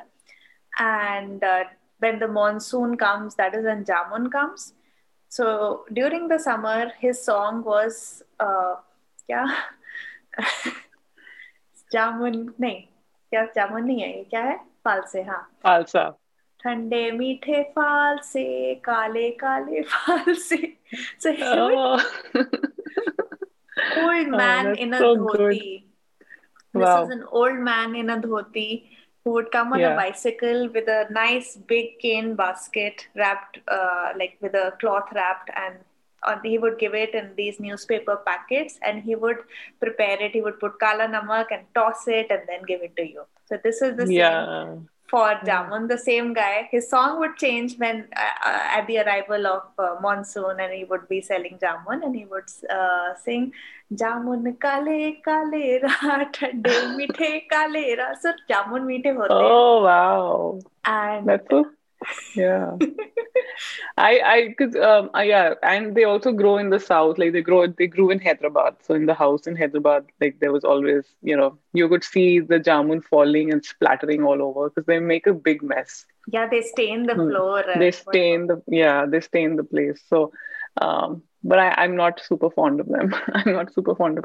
and 0.77 1.43
uh, 1.43 1.63
when 1.99 2.19
the 2.19 2.27
monsoon 2.27 2.97
comes 2.97 3.35
that 3.35 3.55
is 3.55 3.63
when 3.65 3.85
jamun 3.85 4.31
comes 4.31 4.73
so 5.29 5.85
during 5.91 6.27
the 6.27 6.39
summer 6.39 6.91
his 6.99 7.23
song 7.23 7.63
was 7.63 8.23
uh, 8.39 8.75
yeah 9.27 9.47
jamun 11.93 12.53
नहीं 12.59 12.81
क्या 13.33 13.43
जामुन 13.55 13.83
नहीं 13.85 14.01
है 14.01 14.09
ये 14.17 14.23
क्या 14.29 14.41
है 14.43 14.57
फालसे 14.85 15.21
हाँ 15.23 15.41
फालसा 15.63 16.03
ठंडे 16.63 16.99
मीठे 17.11 17.61
फाल 17.75 18.17
से 18.23 18.43
काले 18.85 19.29
काले 19.39 19.81
फाल 19.93 20.33
से 20.49 20.59
so 21.19 21.33
he 21.33 21.43
oh. 21.43 21.99
old 24.01 24.27
man 24.27 24.67
oh, 24.67 24.73
in 24.85 24.93
a 24.93 24.99
so 24.99 25.09
dhoti 25.15 25.71
this 26.74 26.82
wow. 26.82 27.02
is 27.04 27.10
an 27.10 27.24
old 27.30 27.58
man 27.58 27.94
in 27.94 28.10
a 28.10 28.20
dhoti 28.20 28.84
who 29.24 29.32
would 29.32 29.50
come 29.50 29.72
on 29.72 29.80
yeah. 29.80 29.92
a 29.92 29.96
bicycle 29.96 30.68
with 30.68 30.88
a 30.88 31.06
nice 31.10 31.56
big 31.66 31.98
cane 31.98 32.34
basket 32.34 33.06
wrapped 33.14 33.58
uh, 33.68 34.12
like 34.16 34.36
with 34.40 34.54
a 34.54 34.72
cloth 34.80 35.08
wrapped 35.14 35.50
and 35.56 35.76
or 36.26 36.40
he 36.42 36.58
would 36.58 36.78
give 36.78 36.94
it 36.94 37.14
in 37.14 37.32
these 37.36 37.60
newspaper 37.60 38.16
packets 38.26 38.78
and 38.82 39.02
he 39.02 39.14
would 39.14 39.36
prepare 39.80 40.20
it 40.20 40.32
he 40.32 40.40
would 40.40 40.58
put 40.58 40.78
kala 40.80 41.06
namak 41.16 41.46
and 41.56 41.64
toss 41.74 42.08
it 42.08 42.26
and 42.30 42.42
then 42.48 42.62
give 42.66 42.82
it 42.82 42.94
to 42.96 43.08
you 43.08 43.24
so 43.46 43.58
this 43.62 43.82
is 43.82 43.96
the 43.96 44.12
yeah. 44.12 44.64
same 44.64 44.88
for 45.08 45.34
Jamun, 45.44 45.88
the 45.88 45.98
same 45.98 46.34
guy. 46.34 46.68
His 46.70 46.88
song 46.88 47.18
would 47.20 47.36
change 47.36 47.76
when 47.78 48.08
uh, 48.14 48.20
uh, 48.46 48.78
at 48.78 48.86
the 48.86 48.98
arrival 48.98 49.46
of 49.46 49.62
uh, 49.78 49.96
monsoon, 50.00 50.60
and 50.60 50.72
he 50.72 50.84
would 50.84 51.08
be 51.08 51.20
selling 51.20 51.58
Jamun, 51.62 52.04
and 52.04 52.14
he 52.14 52.26
would 52.26 52.48
uh, 52.70 53.14
sing 53.24 53.52
Jamun 53.92 54.58
kale 54.60 55.16
kale 55.24 55.80
ra 55.82 56.24
thande 56.32 56.74
meethe 56.96 57.48
kale 57.50 57.96
ra. 57.96 58.14
So 58.20 58.32
Jamun 58.50 58.84
meethe 58.84 59.16
hote. 59.16 59.30
Oh 59.30 59.82
wow! 59.82 60.60
And 60.84 61.28
that's 61.28 61.46
so 61.50 61.64
yeah 62.34 62.76
i 63.98 64.20
i 64.20 64.48
because 64.48 64.74
um 64.76 65.10
uh, 65.14 65.20
yeah 65.20 65.54
and 65.62 65.94
they 65.94 66.04
also 66.04 66.32
grow 66.32 66.56
in 66.56 66.70
the 66.70 66.78
south 66.78 67.18
like 67.18 67.32
they 67.32 67.42
grow 67.42 67.66
they 67.66 67.86
grew 67.86 68.10
in 68.10 68.20
hyderabad 68.20 68.76
so 68.80 68.94
in 68.94 69.06
the 69.06 69.14
house 69.14 69.46
in 69.46 69.56
hyderabad 69.56 70.04
like 70.20 70.38
there 70.40 70.52
was 70.52 70.64
always 70.64 71.04
you 71.22 71.36
know 71.36 71.58
you 71.72 71.88
could 71.88 72.04
see 72.04 72.38
the 72.38 72.60
jamun 72.60 73.02
falling 73.02 73.52
and 73.52 73.64
splattering 73.64 74.22
all 74.22 74.40
over 74.42 74.70
because 74.70 74.86
they 74.86 74.98
make 74.98 75.26
a 75.26 75.34
big 75.34 75.62
mess 75.62 76.06
yeah 76.28 76.46
they 76.48 76.62
stain 76.62 77.06
the 77.06 77.14
hmm. 77.14 77.28
floor 77.28 77.64
they 77.78 77.90
stain 77.90 78.46
the 78.46 78.62
yeah 78.68 79.04
they 79.04 79.20
stain 79.20 79.56
the 79.56 79.64
place 79.64 80.00
so 80.08 80.30
um 80.80 81.22
but 81.42 81.58
I, 81.58 81.68
i'm 81.82 81.96
not 81.96 82.20
super 82.20 82.50
fond 82.50 82.80
of 82.80 82.88
them 82.88 83.14
i'm 83.34 83.52
not 83.52 83.72
super 83.72 83.94
fond 83.94 84.18
of 84.18 84.24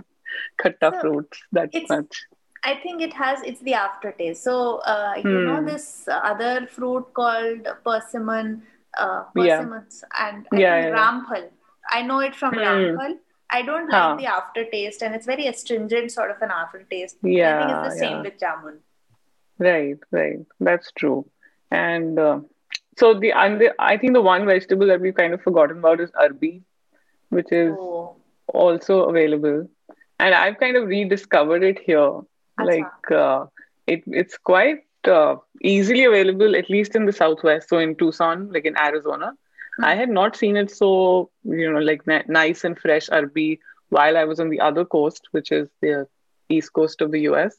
khatta 0.61 0.91
so 0.91 0.99
fruits 1.01 1.39
that 1.51 1.69
much 1.89 2.23
I 2.65 2.75
think 2.81 3.01
it 3.01 3.11
has 3.11 3.41
it's 3.47 3.59
the 3.59 3.73
aftertaste. 3.73 4.41
So 4.41 4.77
uh, 4.91 5.15
you 5.21 5.39
know 5.47 5.55
Hmm. 5.59 5.65
this 5.65 6.07
other 6.09 6.65
fruit 6.75 7.07
called 7.13 7.67
persimmon, 7.87 8.63
uh, 8.97 9.25
Yeah. 9.35 9.57
persimmons, 9.57 9.97
and 10.17 10.47
I 10.53 10.59
Yeah, 10.61 10.75
think 10.75 10.85
yeah, 10.85 10.93
yeah. 10.93 11.01
ramphal. 11.01 11.49
I 11.97 12.01
know 12.03 12.19
it 12.27 12.37
from 12.43 12.53
Hmm. 12.53 12.61
ramphal. 12.67 13.17
I 13.49 13.61
don't 13.63 13.91
Huh. 13.91 13.99
like 14.05 14.17
the 14.21 14.29
aftertaste, 14.35 15.03
and 15.03 15.13
it's 15.13 15.25
very 15.25 15.47
astringent 15.47 16.13
sort 16.13 16.31
of 16.35 16.41
an 16.47 16.51
aftertaste. 16.59 17.17
Yeah, 17.21 17.51
I 17.51 17.59
think 17.59 17.75
it's 17.75 17.85
the 17.89 17.99
same 18.05 18.15
yeah. 18.17 18.23
with 18.29 18.39
jamun. 18.45 18.79
Right, 19.59 19.99
right. 20.11 20.39
That's 20.59 20.91
true. 20.93 21.29
And 21.69 22.17
uh, 22.17 22.39
so 22.97 23.13
the 23.25 23.33
and 23.33 23.59
the, 23.59 23.73
I 23.77 23.97
think 23.97 24.13
the 24.13 24.21
one 24.21 24.45
vegetable 24.45 24.87
that 24.87 25.01
we've 25.01 25.15
kind 25.15 25.33
of 25.33 25.41
forgotten 25.41 25.79
about 25.79 25.99
is 25.99 26.11
arbi, 26.11 26.61
which 27.33 27.51
is 27.51 27.77
Oh, 27.77 28.15
also 28.47 29.03
available. 29.05 29.67
And 30.19 30.33
I've 30.35 30.59
kind 30.59 30.77
of 30.77 30.87
rediscovered 30.87 31.63
it 31.63 31.79
here. 31.79 32.21
acha. 32.57 32.65
Like 32.71 33.11
uh, 33.11 33.45
it 33.87 34.03
it's 34.07 34.37
quite 34.37 34.79
uh, 35.07 35.35
easily 35.61 36.03
available, 36.05 36.55
at 36.55 36.69
least 36.69 36.95
in 36.95 37.05
the 37.05 37.13
Southwest. 37.13 37.69
So 37.69 37.77
in 37.79 37.95
Tucson, 37.95 38.51
like 38.51 38.65
in 38.65 38.77
Arizona, 38.77 39.33
I 39.81 39.95
Hmm. 39.95 39.99
had 40.01 40.09
not 40.09 40.35
seen 40.35 40.57
it 40.57 40.71
so, 40.71 41.29
you 41.43 41.71
know, 41.71 41.79
like 41.79 42.05
ni 42.07 42.21
nice 42.27 42.63
and 42.63 42.77
fresh 42.79 43.09
arbi 43.09 43.59
while 43.89 44.17
I 44.17 44.23
was 44.25 44.39
on 44.39 44.49
the 44.49 44.59
other 44.61 44.85
coast, 44.85 45.27
which 45.31 45.51
is 45.51 45.69
the 45.81 46.07
east 46.49 46.73
coast 46.73 47.01
of 47.01 47.11
the 47.11 47.21
US. 47.21 47.57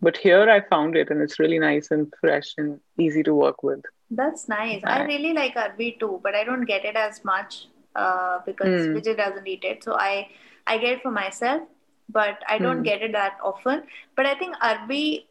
But 0.00 0.16
here 0.16 0.48
I 0.50 0.60
found 0.60 0.96
it, 0.96 1.10
and 1.10 1.20
it's 1.22 1.38
really 1.38 1.58
nice 1.58 1.90
and 1.90 2.12
fresh 2.20 2.54
and 2.58 2.80
easy 2.98 3.22
to 3.24 3.34
work 3.34 3.62
with. 3.62 3.80
That's 4.10 4.48
nice. 4.48 4.82
I 4.86 5.00
I, 5.00 5.04
really 5.04 5.32
like 5.32 5.54
arbi 5.54 5.98
too, 5.98 6.20
but 6.22 6.34
I 6.34 6.44
don't 6.44 6.64
get 6.64 6.84
it 6.84 6.96
as 6.96 7.24
much 7.24 7.66
uh, 7.98 8.38
because 8.46 8.88
hmm, 8.88 8.96
Vijay 8.96 9.16
doesn't 9.16 9.46
eat 9.46 9.64
it. 9.64 9.84
So 9.84 9.94
I 9.98 10.28
I 10.66 10.78
get 10.78 10.92
it 10.98 11.02
for 11.02 11.10
myself, 11.10 11.62
but 12.08 12.42
I 12.48 12.58
don't 12.58 12.82
hmm, 12.82 12.90
get 12.90 13.02
it 13.02 13.12
that 13.12 13.38
often. 13.42 13.82
But 14.16 14.26
I 14.26 14.34
think 14.34 14.56
arbi 14.70 15.24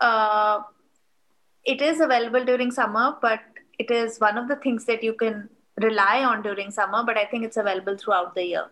uh, 0.00 0.60
it 1.64 1.80
is 1.82 2.00
available 2.00 2.44
during 2.44 2.70
summer, 2.70 3.16
but 3.20 3.40
it 3.78 3.90
is 3.90 4.18
one 4.18 4.38
of 4.38 4.48
the 4.48 4.56
things 4.56 4.84
that 4.86 5.02
you 5.02 5.14
can 5.14 5.48
rely 5.80 6.24
on 6.24 6.42
during 6.42 6.70
summer. 6.70 7.02
But 7.04 7.16
I 7.18 7.26
think 7.26 7.44
it's 7.44 7.56
available 7.56 7.96
throughout 7.96 8.34
the 8.34 8.44
year. 8.44 8.66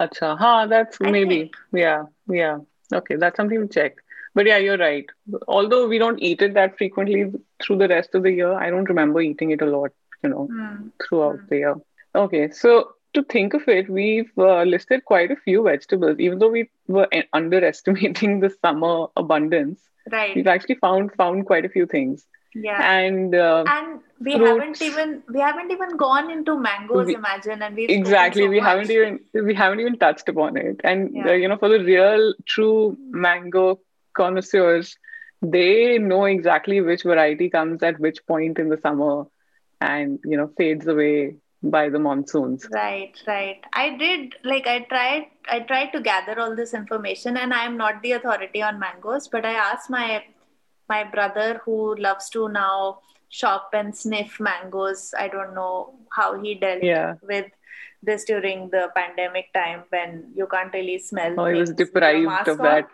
Acha, 0.00 0.36
huh, 0.38 0.66
that's 0.68 1.00
I 1.04 1.12
maybe, 1.12 1.50
think. 1.50 1.56
yeah, 1.72 2.04
yeah. 2.28 2.58
Okay, 2.92 3.16
that's 3.16 3.36
something 3.36 3.60
to 3.60 3.68
check. 3.68 3.96
But 4.34 4.46
yeah, 4.46 4.58
you're 4.58 4.78
right. 4.78 5.06
Although 5.48 5.88
we 5.88 5.98
don't 5.98 6.22
eat 6.22 6.42
it 6.42 6.54
that 6.54 6.76
frequently 6.78 7.32
through 7.62 7.78
the 7.78 7.88
rest 7.88 8.14
of 8.14 8.22
the 8.22 8.32
year, 8.32 8.52
I 8.52 8.70
don't 8.70 8.88
remember 8.88 9.20
eating 9.20 9.50
it 9.50 9.62
a 9.62 9.66
lot, 9.66 9.90
you 10.22 10.30
know, 10.30 10.50
Hmm. 10.50 10.90
throughout 11.02 11.40
Hmm. 11.40 11.46
the 11.48 11.56
year. 11.56 11.74
Okay, 12.14 12.50
so 12.50 12.94
to 13.14 13.22
think 13.24 13.54
of 13.54 13.66
it, 13.68 13.88
we've 13.88 14.30
uh, 14.38 14.62
listed 14.62 15.04
quite 15.04 15.30
a 15.30 15.36
few 15.36 15.62
vegetables, 15.64 16.18
even 16.18 16.38
though 16.38 16.50
we 16.50 16.70
were 16.88 17.08
underestimating 17.32 18.40
the 18.40 18.50
summer 18.62 19.06
abundance. 19.16 19.80
Right. 20.10 20.34
We've 20.34 20.46
actually 20.46 20.76
found 20.76 21.12
found 21.14 21.46
quite 21.46 21.64
a 21.64 21.68
few 21.68 21.86
things, 21.86 22.26
Yeah. 22.54 22.80
and 22.82 23.34
uh, 23.34 23.64
And 23.68 24.00
we 24.18 24.32
haven't 24.32 24.80
even 24.82 25.22
we 25.28 25.40
haven't 25.40 25.70
even 25.70 25.96
gone 25.96 26.30
into 26.30 26.58
mangoes, 26.58 27.06
We, 27.06 27.14
imagine, 27.14 27.62
and 27.62 27.74
spoken 27.74 28.00
exactly, 28.00 28.42
so 28.44 28.48
we 28.48 28.58
haven't 28.60 28.90
even 28.90 29.20
we 29.34 29.54
haven't 29.54 29.80
even 29.80 29.98
touched 29.98 30.28
upon 30.28 30.56
it. 30.56 30.80
And 30.82 31.14
uh, 31.26 31.32
you 31.32 31.48
know, 31.48 31.58
for 31.58 31.68
the 31.68 31.84
real 31.84 32.34
true 32.46 32.96
mango 33.10 33.80
connoisseurs, 34.14 34.96
they 35.42 35.98
know 35.98 36.24
exactly 36.24 36.80
which 36.80 37.02
variety 37.02 37.50
comes 37.50 37.82
at 37.82 38.00
which 38.00 38.24
point 38.26 38.58
in 38.58 38.68
the 38.68 38.78
summer, 38.78 39.24
and 39.80 40.18
you 40.24 40.36
know, 40.36 40.50
fades 40.56 40.86
away 40.86 41.36
by 41.62 41.88
the 41.90 41.98
monsoons. 41.98 42.66
Right, 42.72 43.12
right. 43.26 43.60
I 43.72 43.96
did 43.96 44.34
like 44.44 44.66
I 44.66 44.80
tried 44.80 45.26
I 45.48 45.60
tried 45.60 45.92
to 45.92 46.00
gather 46.00 46.38
all 46.40 46.56
this 46.56 46.72
information 46.74 47.36
and 47.36 47.52
I 47.52 47.64
am 47.64 47.76
not 47.76 48.02
the 48.02 48.12
authority 48.12 48.62
on 48.62 48.78
mangoes, 48.78 49.28
but 49.28 49.44
I 49.44 49.52
asked 49.52 49.90
my 49.90 50.24
my 50.88 51.04
brother 51.04 51.60
who 51.64 51.94
loves 51.96 52.30
to 52.30 52.48
now 52.48 53.00
shop 53.28 53.70
and 53.74 53.96
sniff 53.96 54.40
mangoes. 54.40 55.14
I 55.18 55.28
don't 55.28 55.54
know 55.54 55.94
how 56.12 56.40
he 56.40 56.54
dealt 56.54 56.82
Yeah. 56.82 57.14
with 57.22 57.46
this 58.02 58.24
during 58.24 58.70
the 58.70 58.88
pandemic 58.96 59.52
time 59.52 59.84
when 59.90 60.32
you 60.34 60.46
can't 60.46 60.72
really 60.72 60.98
smell 60.98 61.38
Oh, 61.38 61.44
he 61.46 61.58
was 61.60 61.68
things 61.68 61.78
with 61.92 61.92
your 61.92 62.00
deprived 62.00 62.48
of 62.48 62.60
on. 62.60 62.64
that. 62.66 62.88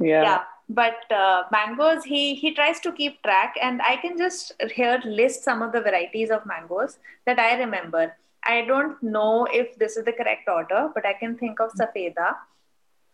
Yeah. 0.00 0.22
Yeah, 0.22 0.42
but 0.80 1.10
uh, 1.20 1.42
mangoes, 1.52 2.04
he 2.04 2.34
he 2.34 2.54
tries 2.54 2.80
to 2.80 2.92
keep 2.92 3.22
track, 3.22 3.54
and 3.68 3.82
I 3.82 3.96
can 4.04 4.16
just 4.18 4.52
here 4.74 5.00
list 5.04 5.44
some 5.44 5.62
of 5.62 5.72
the 5.72 5.80
varieties 5.80 6.30
of 6.30 6.46
mangoes 6.46 6.98
that 7.26 7.38
I 7.38 7.50
remember. 7.58 8.04
I 8.44 8.62
don't 8.70 9.02
know 9.02 9.46
if 9.60 9.76
this 9.78 9.96
is 9.96 10.04
the 10.04 10.12
correct 10.12 10.48
order, 10.48 10.90
but 10.94 11.04
I 11.06 11.12
can 11.24 11.36
think 11.36 11.60
of 11.60 11.72
Safeda, 11.82 12.30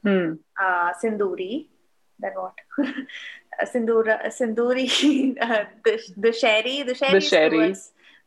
Hmm. 0.05 0.35
uh, 0.67 0.93
Sinduri, 1.03 1.67
then 2.19 2.33
what? 2.35 2.55
Sindura, 3.73 4.17
Sinduri, 4.39 5.37
uh, 5.41 5.65
the 5.85 5.99
Dasheri, 6.19 6.79
the 6.87 6.95
The 6.95 6.95
sherry 6.95 7.21
sherry. 7.21 7.75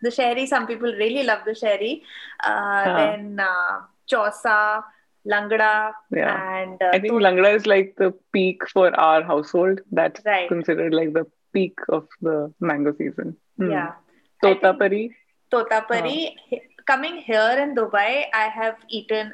Dasheri. 0.03 0.47
Some 0.47 0.67
people 0.67 0.91
really 0.93 1.23
love 1.23 1.39
Dasheri. 1.47 2.01
Uh, 2.43 2.83
Huh. 2.83 2.93
then 2.97 3.39
uh, 3.39 3.81
Chausa, 4.11 4.83
Langda, 5.27 5.91
Yeah. 6.11 6.61
and 6.61 6.81
uh, 6.81 6.89
I 6.93 6.99
think 6.99 7.13
Tot- 7.13 7.21
Langda 7.21 7.55
is 7.55 7.65
like 7.67 7.95
the 7.97 8.13
peak 8.33 8.67
for 8.69 8.93
our 8.99 9.21
household. 9.23 9.81
That's 9.91 10.21
right. 10.25 10.47
considered 10.47 10.93
like 10.93 11.13
the 11.13 11.25
peak 11.53 11.77
of 11.89 12.07
the 12.21 12.53
mango 12.59 12.93
season. 12.97 13.37
Hmm. 13.57 13.71
Yeah. 13.71 13.91
Totapuri. 14.43 15.11
Totapuri, 15.51 16.35
he- 16.49 16.61
coming 16.87 17.17
here 17.17 17.55
in 17.61 17.75
Dubai, 17.75 18.25
I 18.33 18.47
have 18.47 18.77
eaten 18.89 19.31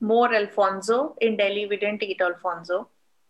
more 0.00 0.34
Alphonso. 0.34 1.14
In 1.20 1.36
Delhi, 1.36 1.66
we 1.66 1.76
didn't 1.76 2.02
eat 2.02 2.20
Alphonso. 2.20 2.88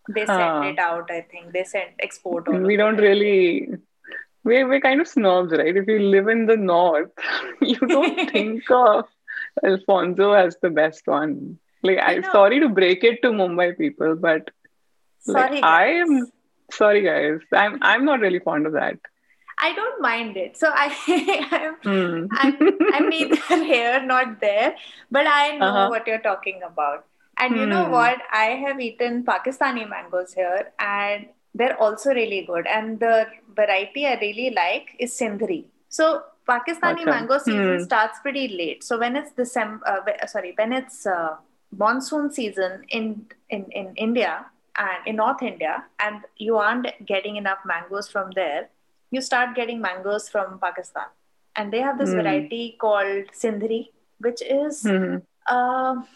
They 0.09 0.25
sent 0.27 0.65
it 0.65 0.79
out, 0.79 1.11
I 1.11 1.21
think. 1.31 1.53
They 1.53 1.65
sent 1.65 1.91
export 2.01 2.49
all 2.49 2.59
We 2.59 2.77
don't 2.77 2.97
really. 2.97 3.69
We're, 4.43 4.67
we're 4.67 4.81
kind 4.81 5.01
of 5.03 5.07
snobs, 5.07 5.53
right? 5.53 5.77
If 5.77 5.87
you 5.87 5.99
live 5.99 6.27
in 6.29 6.47
the 6.47 6.57
north, 6.57 7.11
you 7.61 7.77
don't 7.77 8.31
think 8.33 8.63
of 8.71 9.05
Alphonso 9.63 10.33
as 10.33 10.57
the 10.63 10.71
best 10.71 11.07
one. 11.07 11.59
Like, 11.83 11.99
I'm 12.03 12.23
sorry 12.25 12.61
to 12.61 12.69
break 12.69 13.05
it 13.05 13.23
to 13.23 13.29
Mumbai 13.31 13.77
people, 13.79 14.17
but 14.17 14.51
like 15.27 15.47
sorry 15.51 15.63
I 15.63 15.87
am 16.05 16.31
sorry, 16.71 17.03
guys. 17.03 17.41
I'm 17.53 17.79
I'm 17.83 18.05
not 18.05 18.21
really 18.21 18.41
fond 18.41 18.67
of 18.67 18.73
that. 18.75 18.97
I 19.59 19.73
don't 19.75 20.01
mind 20.01 20.37
it. 20.37 20.57
So 20.57 20.71
I, 20.73 20.87
I'm, 21.53 21.77
Hmm. 21.83 22.27
I'm, 22.33 22.55
I'm 22.93 23.09
neither 23.15 23.65
here 23.65 24.03
nor 24.05 24.37
there, 24.41 24.75
but 25.11 25.27
I 25.27 25.59
know 25.59 25.67
Uh-huh. 25.67 25.89
what 25.89 26.07
you're 26.07 26.19
talking 26.21 26.63
about. 26.63 27.05
And 27.39 27.57
you 27.57 27.67
know 27.67 27.87
Hmm. 27.87 27.93
what? 27.93 28.19
I 28.33 28.47
have 28.67 28.81
eaten 28.81 29.25
Pakistani 29.25 29.89
mangoes 29.89 30.35
here, 30.35 30.73
and 30.79 31.27
they're 31.55 31.77
also 31.81 32.11
really 32.11 32.43
good. 32.47 32.67
And 32.67 32.99
the 33.01 33.27
variety 33.57 34.07
I 34.07 34.15
really 34.21 34.51
like 34.51 34.95
is 34.99 35.15
Sindri. 35.17 35.67
So 35.89 36.23
Pakistani 36.49 37.05
Acha. 37.05 37.11
mango 37.15 37.39
season 37.39 37.79
Hmm. 37.79 37.85
starts 37.85 38.19
pretty 38.21 38.49
late. 38.49 38.83
So 38.85 38.99
when 38.99 39.17
it's 39.17 39.33
December, 39.33 39.85
uh, 39.87 40.27
sorry, 40.27 40.55
when 40.57 40.73
it's 40.73 41.07
uh, 41.07 41.37
monsoon 41.77 42.31
season 42.33 42.85
in, 42.89 43.27
in 43.49 43.65
in 43.73 43.95
India 43.97 44.47
and 44.77 45.07
in 45.07 45.17
North 45.17 45.43
India, 45.43 45.85
and 46.01 46.23
you 46.37 46.57
aren't 46.57 46.87
getting 47.07 47.37
enough 47.37 47.59
mangoes 47.65 48.09
from 48.09 48.31
there, 48.35 48.69
you 49.11 49.21
start 49.21 49.55
getting 49.55 49.81
mangoes 49.81 50.29
from 50.29 50.59
Pakistan, 50.61 51.07
and 51.57 51.73
they 51.73 51.81
have 51.81 51.99
this 51.99 52.11
Hmm. 52.11 52.21
variety 52.23 52.77
called 52.81 53.25
Sindri, 53.33 53.93
which 54.19 54.43
is. 54.43 54.83
Hmm. 54.83 55.17
Um, 55.49 56.07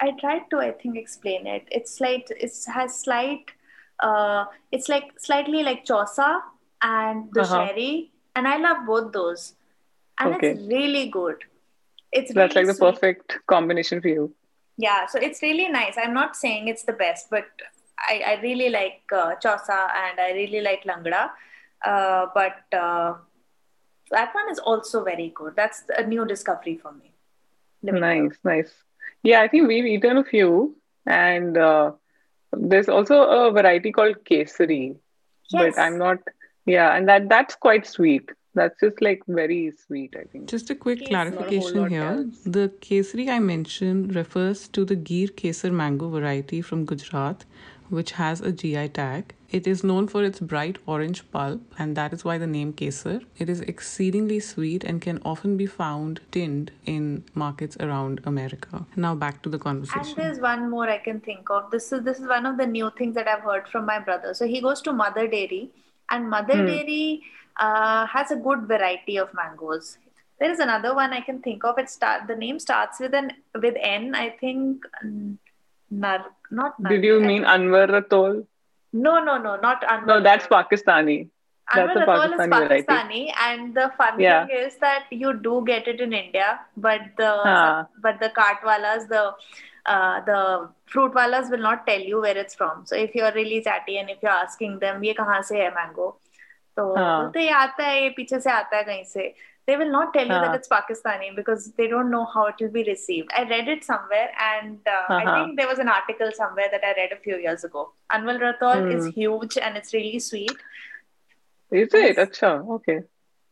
I 0.00 0.10
tried 0.20 0.50
to, 0.50 0.58
I 0.58 0.72
think, 0.72 0.96
explain 0.96 1.46
it. 1.46 1.66
It's 1.70 2.00
like 2.00 2.28
it 2.30 2.52
has 2.74 2.98
slight, 3.00 3.52
uh, 4.00 4.46
it's 4.72 4.88
like 4.88 5.12
slightly 5.18 5.62
like 5.62 5.84
Chausa 5.84 6.40
and 6.82 7.32
the 7.32 7.42
Uh-huh. 7.42 7.68
and 8.36 8.48
I 8.48 8.56
love 8.56 8.86
both 8.86 9.12
those, 9.12 9.54
and 10.18 10.34
Okay. 10.34 10.50
it's 10.50 10.66
really 10.68 11.08
good. 11.10 11.44
It's 12.12 12.32
That's 12.34 12.54
really 12.56 12.66
like 12.66 12.72
the 12.72 12.74
sweet. 12.74 12.94
perfect 12.94 13.38
combination 13.46 14.00
for 14.00 14.08
you. 14.08 14.34
Yeah, 14.76 15.06
so 15.06 15.18
it's 15.18 15.40
really 15.42 15.68
nice. 15.68 15.94
I'm 15.96 16.14
not 16.14 16.36
saying 16.36 16.68
it's 16.68 16.82
the 16.82 16.92
best, 16.92 17.30
but 17.30 17.46
I, 17.98 18.22
I 18.26 18.40
really 18.42 18.70
like 18.70 19.02
uh, 19.12 19.36
Chausa 19.36 19.88
and 19.96 20.18
I 20.20 20.32
really 20.32 20.60
like 20.60 20.84
langda. 20.84 21.30
Uh, 21.84 22.26
but 22.34 22.64
uh, 22.76 23.14
that 24.10 24.34
one 24.34 24.50
is 24.50 24.58
also 24.58 25.04
very 25.04 25.32
good. 25.34 25.54
That's 25.56 25.84
a 25.96 26.04
new 26.06 26.24
discovery 26.24 26.78
for 26.82 26.92
me. 26.92 27.12
Nice, 27.82 28.38
nice. 28.44 28.72
Yeah, 29.22 29.42
I 29.42 29.48
think 29.48 29.68
we've 29.68 29.84
eaten 29.84 30.16
a 30.16 30.24
few, 30.24 30.76
and 31.06 31.56
uh, 31.56 31.92
there's 32.52 32.88
also 32.88 33.22
a 33.22 33.52
variety 33.52 33.92
called 33.92 34.24
kesari, 34.24 34.96
but 35.52 35.78
I'm 35.78 35.98
not. 35.98 36.18
Yeah, 36.66 36.96
and 36.96 37.08
that 37.08 37.28
that's 37.28 37.54
quite 37.54 37.86
sweet. 37.86 38.30
That's 38.54 38.78
just 38.80 39.00
like 39.02 39.22
very 39.26 39.72
sweet, 39.72 40.14
I 40.18 40.24
think. 40.24 40.48
Just 40.48 40.70
a 40.70 40.74
quick 40.74 41.00
Kes- 41.00 41.10
Not 41.10 41.26
a 41.26 41.30
clarification 41.32 41.88
here. 41.88 42.02
else. 42.02 42.40
The 42.44 42.68
kesari 42.80 43.28
I 43.28 43.38
mentioned 43.40 44.14
refers 44.14 44.68
to 44.68 44.84
the 44.84 44.94
Gir 44.96 45.28
Kesar 45.28 45.72
mango 45.72 46.08
variety 46.08 46.60
from 46.62 46.84
Gujarat, 46.84 47.44
which 47.88 48.12
has 48.12 48.40
a 48.40 48.52
GI 48.52 48.88
tag. 48.88 49.34
It 49.50 49.66
is 49.66 49.82
known 49.88 50.06
for 50.12 50.22
its 50.28 50.40
bright 50.52 50.78
orange 50.86 51.18
pulp, 51.32 51.74
and 51.78 51.96
that 51.96 52.12
is 52.12 52.24
why 52.24 52.38
the 52.38 52.46
name 52.46 52.72
Kesar. 52.72 53.24
It 53.38 53.48
is 53.48 53.60
exceedingly 53.72 54.38
sweet 54.40 54.84
and 54.84 55.00
can 55.00 55.20
often 55.24 55.56
be 55.56 55.66
found 55.66 56.20
tinned 56.30 56.70
in 56.86 57.24
markets 57.34 57.76
around 57.80 58.20
America. 58.24 58.86
Now 58.96 59.14
back 59.16 59.42
to 59.42 59.48
the 59.48 59.58
conversation. 59.58 60.06
And 60.08 60.16
there's 60.16 60.40
one 60.40 60.70
more 60.70 60.88
I 60.88 60.98
can 60.98 61.20
think 61.20 61.50
of. 61.50 61.70
This 61.72 61.92
is 61.92 62.02
this 62.04 62.20
is 62.20 62.28
one 62.28 62.46
of 62.46 62.56
the 62.56 62.66
new 62.66 62.90
things 62.98 63.14
that 63.16 63.26
I've 63.36 63.42
heard 63.52 63.68
from 63.68 63.86
my 63.86 63.98
brother. 63.98 64.34
So 64.34 64.46
he 64.46 64.60
goes 64.60 64.80
to 64.82 64.92
Mother 64.92 65.26
Dairy, 65.38 65.70
and 66.10 66.28
Mother 66.30 66.58
Hmm. 66.62 66.66
Dairy 66.66 67.22
uh, 67.58 68.06
has 68.06 68.30
a 68.30 68.36
good 68.36 68.66
variety 68.68 69.16
of 69.16 69.32
mangoes. 69.34 69.98
There 70.40 70.50
is 70.50 70.58
another 70.58 70.94
one 70.94 71.12
I 71.12 71.20
can 71.20 71.40
think 71.40 71.64
of. 71.64 71.78
It 71.78 71.88
start 71.88 72.26
the 72.26 72.36
name 72.36 72.58
starts 72.58 73.00
with 73.00 73.14
an 73.14 73.32
with 73.54 73.76
N. 73.80 74.14
I 74.14 74.30
think 74.30 74.84
Nar, 75.90 76.26
not. 76.50 76.78
Nar, 76.80 76.92
Did 76.92 77.04
you 77.04 77.20
mean 77.20 77.44
Anwar 77.44 77.88
Ratol? 77.88 78.46
No, 78.92 79.22
no, 79.22 79.38
no, 79.38 79.56
not 79.56 79.82
Anwar. 79.82 80.06
No, 80.06 80.20
that's 80.20 80.46
Pakistani. 80.46 81.28
Anwar 81.72 81.94
that's 81.94 82.08
Pakistani 82.08 82.32
is 82.32 82.50
Pakistani, 82.50 82.86
variety. 82.86 83.34
and 83.46 83.74
the 83.74 83.92
fun 83.96 84.20
yeah. 84.20 84.46
thing 84.46 84.56
is 84.56 84.76
that 84.78 85.04
you 85.10 85.32
do 85.34 85.62
get 85.66 85.86
it 85.88 86.00
in 86.00 86.12
India, 86.12 86.60
but 86.76 87.00
the 87.16 87.30
huh. 87.44 87.84
but 88.02 88.20
the 88.20 88.30
cartwalas, 88.30 89.08
the 89.08 89.32
uh, 89.86 90.20
the 90.24 90.68
fruitwalas 90.92 91.50
will 91.50 91.58
not 91.58 91.86
tell 91.86 92.00
you 92.00 92.20
where 92.20 92.36
it's 92.36 92.54
from. 92.54 92.84
So 92.86 92.96
if 92.96 93.14
you're 93.14 93.32
really 93.32 93.62
chatty 93.62 93.98
and 93.98 94.10
if 94.10 94.18
you're 94.22 94.32
asking 94.32 94.78
them, 94.80 95.02
"Ye 95.04 95.14
kahan 95.14 95.44
se 95.44 95.60
hai 95.60 95.70
mango?" 95.74 96.16
तो 96.76 96.84
बोलते 96.94 97.40
हैं 97.40 97.52
आता 97.52 97.84
है 97.86 98.02
ये 98.02 98.08
पीछे 98.16 98.40
से 98.40 98.50
आता 98.50 98.76
है 98.76 98.82
कहीं 98.84 99.04
से 99.04 99.34
they 99.66 99.76
will 99.76 99.90
not 99.90 100.12
tell 100.12 100.24
you 100.24 100.40
that 100.44 100.54
it's 100.54 100.68
Pakistani 100.68 101.34
because 101.34 101.72
they 101.72 101.86
don't 101.86 102.10
know 102.10 102.24
how 102.26 102.46
it 102.46 102.56
will 102.60 102.70
be 102.70 102.84
received. 102.84 103.30
I 103.34 103.44
read 103.44 103.66
it 103.66 103.82
somewhere, 103.82 104.30
and 104.38 104.78
uh, 104.86 105.14
uh-huh. 105.14 105.30
I 105.30 105.44
think 105.44 105.58
there 105.58 105.66
was 105.66 105.78
an 105.78 105.88
article 105.88 106.30
somewhere 106.34 106.66
that 106.70 106.84
I 106.84 106.92
read 106.98 107.12
a 107.12 107.16
few 107.16 107.38
years 107.38 107.64
ago. 107.64 107.92
Anwar 108.12 108.38
Ratol 108.38 108.82
mm. 108.82 108.94
is 108.94 109.04
hmm. 109.04 109.10
huge 109.12 109.56
and 109.56 109.76
it's 109.76 109.94
really 109.94 110.18
sweet. 110.18 110.52
Is 111.70 111.94
it? 111.94 112.18
Okay. 112.44 113.00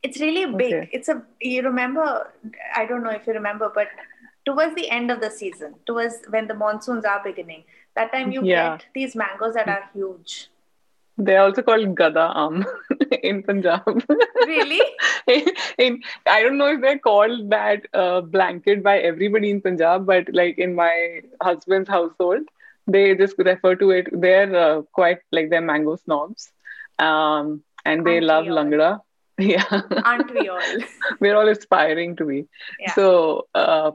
It's 0.02 0.20
really 0.20 0.44
big. 0.54 0.74
Okay. 0.74 0.90
It's 0.92 1.08
a 1.08 1.22
you 1.40 1.62
remember? 1.62 2.30
I 2.76 2.84
don't 2.84 3.02
know 3.02 3.10
if 3.10 3.26
you 3.26 3.32
remember, 3.32 3.72
but 3.74 3.88
towards 4.44 4.74
the 4.74 4.90
end 4.90 5.10
of 5.10 5.20
the 5.20 5.30
season, 5.30 5.74
towards 5.86 6.16
when 6.28 6.46
the 6.46 6.54
monsoons 6.54 7.04
are 7.04 7.22
beginning, 7.24 7.64
that 7.94 8.12
time 8.12 8.32
you 8.32 8.44
yeah. 8.44 8.76
get 8.76 8.86
these 8.94 9.16
mangoes 9.16 9.54
that 9.54 9.68
are 9.68 9.88
huge. 9.94 10.48
They're 11.18 11.42
also 11.42 11.62
called 11.62 11.94
Gada 11.94 12.32
Am 12.34 12.64
in 13.22 13.42
Punjab. 13.42 13.82
Really? 14.46 14.80
in, 15.78 16.02
I 16.26 16.42
don't 16.42 16.58
know 16.58 16.72
if 16.72 16.80
they're 16.80 16.98
called 16.98 17.50
that 17.50 17.86
uh, 17.92 18.22
blanket 18.22 18.82
by 18.82 18.98
everybody 18.98 19.50
in 19.50 19.60
Punjab, 19.60 20.06
but 20.06 20.26
like 20.32 20.58
in 20.58 20.74
my 20.74 21.20
husband's 21.42 21.88
household, 21.88 22.42
they 22.86 23.14
just 23.14 23.36
refer 23.38 23.74
to 23.76 23.90
it. 23.90 24.08
They're 24.12 24.54
uh, 24.54 24.82
quite 24.92 25.18
like 25.30 25.50
they're 25.50 25.60
mango 25.60 25.96
snobs, 25.96 26.50
um, 26.98 27.62
and 27.84 28.06
they 28.06 28.16
Aren't 28.16 28.26
love 28.26 28.44
langra. 28.46 29.00
Yeah, 29.38 29.64
Aren't 30.04 30.32
we 30.34 30.48
all? 30.48 30.60
we're 31.20 31.34
all 31.36 31.48
aspiring 31.48 32.16
to 32.16 32.24
be. 32.26 32.46
Yeah. 32.78 32.94
So 32.94 33.46
uh, 33.54 33.92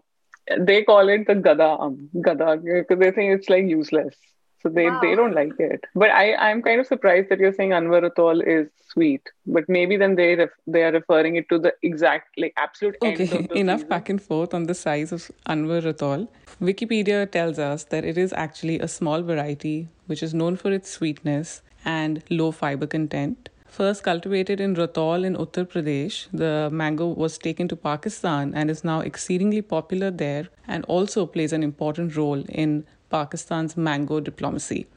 they 0.57 0.83
call 0.83 1.07
it 1.09 1.27
the 1.27 1.35
gada 1.35 1.69
um, 1.79 2.09
gada 2.21 2.57
because 2.57 2.99
they 2.99 3.11
think 3.11 3.37
it's 3.39 3.49
like 3.49 3.65
useless. 3.65 4.15
So 4.63 4.69
they, 4.69 4.89
Wow. 4.89 4.99
they 5.01 5.15
don't 5.15 5.33
like 5.35 5.59
it. 5.59 5.85
But 5.95 6.09
I 6.09 6.33
I'm 6.35 6.61
kind 6.61 6.79
of 6.79 6.87
surprised 6.87 7.29
that 7.29 7.39
you're 7.39 7.53
saying 7.53 7.71
Anwar 7.79 8.01
Ratol 8.05 8.41
is 8.55 8.67
sweet. 8.93 9.21
But 9.45 9.69
maybe 9.69 9.97
then 9.97 10.15
they 10.15 10.35
ref- 10.35 10.57
they 10.65 10.83
are 10.83 10.91
referring 10.91 11.35
it 11.35 11.47
to 11.49 11.59
the 11.59 11.73
exact 11.83 12.37
like 12.37 12.53
absolute 12.57 12.95
end 13.03 13.21
Okay, 13.21 13.47
enough 13.63 13.79
season. 13.81 13.89
back 13.89 14.09
and 14.09 14.21
forth 14.21 14.53
on 14.53 14.63
the 14.71 14.73
size 14.73 15.11
of 15.11 15.29
Anwar 15.47 15.81
Ratol. 15.89 16.27
Wikipedia 16.61 17.29
tells 17.29 17.59
us 17.59 17.83
that 17.85 18.03
it 18.03 18.17
is 18.17 18.33
actually 18.33 18.79
a 18.79 18.87
small 18.87 19.21
variety 19.21 19.87
which 20.07 20.23
is 20.23 20.33
known 20.33 20.55
for 20.55 20.71
its 20.71 20.89
sweetness 20.89 21.61
and 21.85 22.23
low 22.29 22.51
fiber 22.51 22.87
content. 22.87 23.49
First 23.77 24.01
cultivated 24.03 24.59
in 24.59 24.75
Ratol 24.75 25.23
in 25.23 25.35
Uttar 25.35 25.65
Pradesh, 25.71 26.27
the 26.33 26.69
mango 26.71 27.07
was 27.07 27.37
taken 27.37 27.67
to 27.67 27.75
Pakistan 27.75 28.53
and 28.55 28.71
is 28.71 28.83
now 28.83 29.01
exceedingly 29.01 29.61
popular 29.61 30.09
there 30.09 30.47
and 30.67 30.83
also 30.85 31.25
plays 31.27 31.53
an 31.53 31.61
important 31.61 32.15
role 32.17 32.43
in 32.49 32.85
Pakistan's 33.09 33.77
mango 33.77 34.19
diplomacy. 34.19 34.87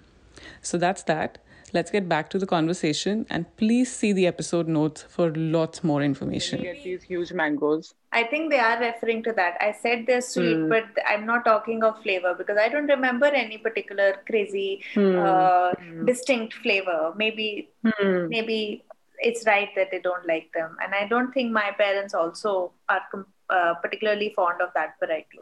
So 0.62 0.78
that's 0.78 1.02
that. 1.04 1.38
Let's 1.72 1.92
get 1.92 2.08
back 2.08 2.28
to 2.30 2.38
the 2.38 2.46
conversation 2.46 3.26
and 3.30 3.46
please 3.56 3.92
see 3.94 4.12
the 4.12 4.26
episode 4.26 4.66
notes 4.66 5.02
for 5.08 5.30
lots 5.36 5.84
more 5.84 6.02
information. 6.02 6.62
get 6.62 6.82
these 6.82 7.04
huge 7.04 7.32
mangoes. 7.32 7.94
I 8.12 8.24
think 8.24 8.50
they 8.50 8.58
are 8.58 8.80
referring 8.80 9.22
to 9.24 9.32
that. 9.34 9.56
I 9.60 9.70
said 9.80 10.04
they're 10.08 10.20
sweet, 10.20 10.56
Hmm. 10.56 10.68
but 10.68 10.86
I'm 11.06 11.26
not 11.26 11.44
talking 11.44 11.84
of 11.84 12.02
flavor 12.02 12.34
because 12.36 12.58
I 12.58 12.68
don't 12.68 12.88
remember 12.88 13.26
any 13.26 13.58
particular 13.58 14.08
crazy, 14.26 14.82
Hmm. 14.94 15.16
uh, 15.18 15.72
distinct 16.06 16.54
flavor. 16.54 17.12
Maybe 17.16 17.70
Hmm. 17.86 18.26
maybe 18.28 18.84
it's 19.28 19.46
right 19.46 19.68
that 19.76 19.90
they 19.92 19.98
don't 20.00 20.26
like 20.26 20.46
them 20.54 20.76
and 20.82 20.94
i 20.98 21.06
don't 21.08 21.30
think 21.32 21.52
my 21.52 21.64
parents 21.80 22.14
also 22.20 22.52
are 22.88 23.02
com- 23.10 23.26
uh, 23.56 23.74
particularly 23.82 24.28
fond 24.36 24.62
of 24.66 24.70
that 24.76 24.94
variety 25.02 25.40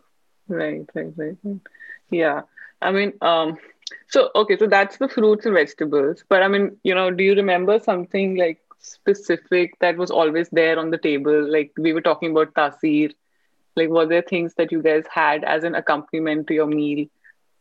Right, 0.48 0.88
right, 0.96 1.12
right. 1.16 1.36
right. 1.44 1.60
Yeah. 2.10 2.40
I 2.80 2.90
mean, 2.92 3.12
um, 3.20 3.56
so 4.08 4.30
okay, 4.34 4.56
so 4.56 4.66
that's 4.66 4.96
the 4.98 5.08
fruits 5.08 5.46
and 5.46 5.54
vegetables. 5.54 6.24
But 6.28 6.42
I 6.42 6.48
mean, 6.48 6.76
you 6.82 6.94
know, 6.94 7.10
do 7.10 7.22
you 7.24 7.34
remember 7.34 7.78
something 7.78 8.36
like 8.36 8.58
specific 8.78 9.72
that 9.80 9.96
was 9.96 10.10
always 10.10 10.48
there 10.50 10.78
on 10.78 10.90
the 10.90 10.98
table? 10.98 11.50
Like 11.50 11.72
we 11.78 11.92
were 11.92 12.00
talking 12.02 12.30
about 12.32 12.54
tasir. 12.54 13.10
Like, 13.76 13.88
were 13.90 14.06
there 14.06 14.22
things 14.22 14.54
that 14.56 14.72
you 14.72 14.82
guys 14.82 15.04
had 15.12 15.44
as 15.44 15.64
an 15.64 15.74
accompaniment 15.74 16.46
to 16.48 16.54
your 16.54 16.66
meal 16.66 17.06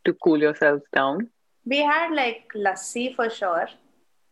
to 0.04 0.12
cool 0.24 0.38
yourselves 0.38 0.82
down? 0.94 1.28
we 1.64 1.78
had 1.78 2.12
like 2.12 2.50
lassi 2.54 3.14
for 3.14 3.28
sure 3.30 3.68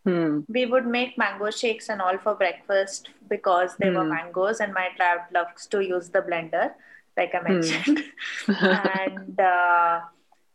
Hmm. 0.04 0.40
we 0.48 0.64
would 0.66 0.86
make 0.86 1.16
mango 1.18 1.50
shakes 1.50 1.88
and 1.88 2.00
all 2.00 2.18
for 2.18 2.34
breakfast 2.34 3.10
because 3.28 3.76
they 3.78 3.90
were 3.90 4.04
Hmm. 4.04 4.10
mangoes 4.10 4.60
and 4.60 4.72
my 4.72 4.88
dad 4.98 5.20
loves 5.32 5.66
to 5.66 5.80
use 5.80 6.10
the 6.10 6.20
blender 6.28 6.70
like 7.16 7.34
i 7.34 7.40
Hmm. 7.46 7.80
mentioned 7.80 8.00
and 8.68 9.40
uh, 9.40 10.00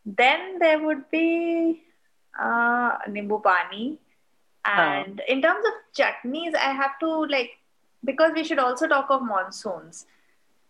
then 0.06 0.60
there 0.60 0.80
would 0.84 1.10
be 1.12 1.82
uh, 2.40 2.92
nimbu 3.08 3.42
pani 3.44 3.98
and 4.66 5.22
in 5.28 5.42
terms 5.42 5.66
of 5.72 5.74
chutneys 6.00 6.56
i 6.56 6.72
have 6.82 6.98
to 7.00 7.10
like 7.36 7.52
because 8.04 8.32
we 8.36 8.44
should 8.44 8.60
also 8.60 8.88
talk 8.88 9.10
of 9.10 9.22
monsoons 9.34 10.06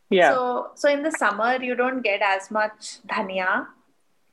Yeah. 0.10 0.32
So, 0.32 0.72
so 0.76 0.90
in 0.90 1.04
the 1.04 1.12
summer, 1.12 1.62
you 1.64 1.76
don't 1.76 2.02
get 2.02 2.22
as 2.22 2.52
much 2.52 3.00
dhania, 3.12 3.68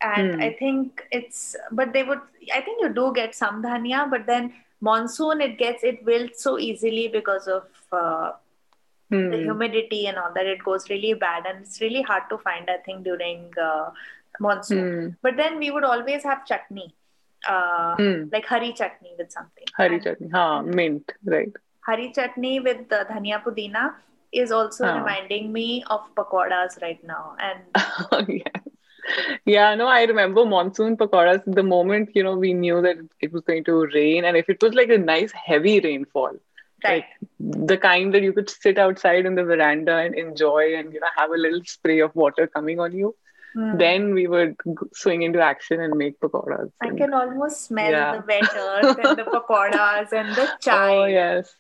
and 0.01 0.35
Hmm. 0.35 0.41
I 0.41 0.53
think 0.59 1.03
it's. 1.19 1.57
But 1.71 1.93
they 1.93 2.03
would. 2.03 2.21
I 2.55 2.61
think 2.61 2.83
you 2.83 2.89
do 2.99 3.13
get 3.19 3.35
some 3.35 3.63
dhania, 3.63 4.09
but 4.11 4.27
then 4.27 4.53
monsoon 4.89 5.41
it 5.41 5.57
gets 5.59 5.85
it 5.85 6.05
wilts 6.05 6.43
so 6.43 6.59
easily 6.59 7.09
because 7.09 7.49
of 7.49 7.65
uh, 7.93 8.33
the 9.31 9.37
Hmm. 9.37 9.43
humidity 9.45 10.07
and 10.07 10.19
all 10.19 10.33
that. 10.35 10.47
It 10.47 10.63
goes 10.65 10.89
really 10.91 11.15
bad, 11.15 11.47
and 11.47 11.61
it's 11.63 11.81
really 11.81 12.03
hard 12.03 12.25
to 12.31 12.39
find. 12.39 12.69
I 12.71 12.79
think 12.79 13.05
during 13.05 13.51
uh, 13.63 13.91
monsoon. 14.41 14.85
Hmm. 15.03 15.09
But 15.23 15.37
then 15.37 15.59
we 15.59 15.71
would 15.71 15.85
always 15.85 16.23
have 16.25 16.45
chutney, 16.47 16.95
uh, 17.49 17.95
Hmm. 17.97 18.25
like 18.33 18.47
hari 18.47 18.73
chutney 18.73 19.15
with 19.19 19.31
something. 19.31 19.65
Hari 19.77 19.95
And 19.95 20.05
chutney. 20.05 20.29
Ha, 20.31 20.63
mint. 20.63 21.13
Right. 21.25 21.53
Hari 21.87 22.13
chutney 22.13 22.61
with 22.61 22.89
the 22.89 23.07
dhania 23.11 23.43
pudina 23.43 23.95
is 24.33 24.51
also 24.53 24.87
reminding 24.87 25.53
me 25.53 25.85
of 25.89 26.01
pakoras 26.15 26.81
right 26.83 27.03
now, 27.05 27.35
and 27.39 28.29
yes. 28.29 28.65
Yeah, 29.47 29.75
no, 29.75 29.87
I 29.87 30.03
remember 30.05 30.45
monsoon 30.45 30.97
pakoras. 30.97 31.43
The 31.47 31.63
moment, 31.63 32.11
you 32.15 32.23
know, 32.23 32.37
we 32.37 32.53
knew 32.53 32.83
that 32.83 32.97
it 33.21 33.33
was 33.33 33.43
going 33.43 33.65
to 33.65 33.87
rain, 33.95 34.25
and 34.25 34.37
if 34.37 34.51
it 34.51 34.63
was 34.63 34.75
like 34.75 34.91
a 34.91 34.99
nice 34.99 35.33
heavy 35.33 35.81
rainfall, 35.81 36.33
right. 36.85 37.05
like 37.07 37.07
the 37.39 37.79
kind 37.79 38.13
that 38.15 38.23
you 38.23 38.33
could 38.35 38.51
sit 38.51 38.79
outside 38.79 39.25
in 39.25 39.35
the 39.35 39.45
veranda 39.45 39.97
and 39.97 40.15
enjoy 40.15 40.75
and, 40.77 40.93
you 40.93 41.01
know, 41.01 41.07
have 41.17 41.31
a 41.31 41.37
little 41.37 41.63
spray 41.65 42.01
of 42.01 42.15
water 42.15 42.47
coming 42.47 42.81
on 42.81 42.93
you, 42.93 43.15
Hmm. 43.55 43.77
then 43.79 44.15
we 44.15 44.27
would 44.27 44.57
swing 44.93 45.23
into 45.23 45.41
action 45.41 45.81
and 45.81 45.97
make 45.97 46.21
pakoras. 46.21 46.71
I 46.83 46.89
And- 46.89 46.99
can 46.99 47.15
almost 47.15 47.63
smell 47.63 47.91
Yeah. 47.91 48.17
the 48.19 48.25
wet 48.27 48.57
earth 48.57 48.99
and 49.05 49.17
the 49.19 49.25
pakoras 49.35 50.13
and 50.13 50.35
the 50.35 50.47
chai. 50.61 50.97
Oh, 50.97 51.05
yes. 51.07 51.55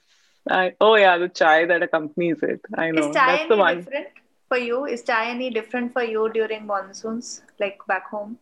I, 0.50 0.74
oh, 0.80 0.94
yeah, 0.96 1.16
the 1.18 1.28
chai 1.28 1.64
that 1.66 1.82
accompanies 1.82 2.42
it. 2.42 2.60
I 2.76 2.90
know. 2.90 3.08
Is 3.08 3.14
chai 3.16 3.26
That's 3.36 3.48
the 3.48 3.54
any 3.54 3.60
one. 3.62 3.76
different 3.78 4.06
for 4.48 4.58
you? 4.58 4.84
Is 4.84 5.02
chai 5.02 5.26
any 5.30 5.50
different 5.50 5.92
for 5.94 6.02
you 6.02 6.28
during 6.30 6.66
monsoons, 6.66 7.42
like 7.58 7.78
back 7.86 8.08
home? 8.10 8.38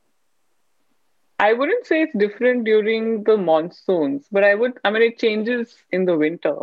I 1.38 1.52
wouldn't 1.52 1.86
say 1.86 2.02
it's 2.02 2.16
different 2.16 2.64
during 2.64 3.24
the 3.24 3.36
monsoons, 3.36 4.26
but 4.32 4.42
I 4.42 4.54
would, 4.54 4.78
I 4.84 4.90
mean, 4.90 5.02
it 5.02 5.18
changes 5.18 5.74
in 5.90 6.04
the 6.06 6.16
winter. 6.16 6.56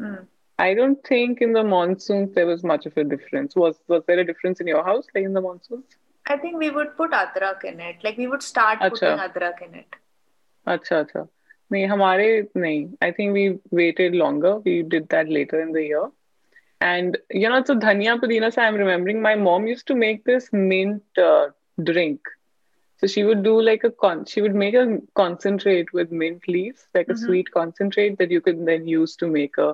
Mm. 0.00 0.26
I 0.58 0.72
don't 0.74 1.04
think 1.04 1.42
in 1.42 1.52
the 1.52 1.64
monsoons 1.64 2.32
there 2.34 2.46
was 2.46 2.62
much 2.64 2.86
of 2.86 2.96
a 2.96 3.04
difference. 3.04 3.54
Was 3.56 3.76
was 3.88 4.02
there 4.06 4.18
a 4.20 4.24
difference 4.24 4.60
in 4.60 4.66
your 4.66 4.84
house, 4.84 5.06
like 5.14 5.24
in 5.24 5.32
the 5.34 5.40
monsoons? 5.40 5.84
I 6.27 6.37
think 6.37 6.57
we 6.57 6.69
would 6.69 6.95
put 6.97 7.11
adrak 7.11 7.63
in 7.63 7.79
it. 7.79 7.97
Like 8.03 8.17
we 8.17 8.27
would 8.27 8.43
start 8.43 8.79
Acha. 8.79 8.89
putting 8.89 9.17
adrak 9.27 9.61
in 9.67 9.75
it. 9.75 9.95
अच्छा 10.67 10.99
अच्छा 10.99 11.27
नहीं 11.71 11.87
हमारे 11.87 12.27
नहीं 12.57 12.97
I 13.01 13.11
think 13.11 13.33
we 13.33 13.59
waited 13.71 14.15
longer. 14.15 14.57
We 14.57 14.81
did 14.83 15.09
that 15.09 15.29
later 15.29 15.61
in 15.61 15.71
the 15.71 15.83
year. 15.83 16.03
And 16.81 17.17
you 17.31 17.49
know, 17.49 17.63
so 17.63 17.75
dhania 17.75 18.19
pudina. 18.19 18.51
So 18.53 18.61
I'm 18.61 18.75
remembering 18.75 19.21
my 19.21 19.35
mom 19.35 19.67
used 19.67 19.87
to 19.87 19.95
make 19.95 20.23
this 20.25 20.49
mint 20.53 21.03
uh, 21.17 21.47
drink. 21.83 22.19
So 23.01 23.07
she 23.07 23.23
would 23.23 23.43
do 23.43 23.61
like 23.61 23.83
a 23.83 23.91
con. 23.91 24.25
She 24.25 24.41
would 24.41 24.55
make 24.55 24.73
a 24.75 24.85
concentrate 25.15 25.91
with 25.93 26.11
mint 26.11 26.47
leaves, 26.47 26.85
like 26.93 27.09
a 27.09 27.13
Mhm. 27.13 27.25
sweet 27.25 27.51
concentrate 27.57 28.17
that 28.21 28.31
you 28.37 28.41
could 28.47 28.65
then 28.71 28.87
use 28.93 29.15
to 29.23 29.27
make 29.35 29.57
a 29.57 29.69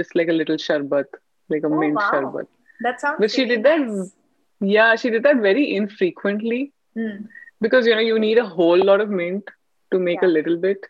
just 0.00 0.14
like 0.20 0.28
a 0.28 0.38
little 0.40 0.60
sharbat, 0.66 1.06
like 1.54 1.64
a 1.64 1.72
Oh, 1.72 1.80
mint 1.84 1.96
wow. 2.02 2.10
sharbat. 2.12 2.46
That 2.88 3.00
sounds. 3.00 3.24
But 3.24 3.30
she 3.36 3.42
really 3.44 3.56
did 3.56 3.64
that. 3.70 4.10
nice. 4.60 4.70
Yeah, 4.70 4.96
she 4.96 5.10
did 5.10 5.22
that 5.24 5.36
very 5.36 5.74
infrequently 5.74 6.72
Hmm. 6.96 7.26
because 7.60 7.86
you 7.86 7.94
know 7.94 8.00
you 8.00 8.18
need 8.18 8.38
a 8.38 8.46
whole 8.46 8.82
lot 8.84 9.00
of 9.00 9.10
mint 9.10 9.50
to 9.92 9.98
make 9.98 10.22
a 10.22 10.26
Yeah. 10.26 10.32
little 10.32 10.56
bit, 10.56 10.86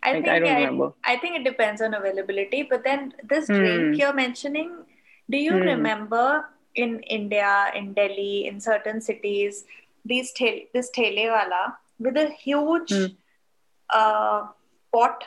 I 0.03 0.15
Like, 0.15 0.23
think 0.23 0.29
I 0.29 0.39
don't 0.41 0.55
I, 0.55 0.61
remember. 0.61 0.91
I 1.05 1.17
think 1.17 1.37
it 1.37 1.45
depends 1.45 1.81
on 1.83 1.95
availability. 1.95 2.63
But 2.63 2.85
then 2.85 3.15
this 3.23 3.49
Hmm. 3.49 3.59
drink 3.61 3.99
you're 3.99 4.13
mentioning, 4.15 4.85
do 5.31 5.37
you 5.39 5.57
Hmm. 5.57 5.67
remember 5.67 6.45
in 6.75 7.01
India, 7.01 7.71
in 7.75 7.95
Delhi, 7.95 8.47
in 8.47 8.61
certain 8.61 9.01
cities, 9.01 9.65
these 10.05 10.33
tel- 10.33 10.67
this 10.75 10.91
tele 10.91 11.29
wala 11.31 11.79
with 11.99 12.17
a 12.17 12.29
huge 12.31 12.93
Hmm. 12.93 13.07
uh, 13.91 14.47
pot, 14.93 15.25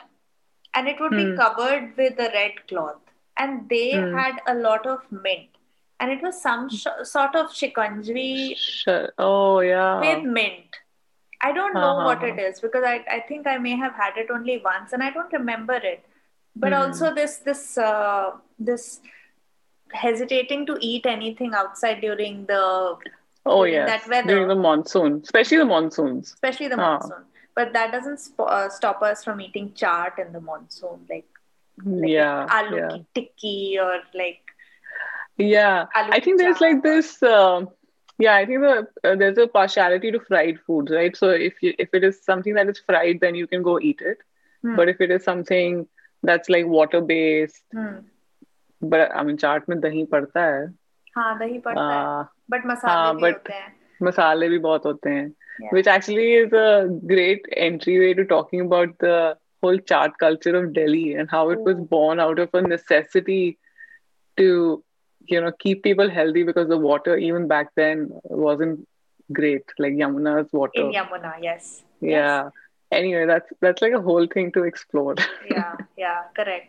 and 0.74 0.88
it 0.88 1.00
would 1.00 1.16
be 1.16 1.26
Hmm. 1.26 1.36
covered 1.36 1.96
with 1.96 2.18
a 2.18 2.30
red 2.34 2.66
cloth, 2.68 3.00
and 3.38 3.68
they 3.68 3.90
Hmm. 3.92 4.12
had 4.16 4.40
a 4.46 4.54
lot 4.54 4.86
of 4.86 5.00
mint, 5.10 5.48
and 6.00 6.10
it 6.12 6.22
was 6.26 6.40
some 6.42 6.68
sh- 6.68 6.86
sort 7.14 7.34
of 7.40 7.48
shikanji 7.60 8.56
Sure. 8.56 9.08
Oh 9.18 9.60
yeah. 9.60 10.00
with 10.00 10.24
mint. 10.38 10.78
I 11.48 11.52
don't 11.58 11.74
know 11.74 11.90
Uh-huh. 11.96 12.06
what 12.08 12.22
it 12.30 12.38
is 12.46 12.60
because 12.60 12.84
I, 12.84 12.96
I 13.16 13.20
think 13.28 13.46
I 13.46 13.56
may 13.66 13.76
have 13.82 13.94
had 13.94 14.16
it 14.22 14.30
only 14.38 14.56
once 14.64 14.92
and 14.92 15.02
I 15.02 15.10
don't 15.10 15.32
remember 15.32 15.78
it. 15.92 16.04
But 16.56 16.72
Hmm. 16.72 16.80
also 16.82 17.14
this 17.20 17.38
this 17.48 17.62
uh, 17.78 18.32
this 18.70 19.00
hesitating 19.92 20.66
to 20.66 20.76
eat 20.80 21.06
anything 21.06 21.54
outside 21.54 22.00
during 22.00 22.46
the 22.46 22.96
oh 23.46 23.64
yeah. 23.64 23.86
that 23.86 24.06
weather. 24.08 24.28
During 24.28 24.48
the 24.48 24.54
monsoon, 24.54 25.20
especially 25.24 25.58
the 25.58 25.64
monsoons. 25.64 26.32
especially 26.34 26.68
the 26.68 26.80
Ah. 26.80 26.86
monsoon. 26.98 27.24
But 27.54 27.72
that 27.72 27.92
doesn't 27.92 28.18
sp- 28.22 28.46
uh, 28.58 28.68
stop 28.68 29.02
us 29.02 29.24
from 29.24 29.40
eating 29.40 29.70
chaat 29.80 30.18
in 30.24 30.32
the 30.32 30.40
monsoon, 30.40 31.00
like, 31.10 31.26
like 31.84 32.10
yeah. 32.10 32.46
aloo 32.58 32.78
yeah. 32.82 32.98
tikki 33.14 33.76
or 33.86 33.94
like 34.14 34.49
Yeah, 35.37 35.85
aloo 35.95 36.13
I 36.13 36.19
think 36.19 36.39
there's 36.39 36.57
chaat. 36.57 36.61
like 36.61 36.83
this. 36.83 37.21
Uh, 37.21 37.65
yeah, 38.17 38.35
I 38.35 38.45
think 38.45 38.61
the, 38.61 38.87
uh, 39.03 39.15
there's 39.15 39.37
a 39.37 39.47
partiality 39.47 40.11
to 40.11 40.19
fried 40.19 40.59
foods, 40.65 40.91
right? 40.91 41.15
So 41.15 41.29
if 41.29 41.61
you 41.61 41.73
if 41.77 41.89
it 41.93 42.03
is 42.03 42.23
something 42.23 42.53
that 42.55 42.69
is 42.69 42.79
fried, 42.79 43.19
then 43.21 43.35
you 43.35 43.47
can 43.47 43.61
go 43.61 43.79
eat 43.79 44.01
it. 44.01 44.17
Hmm. 44.61 44.75
But 44.75 44.89
if 44.89 45.01
it 45.01 45.11
is 45.11 45.23
something 45.23 45.87
that's 46.23 46.49
like 46.49 46.65
water 46.65 47.01
based, 47.01 47.61
hmm. 47.73 47.97
but 48.81 49.11
I 49.13 49.23
mean, 49.23 49.37
चाट 49.37 49.69
में 49.69 49.79
दही 49.81 50.05
पड़ता 50.11 50.45
है, 50.45 50.67
हाँ 51.17 51.37
दही 51.39 51.59
पड़ता 51.65 51.89
है 51.93 52.05
uh, 52.05 52.27
but 52.51 52.65
मसाले 52.65 52.93
हाँ, 52.93 53.15
भी 53.15 53.21
but- 53.21 53.33
होते 53.33 53.53
हैं 53.53 53.73
मसाले 54.03 54.49
भी 54.49 54.57
बहुत 54.59 54.85
होते 54.85 55.09
हैं, 55.09 55.33
Yeah. 55.63 55.69
which 55.71 55.87
actually 55.87 56.33
is 56.37 56.53
a 56.53 56.89
great 57.07 57.45
entryway 57.65 58.13
to 58.13 58.25
talking 58.25 58.61
about 58.61 58.97
the 58.99 59.37
whole 59.63 59.77
chaat 59.91 60.17
culture 60.23 60.51
of 60.61 60.73
Delhi 60.73 61.13
and 61.13 61.29
how 61.29 61.49
it 61.51 61.61
was 61.67 61.77
Ooh. 61.77 61.85
born 61.93 62.19
out 62.19 62.39
of 62.39 62.49
a 62.53 62.61
necessity 62.61 63.57
to, 64.37 64.83
you 65.26 65.40
know, 65.40 65.52
keep 65.58 65.82
people 65.82 66.10
healthy 66.10 66.42
because 66.42 66.68
the 66.68 66.78
water 66.78 67.16
even 67.16 67.46
back 67.48 67.68
then 67.76 68.10
wasn't 68.24 68.86
great, 69.32 69.62
like 69.78 69.92
Yamuna's 69.92 70.52
water. 70.52 70.92
in 70.92 70.92
Yamuna, 70.92 71.34
yes. 71.42 71.84
Yeah. 72.00 72.50
Anyway, 72.90 73.26
that's 73.26 73.50
that's 73.60 73.82
like 73.82 73.92
a 73.92 74.00
whole 74.00 74.26
thing 74.26 74.52
to 74.52 74.64
explore. 74.64 75.14
yeah, 75.42 75.76
yeah, 75.96 76.22
correct. 76.36 76.68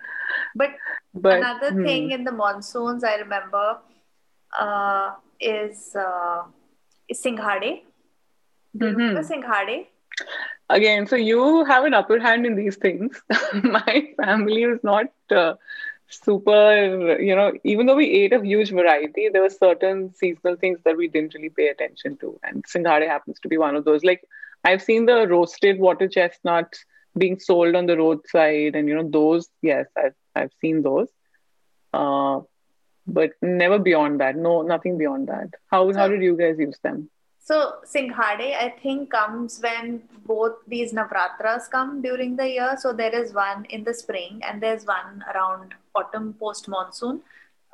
But, 0.55 0.69
But 1.13 1.39
another 1.39 1.71
hmm, 1.71 1.81
thing 1.83 2.11
in 2.11 2.23
the 2.23 2.31
monsoons 2.31 3.03
I 3.03 3.15
remember 3.15 3.77
uh, 4.59 5.11
is 5.39 5.95
uh, 5.95 6.43
is 7.09 7.21
singhade. 7.23 7.81
Do 8.77 8.85
you 8.87 8.93
remember 8.93 9.21
Mhm. 9.21 9.23
singhade? 9.23 9.87
again, 10.69 11.07
so 11.07 11.15
you 11.15 11.63
have 11.65 11.83
an 11.85 11.93
upper 11.93 12.19
hand 12.19 12.45
in 12.45 12.55
these 12.55 12.75
things. 12.77 13.21
My 13.63 14.07
family 14.17 14.65
was 14.65 14.79
not 14.83 15.05
uh, 15.35 15.53
super, 16.12 17.20
you 17.20 17.36
know, 17.36 17.53
even 17.64 17.86
though 17.86 17.95
we 17.95 18.09
ate 18.09 18.34
a 18.34 18.43
huge 18.43 18.72
variety, 18.72 19.30
there 19.30 19.41
were 19.41 19.49
certain 19.49 20.14
seasonal 20.14 20.55
things 20.55 20.80
that 20.86 20.97
we 20.97 21.07
didn't 21.07 21.34
really 21.34 21.49
pay 21.49 21.68
attention 21.68 22.18
to. 22.18 22.39
And 22.43 22.64
Singhade 22.66 23.07
happens 23.07 23.39
to 23.41 23.47
be 23.47 23.57
one 23.57 23.76
of 23.76 23.86
those. 23.86 24.03
Like, 24.03 24.24
I've 24.64 24.82
seen 24.82 25.05
the 25.05 25.28
roasted 25.28 25.80
water 25.80 26.07
chestnuts 26.07 26.86
being 27.18 27.39
sold 27.39 27.76
on 27.76 27.88
the 27.88 27.97
roadside, 27.97 28.76
and, 28.76 28.88
you 28.88 28.95
know, 28.95 29.09
those, 29.09 29.49
yes, 29.62 29.88
I've, 29.97 30.16
I've 30.36 30.51
seen 30.62 30.82
those. 30.82 31.09
Uh, 31.93 32.41
but 33.07 33.32
never 33.41 33.80
beyond 33.80 34.22
that. 34.22 34.36
No, 34.36 34.62
nothing 34.62 34.97
beyond 34.97 35.28
that. 35.28 35.49
How, 35.70 35.91
how 35.93 36.07
did 36.07 36.22
you 36.22 36.38
guys 36.38 36.57
use 36.59 36.78
them? 36.84 37.09
So 37.43 37.55
singhade, 37.83 38.55
I 38.55 38.69
think, 38.81 39.11
comes 39.11 39.59
when 39.61 40.03
both 40.25 40.57
these 40.67 40.93
navratras 40.93 41.69
come 41.69 42.01
during 42.01 42.35
the 42.35 42.47
year. 42.47 42.75
So 42.77 42.93
there 42.93 43.13
is 43.13 43.33
one 43.33 43.65
in 43.65 43.83
the 43.83 43.93
spring 43.93 44.41
and 44.47 44.61
there's 44.61 44.85
one 44.85 45.23
around 45.33 45.73
autumn 45.95 46.33
post 46.39 46.67
monsoon, 46.67 47.21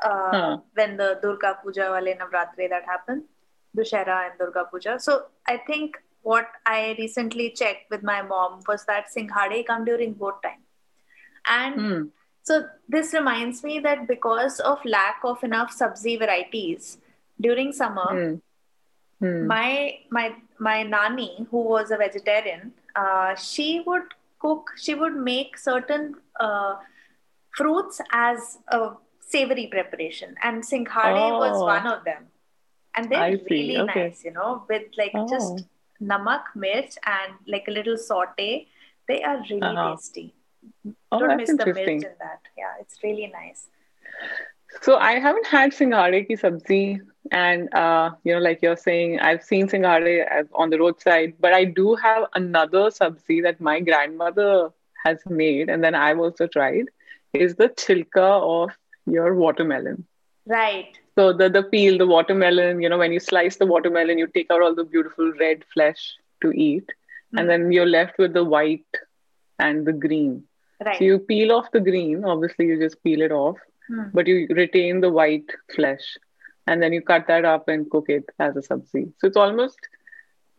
uh, 0.03 0.32
Huh. 0.32 0.57
when 0.74 0.95
the 0.97 1.20
Durga 1.22 1.59
Puja 1.61 1.91
wale 1.91 2.15
navratri 2.22 2.70
that 2.70 2.86
happen, 2.86 3.26
Dushera 3.76 4.30
and 4.30 4.39
Durga 4.39 4.65
Puja. 4.72 4.99
So 4.99 5.26
I 5.47 5.57
think 5.57 5.97
what 6.22 6.47
I 6.65 6.95
recently 6.97 7.49
checked 7.51 7.89
with 7.91 8.03
my 8.03 8.22
mom 8.22 8.61
was 8.68 8.86
that 8.86 9.07
singhade 9.15 9.65
come 9.68 9.86
during 9.86 10.13
both 10.13 10.41
time, 10.41 10.63
and 11.45 11.80
Hmm. 11.82 12.01
so 12.43 12.57
this 12.89 13.13
reminds 13.13 13.63
me 13.63 13.80
that 13.80 14.07
because 14.07 14.59
of 14.72 14.84
lack 14.86 15.22
of 15.24 15.43
enough 15.43 15.72
sabzi 15.78 16.18
varieties 16.24 16.97
during 17.39 17.72
summer 17.72 18.09
Hmm. 18.15 18.36
Hmm. 19.20 19.47
my 19.47 19.97
my 20.15 20.26
my 20.59 20.84
nani 20.84 21.30
who 21.51 21.61
was 21.70 21.91
a 21.91 21.97
vegetarian 21.97 22.74
uh, 22.95 23.34
she 23.36 23.82
would 23.88 24.13
cook 24.39 24.72
she 24.84 24.93
would 24.93 25.15
make 25.28 25.57
certain 25.57 26.03
uh, 26.39 26.76
fruits 27.57 27.99
as 28.11 28.59
a 28.68 28.80
savory 29.36 29.68
preparation 29.72 30.36
and 30.43 30.63
singhade 30.72 31.39
was 31.43 31.57
Oh. 31.61 31.65
one 31.65 31.88
of 31.93 32.03
them 32.09 32.28
and 32.95 33.09
they're 33.11 33.26
I 33.30 33.39
really 33.49 33.78
okay. 33.86 34.03
nice 34.09 34.24
you 34.28 34.32
know 34.38 34.51
with 34.70 34.86
like 35.01 35.15
Oh. 35.15 35.28
just 35.34 35.65
namak 36.11 36.51
mirch 36.65 36.93
and 37.15 37.34
like 37.55 37.68
a 37.68 37.76
little 37.80 37.97
saute 37.97 38.51
they 39.07 39.20
are 39.24 39.38
really 39.49 39.61
Uh-huh. 39.72 39.88
tasty 39.95 40.28
Oh, 41.11 41.20
don't 41.20 41.38
miss 41.41 41.55
the 41.63 41.65
mirch 41.80 41.89
in 42.11 42.15
that 42.26 42.41
yeah 42.61 42.74
it's 42.86 43.03
really 43.07 43.28
nice 43.41 43.68
So 44.86 44.95
I 44.97 45.13
haven't 45.26 45.47
had 45.47 45.72
singhade 45.76 46.15
ki 46.28 46.36
sabzi, 46.43 46.80
and 47.32 47.73
uh, 47.73 48.11
you 48.23 48.34
know, 48.34 48.39
like 48.39 48.61
you're 48.61 48.78
saying, 48.78 49.19
I've 49.19 49.43
seen 49.43 49.67
singhade 49.67 50.25
as- 50.28 50.47
on 50.53 50.69
the 50.69 50.80
roadside, 50.80 51.34
but 51.39 51.53
I 51.53 51.65
do 51.65 51.95
have 51.95 52.25
another 52.36 52.84
sabzi 52.99 53.41
that 53.43 53.59
my 53.61 53.80
grandmother 53.80 54.69
has 55.05 55.19
made, 55.28 55.69
and 55.69 55.84
then 55.84 55.95
I've 55.95 56.19
also 56.19 56.47
tried, 56.47 56.86
is 57.34 57.55
the 57.55 57.69
chilka 57.69 58.28
of 58.55 58.71
your 59.05 59.34
watermelon. 59.36 60.05
right 60.45 60.97
So 61.17 61.34
the 61.34 61.49
the 61.49 61.63
peel, 61.63 61.97
the 61.97 62.05
watermelon, 62.07 62.82
you 62.82 62.89
know, 62.89 62.97
when 62.97 63.11
you 63.11 63.19
slice 63.19 63.57
the 63.57 63.65
watermelon, 63.65 64.17
you 64.17 64.28
take 64.28 64.51
out 64.51 64.61
all 64.61 64.75
the 64.75 64.84
beautiful 64.84 65.32
red 65.39 65.63
flesh 65.73 66.03
to 66.41 66.51
eat, 66.67 66.91
Mm. 67.34 67.39
and 67.39 67.49
then 67.49 67.71
you're 67.71 67.91
left 67.93 68.17
with 68.17 68.34
the 68.34 68.43
white 68.43 69.01
and 69.59 69.86
the 69.86 69.93
green. 70.05 70.43
right 70.86 70.97
So 70.97 71.03
you 71.05 71.19
peel 71.19 71.51
off 71.51 71.71
the 71.71 71.80
green, 71.80 72.23
obviously 72.23 72.65
you 72.67 72.80
just 72.80 73.01
peel 73.03 73.21
it 73.21 73.32
off 73.32 73.57
Hmm. 73.89 74.03
but 74.13 74.28
you 74.28 74.47
retain 74.57 74.99
the 75.01 75.09
white 75.17 75.51
flesh 75.75 76.05
and 76.68 76.82
then 76.84 76.93
you 76.93 77.01
cut 77.01 77.28
that 77.28 77.45
up 77.45 77.68
and 77.68 77.89
cook 77.89 78.09
it 78.09 78.26
as 78.39 78.55
a 78.57 78.61
sabzi. 78.61 79.03
So 79.20 79.28
it's 79.28 79.38
almost, 79.38 79.80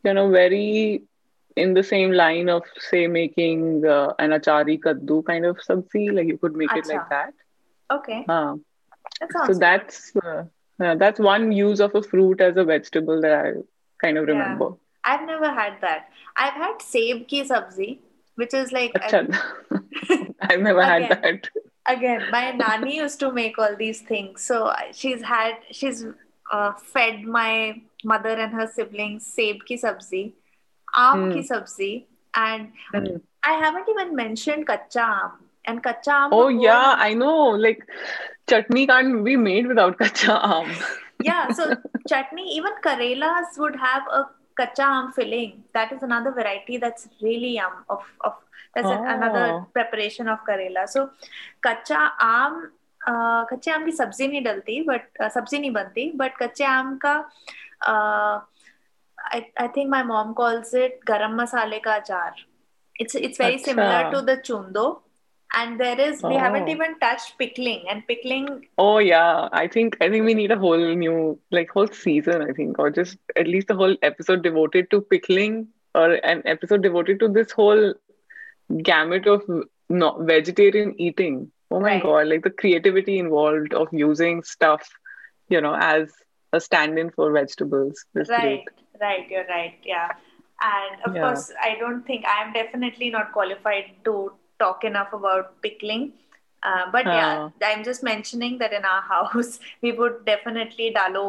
you 0.04 0.14
know, 0.14 0.30
very 0.30 1.02
in 1.56 1.74
the 1.74 1.82
same 1.82 2.12
line 2.12 2.48
of, 2.48 2.62
say, 2.78 3.06
making 3.08 3.84
uh, 3.86 4.14
an 4.18 4.30
achari 4.30 4.78
kaddu 4.80 5.24
kind 5.26 5.44
of 5.46 5.58
sabzi. 5.68 6.12
Like 6.18 6.28
you 6.28 6.38
could 6.38 6.56
make 6.56 6.74
it 6.76 6.86
like 6.86 7.08
that. 7.10 7.34
okay 7.90 8.24
Uh, 8.28 8.54
that 9.20 9.46
so 9.46 9.54
that's 9.54 10.12
uh, 10.24 10.44
uh, 10.84 10.94
that's 10.96 11.20
one 11.20 11.50
use 11.52 11.80
of 11.80 11.94
a 11.94 12.02
fruit 12.02 12.40
as 12.40 12.56
a 12.56 12.64
vegetable 12.64 13.20
that 13.22 13.32
I 13.46 13.52
kind 14.04 14.18
of 14.18 14.28
Yeah. 14.28 14.32
remember. 14.34 14.70
I've 15.04 15.26
never 15.26 15.50
had 15.50 15.80
that. 15.80 16.08
I've 16.36 16.54
had 16.62 16.82
seb 16.82 17.26
ki 17.28 17.42
sabzi, 17.50 17.98
which 18.42 18.54
is 18.54 18.72
like. 18.72 18.98
I've 20.40 20.60
never 20.60 20.84
had 20.84 21.08
that. 21.10 21.48
Again, 21.88 22.24
my 22.30 22.52
nani 22.52 22.96
used 22.96 23.20
to 23.20 23.32
make 23.32 23.58
all 23.58 23.76
these 23.82 24.00
things. 24.02 24.42
So 24.50 24.72
she's 24.92 25.22
had 25.22 25.56
she's 25.70 26.04
uh, 26.52 26.72
fed 26.74 27.22
my 27.38 27.80
mother 28.04 28.34
and 28.46 28.52
her 28.60 28.66
siblings 28.76 29.26
seb 29.38 29.64
ki 29.70 29.76
sabzi, 29.84 30.22
aam 31.04 31.24
Hmm. 31.24 31.32
ki 31.36 31.42
sabzi, 31.50 31.90
and 32.34 32.72
Hmm. 32.94 33.16
I 33.42 33.52
haven't 33.64 33.88
even 33.96 34.14
mentioned 34.22 34.66
kacha 34.72 35.04
aam. 35.08 35.36
And 35.66 35.82
kacha 35.82 36.14
aam. 36.20 36.32
Oh 36.40 36.48
yeah, 36.48 36.94
I 37.08 37.12
know. 37.14 37.36
Like 37.66 37.84
chutney 38.50 38.86
can't 38.86 39.24
be 39.24 39.36
made 39.36 39.66
without 39.74 39.98
kacha 40.02 40.40
aam. 40.54 40.72
yeah. 41.30 41.52
So 41.60 41.68
chutney, 42.12 42.46
even 42.56 42.72
karelas 42.88 43.58
would 43.64 43.76
have 43.76 44.12
a 44.20 44.24
kacha 44.60 44.86
aam 44.90 45.12
filling. 45.18 45.52
That 45.74 45.92
is 45.96 46.02
another 46.10 46.32
variety 46.38 46.78
that's 46.86 47.08
really 47.26 47.52
yum 47.58 47.76
of 47.96 48.06
of 48.30 48.38
that's 48.75 48.89
an- 48.89 49.07
another 49.15 49.45
Oh. 49.53 49.59
preparation 49.73 50.27
of 50.35 50.39
karela. 50.49 50.87
So 50.95 51.07
कच्चा 51.67 51.99
आम 52.29 52.61
uh, 53.01 53.45
कच्चे 53.51 53.71
आम 53.71 53.85
की 53.85 53.91
सब्जी 53.91 54.27
नहीं 54.27 54.43
डलती 54.43 54.81
but 54.87 55.21
सब्जी 55.33 55.59
नहीं 55.59 55.71
बनती 55.71 56.11
बट 56.23 56.37
कच्चे 56.41 56.65
आम 56.65 56.97
का 57.05 57.15
I 59.31 59.67
think 59.77 59.89
my 59.91 60.03
mom 60.03 60.33
calls 60.41 60.73
it 60.75 60.99
गरम 61.07 61.35
मसाले 61.41 61.79
का 61.87 61.93
अचार 61.95 62.43
इट्स 63.01 63.15
इट्स 63.15 63.41
वेरी 63.41 63.53
अच्छा। 63.53 63.71
Similar 63.71 64.11
to 64.13 64.21
the 64.33 64.39
चुंदो 64.45 64.85
and 65.49 65.81
there 65.81 65.97
is 66.03 66.21
we 66.27 66.37
haven't 66.41 66.69
Oh. 66.69 66.73
even 66.73 66.93
touched 67.01 67.33
pickling 67.41 67.81
and 67.93 68.03
pickling 68.05 68.45
Oh 68.83 68.93
yeah, 69.07 69.41
I 69.59 69.61
think 69.75 69.97
I 70.05 70.07
think 70.13 70.25
we 70.29 70.33
need 70.39 70.53
a 70.55 70.57
whole 70.63 70.85
new 71.01 71.17
like 71.57 71.73
whole 71.75 71.89
season, 71.97 72.45
I 72.45 72.53
think, 72.59 72.79
or 72.85 72.87
just 72.95 73.19
at 73.41 73.51
least 73.55 73.73
a 73.73 73.75
whole 73.81 73.93
episode 74.09 74.41
devoted 74.47 74.87
to 74.93 74.99
pickling 75.13 75.59
or 76.03 76.07
an 76.31 76.41
episode 76.55 76.81
devoted 76.87 77.19
to 77.25 77.29
this 77.35 77.53
whole 77.59 77.83
gamut 78.82 79.26
of 79.26 79.42
no, 79.88 80.16
vegetarian 80.22 80.94
eating. 81.00 81.50
Oh 81.70 81.80
my 81.80 81.94
Right. 81.94 82.02
God, 82.02 82.28
like 82.28 82.42
the 82.42 82.50
creativity 82.50 83.18
involved 83.18 83.74
of 83.74 83.88
using 83.92 84.42
stuff, 84.42 84.88
you 85.48 85.60
know, 85.60 85.74
as 85.78 86.12
a 86.52 86.60
stand-in 86.60 87.10
for 87.10 87.30
vegetables 87.32 88.04
right 88.28 88.64
great. 88.64 88.68
right 89.00 89.26
you're 89.30 89.46
right 89.48 89.74
yeah 89.84 90.08
and 90.62 91.02
of 91.04 91.12
Yeah. 91.14 91.20
course 91.20 91.50
i 91.62 91.74
don't 91.80 92.04
think 92.06 92.24
i 92.26 92.42
am 92.42 92.52
definitely 92.52 93.10
not 93.10 93.32
qualified 93.32 93.90
to 94.04 94.32
talk 94.58 94.84
enough 94.84 95.12
about 95.12 95.60
pickling 95.62 96.12
uh, 96.62 96.84
but 96.92 97.06
Ah. 97.06 97.12
yeah 97.12 97.36
i'm 97.64 97.84
just 97.84 98.02
mentioning 98.02 98.58
that 98.58 98.72
in 98.72 98.84
our 98.84 99.02
house 99.12 99.58
we 99.82 99.92
would 99.92 100.24
definitely 100.24 100.92
dalo 100.98 101.26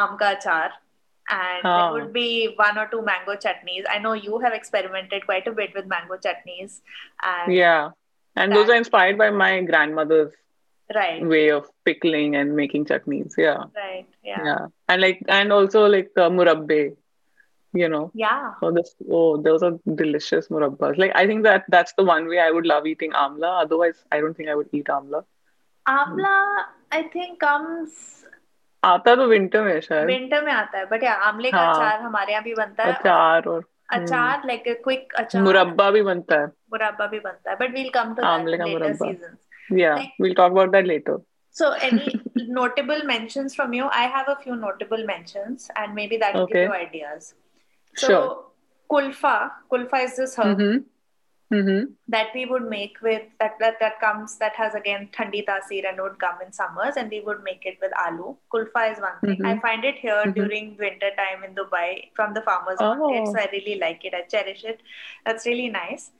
aam 0.00 0.16
ka 0.22 0.30
achar 0.36 0.68
and 1.28 1.64
there 1.64 1.72
Ah. 1.72 1.92
would 1.92 2.12
be 2.12 2.54
one 2.56 2.78
or 2.78 2.86
two 2.94 3.02
mango 3.02 3.34
chutneys 3.44 3.84
i 3.90 3.98
know 3.98 4.12
you 4.12 4.38
have 4.38 4.52
experimented 4.58 5.24
quite 5.26 5.46
a 5.46 5.52
bit 5.52 5.74
with 5.74 5.86
mango 5.86 6.16
chutneys 6.26 6.80
and 7.34 7.52
Yeah. 7.52 7.90
And 8.40 8.52
those 8.54 8.68
are 8.68 8.74
inspired 8.76 9.16
by 9.16 9.30
my 9.30 9.62
grandmother's 9.68 10.32
right 10.94 11.24
way 11.26 11.50
of 11.50 11.68
pickling 11.86 12.36
and 12.36 12.54
making 12.54 12.84
chutneys. 12.90 13.32
Yeah. 13.38 13.62
right 13.78 14.06
yeah 14.22 14.42
Yeah. 14.48 14.66
And 14.90 15.00
like 15.00 15.22
and 15.36 15.52
also 15.58 15.86
like 15.94 16.10
uh, 16.16 16.28
murabbe, 16.28 16.94
you 17.72 17.88
know. 17.88 18.10
yeah 18.14 18.52
Oh, 18.62 18.70
this, 18.72 18.94
oh, 19.10 19.38
those 19.46 19.62
are 19.62 19.72
delicious 20.02 20.48
murabbas. 20.48 20.98
Like 20.98 21.12
I 21.14 21.26
think 21.26 21.44
that 21.44 21.64
that's 21.68 21.94
the 21.94 22.04
one 22.04 22.28
way 22.28 22.38
I 22.40 22.50
would 22.50 22.66
love 22.66 22.86
eating 22.86 23.12
amla. 23.12 23.62
Otherwise, 23.62 24.04
I 24.12 24.20
don't 24.20 24.36
think 24.36 24.50
I 24.50 24.54
would 24.54 24.68
eat 24.80 24.92
amla. 24.98 25.24
amla 25.88 26.36
i 26.92 27.02
think 27.16 27.40
comes 27.40 28.25
आता 28.92 29.14
तो 29.16 29.26
winter 29.26 29.62
में 29.64 29.80
शायद 29.80 30.06
winter 30.06 30.44
में 30.44 30.52
आता 30.52 30.78
है 30.78 30.84
but 30.90 31.04
आमले 31.04 31.50
का 31.50 31.58
हाँ। 31.58 31.74
अचार 31.74 32.00
हमारे 32.00 32.32
यहाँ 32.32 32.44
भी 32.44 32.54
बनता 32.54 32.84
है 32.84 32.92
अचार 32.94 33.48
और 33.54 33.64
अचार 33.92 34.42
लाइक 34.46 34.62
क्विक 34.84 35.12
अचार 35.18 35.42
मुरब्बा 35.42 35.90
भी 35.90 36.02
बनता 36.02 36.40
है. 36.40 36.46
मुरब्बा 36.72 37.06
भी 37.06 37.18
बनता 37.20 37.50
है 37.50 37.56
बट 37.60 37.74
वील 37.74 37.88
कम 37.94 38.14
टू 38.14 38.22
आमले 38.26 38.56
का 38.58 38.66
मुरब्बा। 38.66 39.12
Season 39.12 39.36
Yeah, 39.78 39.94
Like- 39.98 40.18
we'll 40.22 40.34
talk 40.38 40.52
about 40.54 40.72
that 40.76 40.86
later. 40.88 41.14
so 41.56 41.68
any 41.86 42.10
notable 42.56 43.00
mentions 43.10 43.54
from 43.58 43.72
you 43.76 43.86
i 44.00 44.02
have 44.16 44.26
a 44.32 44.34
few 44.40 44.56
notable 44.64 45.00
mentions 45.10 45.62
and 45.82 45.94
maybe 45.98 46.18
that 46.22 46.34
will 46.38 46.42
Okay. 46.48 46.58
give 46.58 46.72
you 46.72 46.76
ideas 46.78 47.28
so 47.96 48.10
Sure. 48.10 48.26
kulfa 48.90 49.32
kulfa 49.74 50.00
is 50.08 50.18
this 50.22 50.34
herb 50.40 50.50
Mm-hmm. 50.52 50.76
Mm-hmm. 51.54 51.92
that 52.08 52.30
we 52.34 52.44
would 52.44 52.64
make 52.68 52.96
with 53.02 53.22
that, 53.38 53.52
that 53.60 53.76
that 53.78 54.00
comes 54.00 54.36
that 54.38 54.54
has 54.56 54.74
again 54.74 55.08
thandi 55.16 55.44
tasir 55.48 55.88
and 55.88 56.00
would 56.00 56.18
come 56.18 56.40
in 56.44 56.52
summers 56.52 56.96
and 56.96 57.08
we 57.08 57.20
would 57.20 57.44
make 57.44 57.64
it 57.70 57.78
with 57.80 57.92
aloo 58.04 58.30
kulfa 58.54 58.82
is 58.92 58.98
one 59.04 59.20
thing 59.20 59.38
Mhm. 59.42 59.46
i 59.50 59.60
find 59.66 59.84
it 59.90 60.00
here 60.06 60.24
Mhm. 60.24 60.34
during 60.38 60.72
winter 60.84 61.10
time 61.20 61.44
in 61.48 61.54
dubai 61.60 61.86
from 62.16 62.34
the 62.38 62.42
farmers 62.48 62.82
Oh. 62.86 62.88
market 63.02 63.28
so 63.32 63.38
i 63.44 63.46
really 63.52 63.76
like 63.84 64.04
it 64.10 64.16
i 64.20 64.22
cherish 64.34 64.64
it 64.72 64.80
that's 65.28 65.46
really 65.50 65.68
nice 65.76 66.10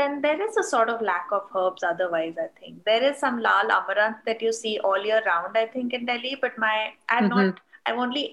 then 0.00 0.20
there 0.28 0.40
is 0.46 0.56
a 0.62 0.66
sort 0.70 0.90
of 0.94 1.02
lack 1.10 1.26
of 1.40 1.50
herbs 1.64 1.82
otherwise 1.90 2.38
i 2.46 2.48
think 2.60 2.84
there 2.92 3.02
is 3.10 3.18
some 3.26 3.42
lal 3.48 3.74
amaranth 3.80 4.22
that 4.30 4.46
you 4.48 4.52
see 4.62 4.74
all 4.90 5.10
year 5.10 5.20
round 5.32 5.60
i 5.64 5.66
think 5.76 5.92
in 6.00 6.06
delhi 6.12 6.34
but 6.46 6.56
my 6.68 6.74
i've 7.08 7.28
Mhm. 7.28 7.36
not 7.36 7.60
i've 7.86 8.00
only 8.06 8.24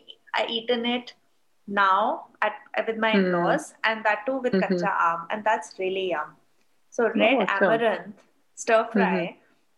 i 0.41 0.45
eaten 0.59 0.85
it 0.95 1.13
now 1.67 2.27
at 2.41 2.53
with 2.87 2.97
my 2.97 3.11
Hmm. 3.11 3.19
in-laws 3.25 3.73
and 3.83 4.03
that 4.05 4.25
too 4.25 4.37
with 4.45 4.53
Mhm. 4.53 4.61
kacha 4.67 4.91
aam 5.07 5.25
and 5.31 5.43
that's 5.43 5.77
really 5.79 6.09
yum 6.11 6.35
so 6.89 7.05
red 7.09 7.41
Oh, 7.41 7.45
amaranth 7.57 8.21
stir 8.63 8.83
fry 8.93 9.37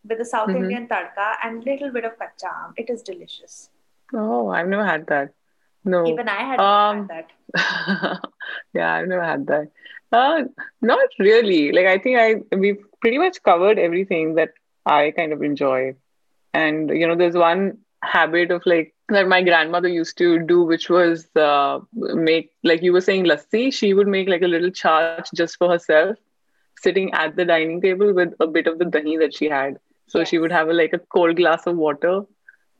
with 0.09 0.19
a 0.19 0.25
South 0.25 0.49
Mhm. 0.49 0.55
Indian 0.63 0.87
tadka 0.87 1.27
and 1.43 1.63
little 1.65 1.91
bit 1.91 2.05
of 2.05 2.17
kacha 2.19 2.49
aam. 2.53 2.73
It 2.77 2.89
is 2.89 3.03
delicious. 3.03 3.69
Oh, 4.13 4.49
I've 4.49 4.67
never 4.67 4.85
had 4.85 5.05
that. 5.07 5.31
No. 5.93 6.05
Even 6.07 6.29
I 6.29 6.41
had 6.49 6.59
Um, 6.59 7.07
had 7.09 7.09
that. 7.15 7.31
yeah, 8.73 8.93
I've 8.95 9.07
never 9.07 9.23
had 9.23 9.45
that. 9.47 9.67
Uh, 10.11 10.43
not 10.81 11.09
really. 11.19 11.71
Like 11.71 11.85
I 11.93 11.97
think 11.99 12.17
I 12.19 12.57
we've 12.65 12.83
pretty 13.01 13.17
much 13.17 13.41
covered 13.43 13.77
everything 13.79 14.35
that 14.35 14.53
I 14.85 15.11
kind 15.11 15.33
of 15.33 15.43
enjoy. 15.43 15.95
And 16.53 16.89
you 16.89 17.07
know, 17.07 17.15
there's 17.15 17.35
one 17.35 17.79
habit 18.03 18.51
of 18.51 18.65
like 18.65 18.93
that 19.08 19.26
my 19.28 19.42
grandmother 19.42 19.88
used 19.88 20.16
to 20.18 20.38
do, 20.38 20.62
which 20.62 20.88
was 20.88 21.28
uh, 21.36 21.80
make 21.92 22.50
like 22.62 22.82
you 22.82 22.92
were 22.92 23.00
saying 23.00 23.24
lassi. 23.24 23.72
She 23.72 23.92
would 23.94 24.06
make 24.08 24.28
like 24.28 24.42
a 24.42 24.48
little 24.48 24.70
charge 24.70 25.16
just 25.24 25.44
for 25.44 25.58
herself, 25.58 26.16
sitting 26.64 27.00
at 27.00 27.22
the 27.24 27.32
dining 27.44 27.68
table 27.80 28.12
with 28.12 28.24
a 28.40 28.46
bit 28.46 28.66
of 28.66 28.78
the 28.78 28.84
dahi 28.84 29.18
that 29.18 29.34
she 29.34 29.48
had. 29.48 29.78
So 30.06 30.24
she 30.24 30.36
Yes. 30.36 30.38
would 30.38 30.50
have 30.52 30.68
a, 30.68 30.72
like 30.72 30.92
a 30.92 30.98
cold 30.98 31.36
glass 31.36 31.66
of 31.66 31.76
water 31.76 32.22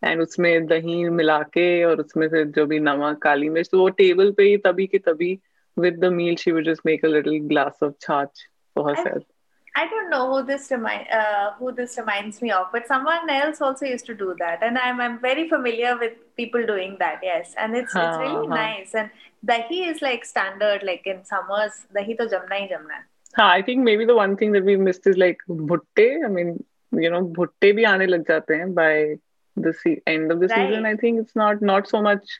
and 0.05 0.20
उसमें 0.22 0.66
दही 0.66 1.09
मिला 1.11 1.39
के 1.55 1.64
और 1.85 2.01
उसमें 2.01 2.28
फिर 2.28 2.45
जो 2.57 2.64
भी 2.66 2.78
नमक 2.81 3.18
काली 3.22 3.49
मिर्च 3.57 3.68
तो 3.72 3.78
वो 3.81 3.89
टेबल 4.01 4.31
पे 4.37 4.43
ही 4.49 4.57
तभी 4.66 4.87
के 4.95 4.99
तभी 5.09 5.39
with 5.76 5.99
the 6.03 6.09
meal 6.14 6.37
she 6.43 6.53
would 6.55 6.64
just 6.68 6.85
make 6.89 7.03
a 7.07 7.11
little 7.14 7.37
glass 7.51 7.83
of 7.87 7.93
chach 8.07 8.41
for 8.74 8.85
herself 8.89 9.22
I 9.76 9.87
don't 9.89 10.11
know 10.11 10.22
who 10.35 10.43
this 10.47 10.70
remind 10.70 11.07
uh, 11.16 11.53
who 11.59 11.72
this 11.72 11.97
reminds 11.97 12.43
me 12.43 12.51
of, 12.51 12.66
but 12.72 12.87
someone 12.89 13.31
else 13.31 13.61
also 13.61 13.87
used 13.87 14.07
to 14.07 14.14
do 14.14 14.35
that, 14.41 14.62
and 14.62 14.76
I'm 14.78 15.01
I'm 15.01 15.20
very 15.20 15.49
familiar 15.49 15.97
with 15.99 16.14
people 16.37 16.66
doing 16.66 16.97
that. 16.99 17.20
Yes, 17.22 17.55
and 17.57 17.76
it's 17.76 17.95
it's 17.95 18.18
really 18.24 18.49
हाँ, 18.49 18.57
हाँ. 18.57 18.59
nice. 18.62 18.95
And 18.95 19.11
dahi 19.53 19.78
is 19.93 20.03
like 20.03 20.24
standard. 20.24 20.83
Like 20.83 21.07
in 21.07 21.24
summers, 21.24 21.78
dahi 22.01 22.16
to 22.18 22.26
jamna 22.35 22.59
hi 22.59 22.68
jamna. 22.74 22.99
hai. 22.99 23.07
हाँ 23.39 23.49
I 23.59 23.62
think 23.62 23.85
maybe 23.85 24.05
the 24.05 24.16
one 24.16 24.37
thing 24.37 24.53
that 24.59 24.64
we 24.64 24.76
missed 24.76 25.07
is 25.07 25.16
like 25.16 25.39
भुट्टे 25.49 26.09
I 26.24 26.28
mean 26.39 26.53
you 27.07 27.11
know 27.11 27.22
भुट्टे 27.41 27.72
भी 27.78 27.85
आने 27.95 28.07
लग 28.07 28.26
जाते 28.28 28.57
हैं 28.62 28.74
by 28.74 28.93
the 29.66 29.72
se- 29.83 30.01
end 30.16 30.33
of 30.33 30.41
the 30.41 30.49
season 30.49 30.83
Right. 30.83 30.93
I 30.95 30.97
think 31.05 31.20
it's 31.20 31.37
not 31.45 31.62
not 31.62 31.89
so 31.95 32.03
much 32.03 32.35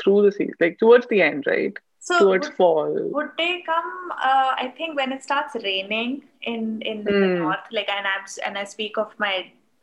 through 0.00 0.22
the 0.26 0.32
season 0.32 0.54
like 0.60 0.78
towards 0.80 1.06
the 1.14 1.22
end 1.22 1.46
right 1.46 1.78
So 2.06 2.18
towards 2.18 2.46
would, 2.48 2.56
fall 2.56 2.94
would 3.16 3.30
they 3.38 3.62
come? 3.66 4.10
Uh, 4.12 4.54
I 4.64 4.72
think 4.76 4.96
when 4.96 5.12
it 5.12 5.22
starts 5.22 5.54
raining 5.64 6.22
in 6.42 6.82
in 6.82 7.04
the 7.04 7.12
Hmm. 7.12 7.38
north, 7.42 7.68
like 7.70 7.88
and 7.88 8.06
I'm 8.14 8.24
and 8.46 8.58
I 8.58 8.64
speak 8.64 8.98
of 8.98 9.12
my 9.18 9.34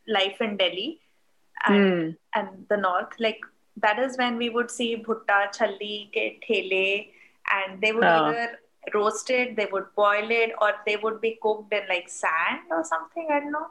life 0.08 0.42
in 0.42 0.58
Delhi, 0.58 0.90
and 1.66 1.78
Hmm. 1.84 2.10
and 2.36 2.66
the 2.70 2.78
north 2.78 3.14
like 3.20 3.42
that 3.78 4.00
is 4.00 4.18
when 4.18 4.38
we 4.38 4.50
would 4.50 4.70
see 4.72 4.90
bhutta 5.08 5.40
challi 5.58 5.94
ke 6.16 6.26
thele 6.48 7.08
and 7.58 7.82
they 7.82 7.92
would 7.98 8.04
Ah. 8.04 8.28
either 8.30 8.60
roast 8.94 9.30
it 9.30 9.56
they 9.56 9.68
would 9.72 9.88
boil 9.96 10.32
it 10.40 10.52
or 10.62 10.72
they 10.86 10.96
would 11.04 11.20
be 11.22 11.32
cooked 11.46 11.74
in 11.80 11.88
like 11.94 12.10
sand 12.10 12.76
or 12.78 12.84
something 12.92 13.28
i 13.30 13.40
don't 13.40 13.52
know 13.58 13.68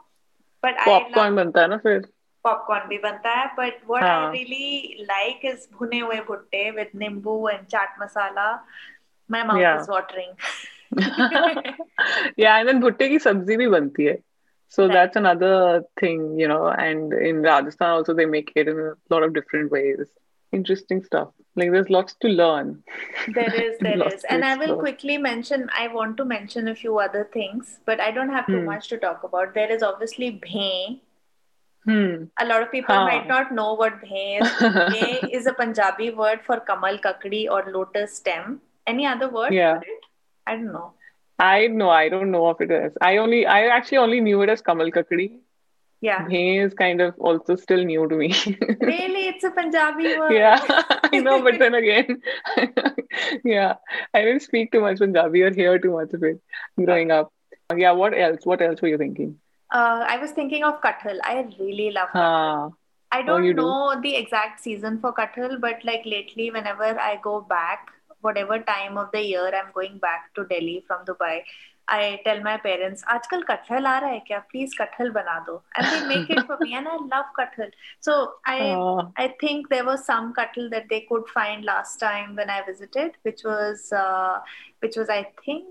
but 0.61 0.75
i 0.79 0.89
popcorn 0.89 1.35
love 1.35 1.39
बनता 1.43 1.61
है 1.61 1.67
ना 1.67 1.77
फिर 1.85 2.01
popcorn 2.46 2.88
bhi 2.92 2.98
banta 3.04 3.34
hai 3.40 3.46
but 3.58 3.84
what 3.92 4.02
i 4.02 4.14
हाँ. 4.14 4.32
really 4.32 5.06
like 5.12 5.44
is 5.52 5.68
bhune 5.78 5.96
hue 6.00 6.20
bhutte 6.30 6.62
with 6.80 6.92
nimbu 7.04 7.36
and 7.54 7.68
chaat 7.76 7.98
masala 8.04 8.48
my 9.36 9.42
mouth 9.52 9.60
Yeah. 9.64 9.80
is 9.80 9.88
watering 9.96 10.32
yeah, 12.36 12.56
and 12.58 12.68
then 12.68 12.80
bhutte 12.82 13.04
ki 13.12 13.18
sabzi 13.26 13.56
bhi 13.62 13.68
banti 13.74 14.08
hai. 14.10 14.18
So 14.76 14.84
Right. 14.84 14.92
that's 14.94 15.16
another 15.16 15.82
thing, 16.00 16.20
you 16.38 16.48
know, 16.48 16.66
and 16.84 17.12
in 17.30 17.42
Rajasthan 17.42 17.90
also 17.90 18.14
they 18.20 18.26
make 18.26 18.52
it 18.62 18.68
in 18.72 18.78
a 18.78 18.92
lot 19.14 19.22
of 19.26 19.34
different 19.34 19.70
ways. 19.70 20.06
Interesting 20.52 21.02
stuff. 21.04 21.28
Like 21.56 21.70
there's 21.72 21.90
lots 21.90 22.14
to 22.24 22.28
learn. 22.28 22.82
There 23.38 23.54
is, 23.62 23.78
there 23.86 24.02
is. 24.12 24.24
And 24.24 24.44
I 24.44 24.56
will 24.56 24.76
quickly 24.78 25.18
mention, 25.18 25.68
I 25.78 25.88
want 25.88 26.16
to 26.18 26.24
mention 26.24 26.68
a 26.68 26.74
few 26.74 26.98
other 26.98 27.24
things, 27.32 27.78
but 27.86 28.00
I 28.00 28.10
don't 28.10 28.30
have 28.38 28.46
too 28.46 28.60
Hmm. 28.60 28.66
much 28.72 28.88
to 28.88 28.98
talk 28.98 29.22
about. 29.30 29.54
There 29.54 29.70
is 29.78 29.82
obviously 29.82 30.30
bhain. 30.46 31.00
Hmm. 31.84 32.24
A 32.40 32.46
lot 32.46 32.62
of 32.62 32.70
people 32.72 32.94
Huh. 32.94 33.04
might 33.06 33.26
not 33.28 33.52
know 33.52 33.74
what 33.74 34.00
bhain 34.02 34.42
is. 34.42 34.52
Bhain 34.94 35.28
is 35.38 35.46
a 35.46 35.52
Punjabi 35.62 36.10
word 36.10 36.40
for 36.46 36.58
kamal 36.60 36.98
kakdi 37.06 37.46
or 37.50 37.62
lotus 37.78 38.16
stem. 38.16 38.60
Any 38.86 39.06
other 39.06 39.28
word 39.38 39.52
Yeah. 39.52 39.78
for 39.78 39.84
it? 39.94 40.06
I 40.46 40.56
don't 40.56 40.72
know. 40.72 40.92
I 41.38 41.66
know, 41.66 41.90
I 41.90 42.08
don't 42.08 42.30
know 42.30 42.48
if 42.50 42.60
it 42.60 42.70
is. 42.70 42.92
I 43.00 43.16
only, 43.18 43.44
I 43.46 43.66
actually 43.76 43.98
only 43.98 44.20
knew 44.20 44.40
it 44.42 44.48
as 44.48 44.60
Kamal 44.62 44.90
Kakdi. 44.96 45.24
Yeah. 46.00 46.26
Bhe 46.28 46.42
is 46.64 46.74
kind 46.74 47.00
of 47.00 47.14
also 47.18 47.56
still 47.56 47.82
new 47.82 48.06
to 48.08 48.14
me. 48.14 48.28
really, 48.80 49.22
it's 49.28 49.42
a 49.44 49.50
Punjabi 49.50 50.16
word. 50.18 50.32
Yeah, 50.32 50.60
I 51.12 51.20
know, 51.20 51.42
but 51.42 51.58
then 51.58 51.74
again, 51.74 52.20
yeah, 53.44 53.74
I 54.12 54.22
didn't 54.22 54.40
speak 54.42 54.70
too 54.72 54.80
much 54.80 54.98
Punjabi 54.98 55.42
or 55.42 55.52
hear 55.52 55.78
too 55.78 55.92
much 55.92 56.12
of 56.12 56.22
it 56.22 56.40
growing 56.82 57.10
up. 57.10 57.32
Yeah, 57.74 57.92
what 57.92 58.16
else? 58.16 58.44
What 58.44 58.62
else 58.62 58.82
were 58.82 58.88
you 58.88 58.98
thinking? 58.98 59.38
Uh, 59.71 60.05
I 60.07 60.17
was 60.17 60.31
thinking 60.31 60.63
of 60.63 60.81
kathal. 60.81 61.19
I 61.23 61.47
really 61.59 61.91
love 61.91 62.09
kathal. 62.09 62.53
I 63.11 63.21
Oh, 63.21 63.23
don't 63.23 63.43
you 63.43 63.53
do? 63.53 63.61
know 63.61 63.99
the 64.01 64.15
exact 64.15 64.61
season 64.61 64.99
for 64.99 65.13
kathal, 65.13 65.59
but 65.61 65.83
like 65.83 66.05
lately, 66.05 66.51
whenever 66.51 66.99
I 66.99 67.17
go 67.23 67.41
back, 67.41 67.87
whatever 68.21 68.59
time 68.59 68.97
of 68.97 69.11
the 69.11 69.21
year 69.21 69.51
I'm 69.55 69.71
going 69.73 69.97
back 69.99 70.33
to 70.35 70.45
Delhi 70.45 70.83
from 70.87 71.05
Dubai, 71.05 71.41
I 71.87 72.19
tell 72.25 72.41
my 72.41 72.57
parents, 72.57 73.03
आजकल 73.11 73.43
कटहल 73.49 73.85
आ 73.87 73.97
रहा 73.99 74.09
है 74.09 74.19
क्या? 74.27 74.43
Please 74.51 74.73
कटहल 74.79 75.09
बना 75.11 75.39
दो. 75.45 75.61
And 75.77 75.91
they 75.91 76.01
make 76.01 76.29
it 76.29 76.45
for 76.45 76.57
me, 76.61 76.73
and 76.75 76.87
I 76.87 76.97
love 77.13 77.25
kathal. 77.39 77.71
So 77.99 78.33
I 78.45 78.59
Ah, 78.59 79.11
I 79.17 79.27
think 79.41 79.69
there 79.69 79.85
was 79.85 80.05
some 80.05 80.33
kathal 80.33 80.69
that 80.71 80.87
they 80.89 81.01
could 81.09 81.27
find 81.29 81.65
last 81.65 81.97
time 81.99 82.35
when 82.35 82.49
I 82.49 82.61
visited, 82.65 83.13
which 83.23 83.43
was 83.43 83.91
uh, 83.91 84.39
which 84.79 84.97
was 84.97 85.09
I 85.09 85.23
think 85.45 85.65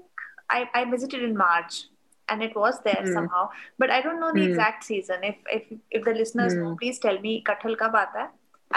I, 0.50 0.68
I 0.74 0.84
visited 0.84 1.22
in 1.22 1.36
March 1.36 1.84
and 2.29 2.43
it 2.43 2.55
was 2.55 2.79
there 2.83 3.01
Hmm. 3.05 3.13
somehow. 3.13 3.49
But 3.77 3.89
I 3.89 4.01
don't 4.01 4.19
know 4.19 4.31
the 4.33 4.43
Hmm. 4.43 4.49
exact 4.51 4.83
season. 4.91 5.23
If 5.31 5.35
if 5.57 5.63
if 5.99 6.05
the 6.05 6.13
listeners 6.21 6.55
know, 6.61 6.69
Hmm. 6.71 6.79
please 6.83 6.99
tell 7.07 7.19
me 7.27 7.33
kathal 7.49 7.77
kab 7.83 7.97
aata 8.03 8.23
hai. 8.25 8.29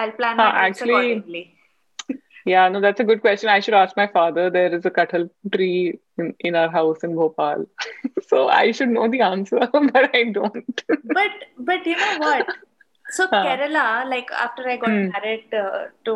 I'll 0.05 0.13
plan 0.21 0.37
my 0.43 0.49
trips 0.51 0.65
actually- 0.67 0.97
accordingly. 0.97 1.45
yeah, 2.53 2.69
no, 2.75 2.81
that's 2.87 3.01
a 3.01 3.09
good 3.11 3.21
question. 3.27 3.49
I 3.55 3.61
should 3.67 3.79
ask 3.83 3.97
my 3.97 4.07
father. 4.19 4.49
There 4.59 4.75
is 4.81 4.85
a 4.91 4.91
kathal 4.99 5.29
tree 5.57 5.99
in, 6.19 6.35
in 6.51 6.55
our 6.63 6.69
house 6.77 7.03
in 7.09 7.15
Bhopal. 7.21 7.67
so 8.29 8.49
I 8.49 8.73
should 8.73 8.89
know 8.99 9.09
the 9.17 9.23
answer, 9.31 9.59
but 9.73 10.11
I 10.21 10.25
don't. 10.39 10.85
But 11.21 11.51
but 11.73 11.87
you 11.93 11.97
know 12.05 12.13
what? 12.27 12.55
So 13.17 13.27
Huh. 13.33 13.43
Kerala, 13.47 13.87
like 14.13 14.31
after 14.45 14.69
I 14.69 14.77
got 14.85 14.91
Hmm. 14.91 15.09
married 15.17 15.55
uh, 15.65 15.83
to 16.11 16.15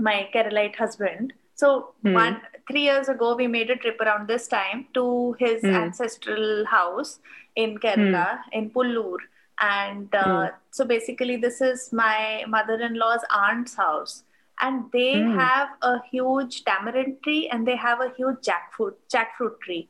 my 0.00 0.28
Keralite 0.34 0.76
husband, 0.76 1.32
so 1.54 1.68
Hmm. 2.02 2.14
one 2.14 2.40
three 2.68 2.82
years 2.82 3.08
ago 3.08 3.34
we 3.36 3.46
made 3.46 3.70
a 3.70 3.76
trip 3.76 4.00
around 4.00 4.28
this 4.28 4.46
time 4.48 4.86
to 4.94 5.34
his 5.38 5.62
Hmm. 5.62 5.74
ancestral 5.82 6.64
house 6.66 7.18
in 7.56 7.78
Kerala 7.78 8.40
in 8.52 8.70
Pullur, 8.70 9.18
and 9.60 10.14
uh, 10.14 10.48
Hmm. 10.48 10.54
so 10.70 10.84
basically 10.84 11.36
this 11.36 11.60
is 11.60 11.92
my 11.92 12.44
mother-in-law's 12.48 13.24
aunt's 13.30 13.74
house. 13.74 14.24
And 14.60 14.90
they 14.92 15.22
Hmm. 15.22 15.36
have 15.38 15.68
a 15.82 15.92
huge 16.10 16.64
tamarind 16.64 17.22
tree 17.22 17.48
and 17.48 17.66
they 17.66 17.76
have 17.76 18.00
a 18.00 18.10
huge 18.16 18.38
jackfruit 18.48 18.94
jackfruit 19.14 19.60
tree. 19.66 19.88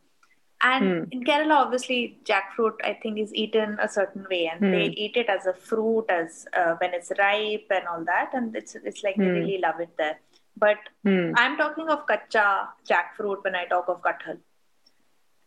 And 0.61 0.85
Hmm. 0.85 1.05
in 1.13 1.23
Kerala, 1.25 1.57
obviously, 1.65 2.19
jackfruit 2.25 2.75
I 2.85 2.95
think 3.03 3.19
is 3.19 3.33
eaten 3.35 3.79
a 3.81 3.89
certain 3.89 4.27
way, 4.31 4.41
and 4.53 4.61
Hmm. 4.61 4.73
they 4.73 4.87
eat 5.05 5.17
it 5.17 5.29
as 5.29 5.47
a 5.47 5.55
fruit, 5.55 6.07
as 6.11 6.47
uh, 6.53 6.75
when 6.81 6.95
it's 6.95 7.13
ripe 7.19 7.67
and 7.71 7.87
all 7.87 8.05
that, 8.05 8.31
and 8.35 8.57
it's 8.57 8.75
it's 8.75 9.03
like 9.05 9.17
they 9.17 9.29
Hmm. 9.29 9.39
really 9.41 9.59
love 9.67 9.81
it 9.81 9.97
there. 9.97 10.19
But 10.64 10.78
Hmm. 11.08 11.32
I'm 11.44 11.58
talking 11.58 11.90
of 11.90 12.06
kacha 12.08 12.70
jackfruit 12.90 13.44
when 13.44 13.56
I 13.56 13.66
talk 13.66 13.88
of 13.90 14.02
kathal. 14.02 14.38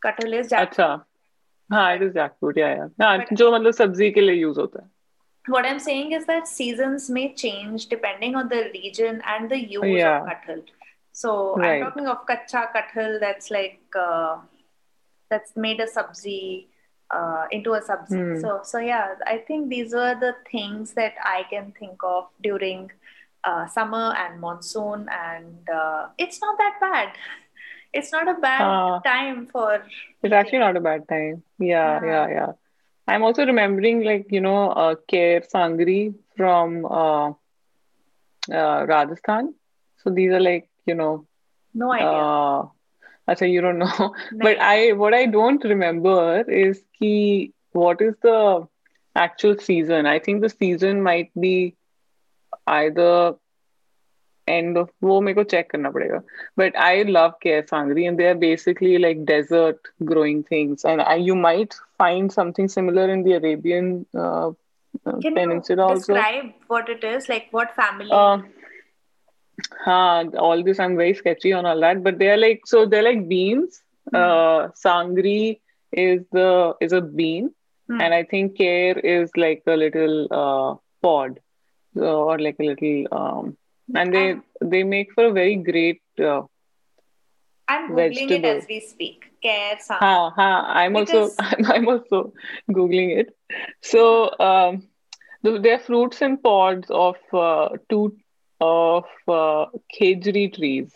Kathal 0.05 0.33
is 0.41 0.49
jackfruit. 0.51 0.66
अच्छा 0.68 1.05
हाँ 1.72 1.97
it 1.97 2.03
is 2.07 2.12
jackfruit 2.14 2.59
yeah 2.62 2.74
yeah 2.81 2.89
हाँ 3.03 3.18
But- 3.18 3.33
जो 3.39 3.51
मतलब 3.53 3.72
सब्जी 3.74 4.11
के 4.16 4.20
लिए 4.20 4.35
use 4.35 4.59
होता 4.59 4.83
है 4.83 4.91
What 5.55 5.66
I'm 5.70 5.79
saying 5.83 6.12
is 6.18 6.24
that 6.29 6.49
seasons 6.53 7.05
may 7.16 7.24
change 7.41 7.85
depending 7.91 8.35
on 8.39 8.49
the 8.53 8.62
region 8.77 9.20
and 9.35 9.49
the 9.55 9.59
use 9.74 9.85
Yeah. 9.91 10.16
of 10.20 10.27
kathal. 10.31 10.62
So 11.20 11.35
I'm 11.57 11.61
Right. 11.64 11.83
talking 11.85 12.09
of 12.12 12.24
kacha 12.31 12.62
kathal 12.77 13.20
that's 13.24 13.51
like 13.57 13.99
uh, 14.07 14.39
that's 15.35 15.57
made 15.66 15.81
a 15.85 15.87
sabzi 15.93 16.41
uh, 17.18 17.45
into 17.59 17.74
a 17.74 17.81
sabzi. 17.91 18.18
Hmm. 18.22 18.41
So 18.47 18.57
so 18.72 18.83
yeah, 18.89 19.14
I 19.35 19.39
think 19.51 19.68
these 19.77 19.95
were 20.01 20.14
the 20.27 20.33
things 20.51 20.95
that 21.01 21.22
I 21.37 21.45
can 21.55 21.70
think 21.79 22.03
of 22.12 22.27
during 22.49 22.83
uh, 23.45 23.66
summer 23.66 24.14
and 24.18 24.41
monsoon, 24.41 25.07
and 25.11 25.68
uh, 25.72 26.09
it's 26.18 26.41
not 26.41 26.57
that 26.59 26.77
bad. 26.81 27.09
It's 27.93 28.12
not 28.12 28.29
a 28.29 28.35
bad 28.35 28.61
Ah. 28.62 28.99
time 29.01 29.47
for. 29.47 29.83
It's 30.22 30.33
actually 30.33 30.59
not 30.59 30.77
a 30.77 30.81
bad 30.81 31.09
time. 31.09 31.43
Yeah, 31.59 32.01
Yeah. 32.03 32.07
yeah, 32.07 32.29
yeah. 32.29 32.53
I'm 33.09 33.22
also 33.22 33.47
remembering, 33.47 34.03
like, 34.05 34.27
you 34.31 34.41
know, 34.41 34.70
uh, 34.70 34.95
Kair 35.11 35.43
Sangri 35.49 36.14
from 36.37 36.85
uh, 36.87 37.31
uh, 38.53 38.87
Rajasthan. 38.87 39.55
So 40.03 40.11
these 40.11 40.33
are 40.33 40.41
like, 40.41 40.68
you 40.87 40.95
know, 40.95 41.27
No 41.74 41.93
idea. 41.93 42.07
uh, 42.09 42.66
अच्छा, 43.29 43.51
you 43.51 43.61
don't 43.61 43.79
know. 43.79 44.14
No. 44.33 44.43
But 44.43 44.59
I, 44.61 44.93
what 44.93 45.14
I 45.14 45.27
don't 45.27 45.62
remember 45.64 46.43
is 46.51 46.83
ki, 46.99 47.53
what 47.72 48.01
is 48.01 48.14
the 48.22 48.66
actual 49.14 49.59
season? 49.59 50.07
I 50.07 50.18
think 50.18 50.43
the 50.43 50.49
season 50.51 51.03
might 51.03 51.31
be 51.39 51.74
either 52.68 53.36
end 54.47 54.78
of 54.78 54.89
वो 55.03 55.20
मेरे 55.22 55.49
check 55.49 55.70
करना 55.72 55.89
पड़ेगा. 55.91 56.22
But 56.57 56.78
I 56.78 57.03
love 57.03 57.34
Ker 57.43 57.64
Sangri 57.72 58.07
and 58.07 58.18
they 58.18 58.28
are 58.28 58.36
basically 58.36 58.97
like 58.97 59.26
desert 59.26 59.91
growing 60.03 60.43
things. 60.43 60.86
And 60.86 61.01
I, 61.01 61.16
you 61.16 61.36
might 61.36 61.76
find 61.97 62.32
something 62.32 62.68
similar 62.68 63.09
in 63.09 63.24
the 63.24 63.34
Arabian 63.34 64.05
uh, 64.16 64.49
uh 65.05 65.18
Can 65.22 65.36
peninsula 65.36 65.84
you 65.84 65.89
also. 65.89 66.14
describe 66.14 66.51
what 66.68 66.89
it 66.89 67.03
is? 67.03 67.30
Like 67.30 67.47
what 67.51 67.76
family? 67.76 68.09
Uh, 68.12 68.39
all 69.86 70.64
this 70.64 70.80
I'm 70.80 70.97
very 70.97 71.14
sketchy 71.14 71.53
on 71.53 71.66
all 71.66 71.80
that 71.82 72.03
but 72.03 72.18
they 72.18 72.30
are 72.30 72.38
like 72.38 72.62
so 72.66 72.86
they're 72.86 73.03
like 73.03 73.28
beans. 73.28 73.82
Mm. 74.12 74.20
uh, 74.20 74.70
Sangri 74.84 75.59
is 75.91 76.22
the 76.32 76.76
is 76.82 76.93
a 76.93 77.01
bean. 77.01 77.51
Mm. 77.89 78.01
and 78.03 78.14
I 78.14 78.24
think 78.24 78.57
care 78.57 78.97
is 78.97 79.32
like 79.36 79.64
a 79.68 79.76
little 79.76 80.28
uh, 80.32 80.76
pod 81.05 81.39
or 81.96 82.39
like 82.39 82.58
a 82.60 82.64
little 82.64 83.08
um, 83.12 83.58
and 83.96 84.14
they 84.14 84.36
they 84.62 84.84
make 84.84 85.14
for 85.14 85.26
a 85.26 85.32
very 85.34 85.56
great. 85.56 86.02
Uh, 86.20 86.44
I'm 87.68 87.92
googling 87.92 88.32
it 88.32 88.46
as 88.46 88.66
we 88.68 88.80
speak. 88.80 89.26
Care 89.42 89.78
ha, 89.89 90.30
ha, 90.30 90.66
I'm 90.68 90.96
also 90.96 91.30
I'm, 91.39 91.66
I'm 91.66 91.88
also 91.88 92.34
googling 92.70 93.18
it. 93.18 93.36
So 93.82 94.38
um, 94.39 94.88
the, 95.42 95.60
they're 95.60 95.80
fruits 95.80 96.22
and 96.22 96.42
pods 96.42 96.88
of 96.89 97.16
uh, 97.34 97.70
two 97.89 98.18
of 98.60 99.06
uh, 99.28 99.66
khejri 100.00 100.54
trees. 100.54 100.92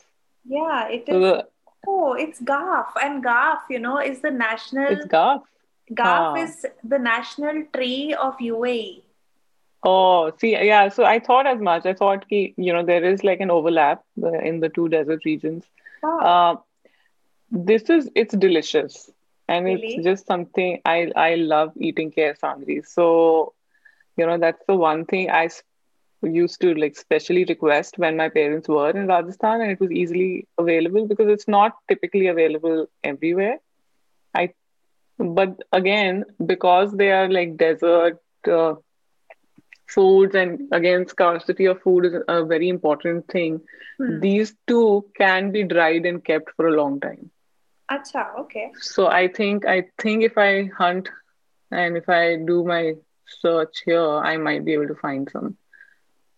Yeah, 0.46 0.88
it 0.90 1.06
is 1.08 1.14
So 1.14 1.20
the, 1.20 1.48
Oh, 1.88 2.14
it's 2.14 2.42
Ghaf, 2.42 2.88
and 3.02 3.24
Ghaf, 3.24 3.60
you 3.70 3.80
know, 3.80 4.00
is 4.00 4.22
the 4.22 4.32
national. 4.32 4.88
it's 4.88 5.06
ghaf. 5.06 5.42
Ghaf 5.92 6.34
Ah. 6.34 6.36
is 6.36 6.66
the 6.84 6.98
national 6.98 7.64
tree 7.74 8.14
of 8.14 8.38
UAE. 8.38 9.05
Oh, 9.86 10.32
see, 10.40 10.52
yeah. 10.52 10.90
So 10.90 11.06
I 11.06 11.20
thought 11.20 11.48
as 11.48 11.60
much. 11.62 11.86
I 11.86 11.94
thought, 11.94 12.28
ki, 12.30 12.54
you 12.58 12.74
know, 12.74 12.84
there 12.84 13.04
is 13.04 13.24
like 13.24 13.40
an 13.42 13.52
overlap 13.52 14.04
uh, 14.24 14.32
in 14.40 14.60
the 14.62 14.70
two 14.70 14.90
desert 14.90 15.24
regions. 15.26 15.66
Wow. 16.04 16.20
Uh, 16.20 16.56
this 17.52 17.90
is 17.90 18.10
it's 18.16 18.36
delicious, 18.36 19.12
and 19.48 19.66
Really? 19.66 19.96
it's 19.96 20.06
just 20.06 20.28
something 20.28 20.82
I 20.86 21.12
I 21.16 21.36
love 21.36 21.72
eating 21.78 22.12
kher 22.12 22.36
sangri. 22.38 22.86
So, 22.86 23.54
you 24.18 24.26
know, 24.26 24.38
that's 24.38 24.64
the 24.68 24.76
one 24.76 25.06
thing 25.06 25.30
I 25.30 25.50
used 26.24 26.62
to 26.62 26.74
like 26.76 26.96
specially 26.98 27.46
request 27.46 27.98
when 27.98 28.18
my 28.18 28.30
parents 28.30 28.68
were 28.68 28.90
in 28.90 29.08
Rajasthan, 29.08 29.62
and 29.62 29.72
it 29.72 29.80
was 29.80 29.92
easily 29.92 30.48
available 30.58 31.08
because 31.08 31.28
it's 31.30 31.48
not 31.48 31.78
typically 31.88 32.28
available 32.28 32.88
everywhere. 33.04 33.60
I, 34.36 34.54
but 35.20 35.62
again, 35.72 36.26
because 36.46 36.92
they 36.94 37.12
are 37.12 37.30
like 37.30 37.58
desert. 37.58 38.20
Uh, 38.50 38.76
foods 39.88 40.36
and 40.36 40.68
again 40.72 41.08
scarcity 41.08 41.66
of 41.66 41.82
food 41.82 42.06
is 42.06 42.14
a 42.28 42.44
very 42.46 42.70
important 42.70 43.28
thing. 43.28 43.62
Hmm. 43.98 44.20
these 44.20 44.54
two 44.68 45.06
can 45.18 45.52
be 45.52 45.64
dried 45.64 46.06
and 46.06 46.24
kept 46.24 46.50
for 46.56 46.68
a 46.68 46.76
long 46.76 47.00
time. 47.00 47.32
Acha, 47.92 48.40
okay. 48.40 48.72
so 48.82 49.08
i 49.08 49.28
think 49.28 49.66
i 49.66 49.86
think 50.02 50.24
if 50.24 50.38
i 50.38 50.70
hunt 50.78 51.10
and 51.72 51.96
if 51.96 52.10
i 52.10 52.36
do 52.36 52.64
my 52.64 52.94
search 53.28 53.84
here 53.86 54.18
i 54.32 54.38
might 54.38 54.66
be 54.66 54.74
able 54.74 54.88
to 54.88 54.96
find 54.96 55.30
some. 55.32 55.56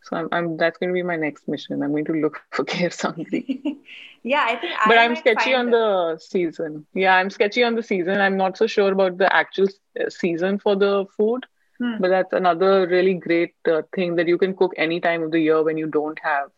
So 0.04 0.18
i'm, 0.18 0.30
I'm 0.32 0.58
that's 0.58 0.78
going 0.78 0.90
to 0.90 0.94
be 0.94 1.04
my 1.04 1.16
next 1.16 1.48
mission. 1.48 1.82
I'm 1.84 1.92
going 1.92 2.06
to 2.06 2.14
look 2.14 2.42
for 2.52 2.64
ker 2.66 2.90
sangri 2.90 3.76
yeah, 4.24 4.46
I 4.50 4.56
think 4.58 4.74
but 4.88 4.98
I 4.98 5.06
i'm 5.06 5.16
sketchy 5.16 5.54
on 5.54 5.72
them. 5.72 5.80
the 5.80 6.18
season. 6.20 6.86
Yeah 6.94 7.16
i'm 7.16 7.30
sketchy 7.30 7.64
on 7.64 7.76
the 7.76 7.84
season. 7.84 8.22
I'm 8.22 8.38
not 8.38 8.58
so 8.58 8.68
sure 8.68 8.92
about 8.92 9.18
the 9.18 9.34
actual 9.34 9.68
uh, 10.00 10.10
season 10.10 10.60
for 10.60 10.76
the 10.76 11.06
food 11.18 11.46
Hmm. 11.80 11.98
but 12.00 12.10
that's 12.10 12.34
another 12.34 12.88
really 12.88 13.14
great 13.14 13.54
uh, 13.72 13.82
thing 13.96 14.16
that 14.16 14.28
you 14.28 14.38
can 14.38 14.56
cook 14.56 14.74
any 14.78 15.00
time 15.00 15.24
of 15.24 15.32
the 15.32 15.40
year 15.40 15.64
when 15.64 15.78
you 15.78 15.88
don't 15.88 16.20
have 16.24 16.50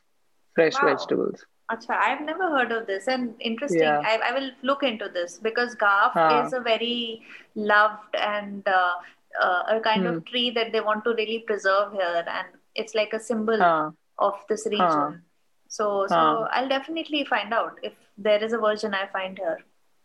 fresh 0.55 0.75
Wow. 0.81 0.89
vegetables 0.89 1.45
Acha, 1.71 1.91
I've 1.91 2.21
never 2.21 2.49
heard 2.49 2.71
of 2.71 2.87
this, 2.87 3.07
and 3.07 3.33
interesting. 3.39 3.81
Yeah. 3.81 4.01
I, 4.03 4.17
I 4.29 4.31
will 4.33 4.49
look 4.63 4.81
into 4.81 5.07
this 5.07 5.37
because 5.37 5.75
Ghaf 5.75 6.13
Ah. 6.15 6.43
is 6.45 6.53
a 6.53 6.59
very 6.59 7.21
loved 7.55 8.15
and 8.15 8.67
uh, 8.67 8.93
uh, 9.39 9.63
a 9.75 9.79
kind 9.79 10.01
Hmm. 10.01 10.13
of 10.13 10.25
tree 10.25 10.49
that 10.55 10.71
they 10.71 10.81
want 10.81 11.03
to 11.03 11.13
really 11.19 11.39
preserve 11.51 11.91
here, 11.93 12.23
and 12.37 12.47
it's 12.75 12.95
like 12.95 13.13
a 13.13 13.19
symbol 13.19 13.57
Huh. 13.65 13.91
of 14.17 14.41
this 14.49 14.65
region. 14.65 15.21
So, 15.67 16.07
so. 16.07 16.47
I'll 16.51 16.67
definitely 16.69 17.23
find 17.25 17.53
out 17.53 17.77
if 17.83 17.93
there 18.17 18.43
is 18.43 18.53
a 18.53 18.57
version 18.57 18.95
I 18.95 19.05
find 19.19 19.37
here. 19.37 19.59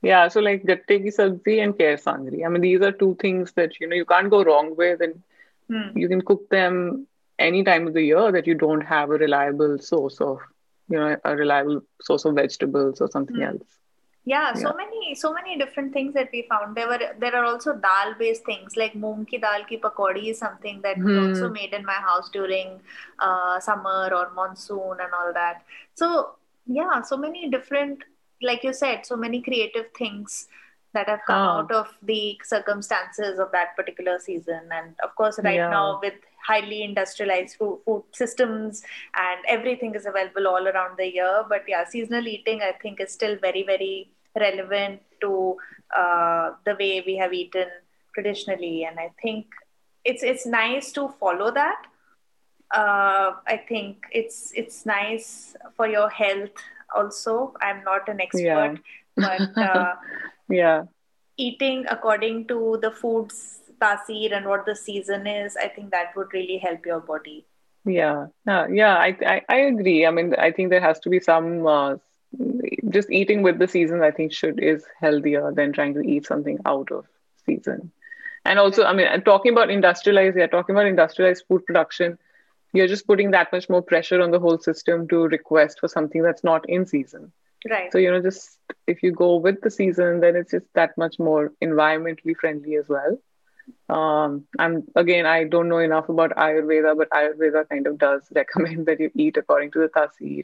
Yeah, 0.04 0.28
so 0.28 0.40
like 0.40 0.64
gatte 0.64 0.94
ki 1.04 1.10
sabzi 1.18 1.62
and 1.64 1.74
kher 1.78 1.94
sangri. 2.04 2.44
I 2.44 2.48
mean, 2.48 2.62
these 2.62 2.82
are 2.82 2.92
two 2.92 3.14
things 3.20 3.52
that 3.52 3.80
you 3.80 3.88
know 3.88 3.96
you 3.96 4.04
can't 4.04 4.30
go 4.30 4.44
wrong 4.44 4.74
with, 4.76 5.00
and 5.00 5.22
Hmm. 5.70 5.96
you 5.98 6.08
can 6.08 6.20
cook 6.22 6.48
them 6.50 7.06
any 7.38 7.64
time 7.64 7.86
of 7.88 7.94
the 7.94 8.02
year 8.02 8.30
that 8.32 8.46
you 8.46 8.54
don't 8.54 8.82
have 8.82 9.10
a 9.10 9.18
reliable 9.24 9.78
source 9.78 10.20
of, 10.20 10.38
you 10.88 10.98
know, 10.98 11.16
a 11.24 11.36
reliable 11.36 11.80
source 12.02 12.24
of 12.26 12.34
vegetables 12.34 13.00
or 13.00 13.08
something 13.08 13.42
Hmm. 13.42 13.48
else. 13.50 13.78
Yeah, 14.32 14.54
so 14.54 14.70
Yeah. 14.70 14.76
many 14.76 15.14
so 15.14 15.32
many 15.32 15.56
different 15.58 15.92
things 15.94 16.14
that 16.14 16.30
we 16.32 16.42
found. 16.50 16.76
There 16.76 16.88
were 16.88 17.00
there 17.24 17.34
are 17.36 17.44
also 17.44 17.74
dal 17.74 18.14
based 18.20 18.44
things 18.50 18.76
like 18.82 18.94
moong 19.04 19.26
ki 19.32 19.38
dal 19.44 19.64
ki 19.72 19.78
pakodi 19.86 20.30
is 20.34 20.38
something 20.44 20.80
that 20.86 21.02
Hmm. 21.06 21.18
also 21.24 21.50
made 21.56 21.74
in 21.78 21.84
my 21.90 21.98
house 22.08 22.30
during 22.38 22.80
uh, 23.18 23.60
summer 23.60 24.00
or 24.20 24.24
monsoon 24.38 25.04
and 25.06 25.18
all 25.20 25.32
that. 25.34 25.62
So 25.94 26.10
yeah, 26.66 27.02
so 27.02 27.18
many 27.26 27.50
different 27.50 28.04
like 28.42 28.62
you 28.64 28.72
said, 28.72 29.06
so 29.06 29.16
many 29.16 29.40
creative 29.42 29.86
things 29.96 30.48
that 30.92 31.08
have 31.08 31.20
come 31.26 31.36
out 31.48 31.72
of 31.72 31.88
the 32.02 32.38
circumstances 32.44 33.38
of 33.38 33.50
that 33.52 33.74
particular 33.76 34.18
season. 34.18 34.60
And 34.72 34.94
of 35.02 35.14
course, 35.16 35.40
right 35.42 35.56
Yeah. 35.56 35.70
now 35.70 35.98
with 36.02 36.14
highly 36.46 36.82
industrialized 36.84 37.56
food, 37.56 37.80
food 37.84 38.04
systems 38.12 38.82
and 39.16 39.40
everything 39.48 39.94
is 39.94 40.06
available 40.06 40.46
all 40.46 40.68
around 40.68 40.96
the 40.98 41.12
year. 41.12 41.44
But 41.48 41.62
yeah, 41.66 41.84
seasonal 41.84 42.28
eating 42.28 42.62
I 42.62 42.72
think 42.72 43.00
is 43.00 43.12
still 43.12 43.36
very 43.36 43.62
very 43.64 44.10
relevant 44.36 45.00
to 45.20 45.56
uh, 45.96 46.52
the 46.64 46.74
way 46.76 47.02
we 47.06 47.16
have 47.16 47.32
eaten 47.32 47.68
traditionally, 48.14 48.84
and 48.84 48.98
I 48.98 49.10
think 49.22 49.46
it's 50.04 50.22
it's 50.22 50.46
nice 50.46 50.92
to 50.92 51.08
follow 51.20 51.50
that. 51.52 51.86
Uh, 52.74 53.32
I 53.46 53.56
think 53.68 54.04
it's 54.10 54.52
it's 54.54 54.84
nice 54.86 55.56
for 55.76 55.86
your 55.86 56.08
health. 56.08 56.50
Also, 56.94 57.54
I'm 57.60 57.82
not 57.84 58.08
an 58.08 58.20
expert, 58.20 58.44
Yeah. 58.46 58.74
but 59.16 59.56
uh, 59.70 59.94
Yeah. 60.48 60.84
eating 61.36 61.84
according 61.88 62.46
to 62.48 62.78
the 62.82 62.90
food's 62.90 63.60
tasir 63.80 64.32
and 64.36 64.46
what 64.46 64.64
the 64.66 64.74
season 64.76 65.26
is, 65.26 65.56
I 65.56 65.68
think 65.68 65.90
that 65.90 66.14
would 66.16 66.32
really 66.32 66.58
help 66.58 66.86
your 66.86 67.00
body. 67.00 67.44
Yeah, 67.84 68.26
yeah, 68.46 68.66
yeah. 68.68 68.94
I, 68.96 69.16
I 69.26 69.42
I 69.48 69.56
agree. 69.72 70.06
I 70.06 70.10
mean, 70.10 70.34
I 70.36 70.50
think 70.52 70.70
there 70.70 70.80
has 70.80 70.98
to 71.00 71.10
be 71.10 71.20
some 71.20 71.66
uh, 71.66 71.96
just 72.88 73.10
eating 73.10 73.42
with 73.42 73.58
the 73.58 73.68
season. 73.68 74.02
I 74.02 74.10
think 74.10 74.32
should 74.32 74.60
is 74.60 74.84
healthier 75.00 75.52
than 75.52 75.72
trying 75.72 75.94
to 75.94 76.00
eat 76.00 76.26
something 76.26 76.58
out 76.64 76.90
of 76.90 77.04
season. 77.46 77.90
And 78.44 78.58
also, 78.58 78.84
I 78.84 78.92
mean, 78.92 79.22
talking 79.22 79.52
about 79.52 79.70
industrialized, 79.70 80.36
yeah, 80.36 80.46
talking 80.46 80.74
about 80.74 80.86
industrialized 80.86 81.44
food 81.48 81.64
production, 81.66 82.18
you're 82.74 82.88
just 82.88 83.06
putting 83.06 83.30
that 83.30 83.52
much 83.52 83.68
more 83.70 83.80
pressure 83.80 84.20
on 84.20 84.30
the 84.30 84.40
whole 84.40 84.58
system 84.58 85.08
to 85.08 85.22
request 85.28 85.80
for 85.80 85.88
something 85.88 86.22
that's 86.22 86.44
not 86.44 86.68
in 86.68 86.84
season. 86.84 87.32
Right. 87.68 87.90
So 87.90 87.98
you 87.98 88.10
know, 88.10 88.20
just 88.20 88.58
if 88.86 89.02
you 89.02 89.12
go 89.12 89.36
with 89.36 89.60
the 89.62 89.70
season, 89.70 90.20
then 90.20 90.36
it's 90.36 90.50
just 90.50 90.66
that 90.74 90.98
much 90.98 91.18
more 91.18 91.52
environmentally 91.62 92.36
friendly 92.36 92.76
as 92.76 92.86
well. 92.88 93.18
Um, 93.88 94.46
I'm 94.58 94.82
again, 94.94 95.24
I 95.24 95.44
don't 95.44 95.68
know 95.68 95.78
enough 95.78 96.08
about 96.08 96.32
Ayurveda, 96.32 96.96
but 96.98 97.08
Ayurveda 97.10 97.68
kind 97.68 97.86
of 97.86 97.96
does 97.96 98.22
recommend 98.34 98.86
that 98.86 99.00
you 99.00 99.10
eat 99.14 99.38
according 99.38 99.70
to 99.72 99.78
the 99.78 99.88
tasir 99.88 100.42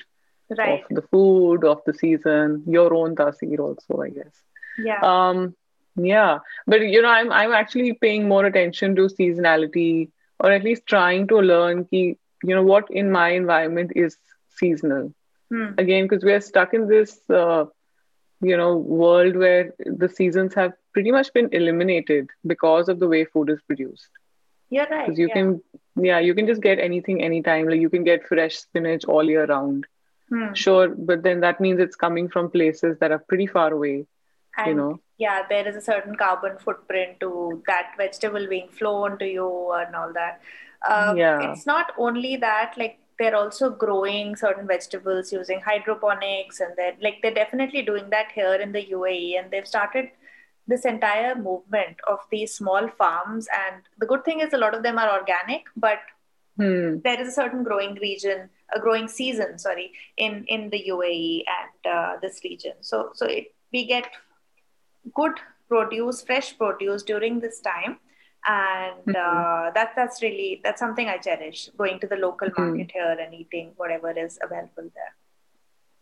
right. 0.57 0.85
of 0.89 0.97
the 0.97 1.03
food, 1.09 1.65
of 1.65 1.83
the 1.85 1.95
season, 1.95 2.63
your 2.67 2.95
own 2.95 3.17
tasir 3.17 3.59
also, 3.59 4.03
I 4.03 4.11
guess. 4.11 4.43
Yeah. 4.79 5.01
Um, 5.03 5.55
yeah, 5.97 6.39
but 6.67 6.81
you 6.81 7.03
know, 7.03 7.09
I'm 7.09 7.33
I'm 7.33 7.53
actually 7.53 7.93
paying 7.95 8.29
more 8.29 8.45
attention 8.45 8.97
to 8.97 9.03
seasonality, 9.03 10.11
or 10.41 10.51
at 10.53 10.65
least 10.65 10.87
trying 10.87 11.27
to 11.29 11.39
learn 11.39 11.85
ki, 11.87 12.19
you 12.45 12.55
know 12.55 12.63
what 12.65 12.91
in 12.91 13.11
my 13.13 13.31
environment 13.31 13.93
is 13.97 14.17
seasonal 14.51 15.13
Hmm. 15.53 15.71
again 15.79 16.05
because 16.09 16.25
we're 16.25 16.41
stuck 16.41 16.75
in 16.75 16.89
this 16.89 17.21
uh, 17.31 17.65
you 18.41 18.57
know 18.57 18.77
world 18.77 19.37
where 19.37 19.73
the 19.85 20.09
seasons 20.09 20.55
have 20.55 20.73
pretty 20.93 21.11
much 21.13 21.33
been 21.33 21.49
eliminated 21.53 22.29
because 22.47 22.89
of 22.89 22.99
the 23.01 23.09
way 23.09 23.25
food 23.25 23.51
is 23.51 23.61
produced 23.67 24.09
You're 24.71 24.87
right. 24.91 25.07
because 25.07 25.19
you 25.19 25.29
yeah. 25.29 25.35
can 25.35 25.61
yeah 25.97 26.19
you 26.21 26.35
can 26.35 26.47
just 26.47 26.63
get 26.63 26.79
anything 26.79 27.23
anytime 27.23 27.69
like 27.69 27.81
you 27.81 27.91
can 27.91 28.05
get 28.05 28.27
fresh 28.27 28.57
spinach 28.59 29.05
all 29.05 29.25
year 29.25 29.47
round 29.47 29.87
Hmm. 30.31 30.53
sure 30.55 30.89
but 30.89 31.23
then 31.23 31.41
that 31.41 31.61
means 31.61 31.81
it's 31.81 31.97
coming 31.97 32.29
from 32.29 32.51
places 32.51 32.97
that 33.01 33.11
are 33.13 33.19
pretty 33.29 33.47
far 33.47 33.73
away 33.73 34.07
And 34.57 34.69
you 34.69 34.75
know 34.75 35.01
yeah, 35.21 35.43
there 35.49 35.69
is 35.69 35.77
a 35.77 35.83
certain 35.83 36.17
carbon 36.17 36.57
footprint 36.59 37.21
to 37.21 37.63
that 37.67 37.93
vegetable 37.99 38.47
being 38.49 38.69
flown 38.69 39.19
to 39.19 39.27
you 39.27 39.73
and 39.73 39.95
all 39.95 40.13
that. 40.15 40.41
Um, 40.89 41.17
Yeah. 41.19 41.53
It's 41.53 41.67
not 41.67 41.93
only 41.99 42.37
that, 42.37 42.73
like 42.79 42.99
they're 43.19 43.37
also 43.37 43.69
growing 43.69 44.35
certain 44.35 44.67
vegetables 44.67 45.31
using 45.31 45.61
hydroponics, 45.61 46.61
and 46.61 46.73
they're 46.77 46.97
like 47.03 47.19
they're 47.23 47.41
definitely 47.43 47.83
doing 47.83 48.09
that 48.11 48.33
here 48.33 48.55
in 48.55 48.73
the 48.73 48.83
UAE, 48.93 49.39
and 49.39 49.51
they've 49.51 49.69
started 49.75 50.09
this 50.67 50.87
entire 50.87 51.35
movement 51.35 52.01
of 52.09 52.21
these 52.31 52.55
small 52.55 52.89
farms. 53.03 53.47
And 53.61 53.83
the 53.99 54.07
good 54.07 54.25
thing 54.25 54.41
is, 54.41 54.55
a 54.55 54.63
lot 54.65 54.75
of 54.75 54.83
them 54.83 54.99
are 54.99 55.13
organic, 55.19 55.65
but 55.77 55.99
hmm. 56.57 56.97
there 57.05 57.21
is 57.21 57.29
a 57.29 57.37
certain 57.43 57.63
growing 57.63 57.95
region, 57.97 58.49
a 58.75 58.81
growing 58.81 59.07
season, 59.07 59.59
sorry, 59.59 59.93
in 60.17 60.45
in 60.57 60.71
the 60.71 60.83
UAE 60.89 61.45
and 61.59 61.95
uh, 61.95 62.13
this 62.23 62.41
region. 62.43 62.77
So 62.81 63.11
so 63.13 63.27
it, 63.27 63.55
we 63.71 63.87
get 63.87 64.11
good 65.15 65.33
produce, 65.69 66.23
fresh 66.23 66.57
produce 66.59 67.03
during 67.03 67.41
this 67.41 67.61
time, 67.61 67.99
and 68.49 69.17
uh, 69.17 69.71
that 69.75 69.93
that's 69.97 70.23
really 70.23 70.61
that's 70.65 70.81
something 70.81 71.09
I 71.09 71.19
cherish. 71.19 71.69
Going 71.77 72.01
to 72.01 72.07
the 72.07 72.17
local 72.17 72.49
market 72.57 72.91
here 72.93 73.17
and 73.21 73.35
eating 73.35 73.73
whatever 73.77 74.11
is 74.11 74.39
available 74.43 74.91
there. 74.95 75.15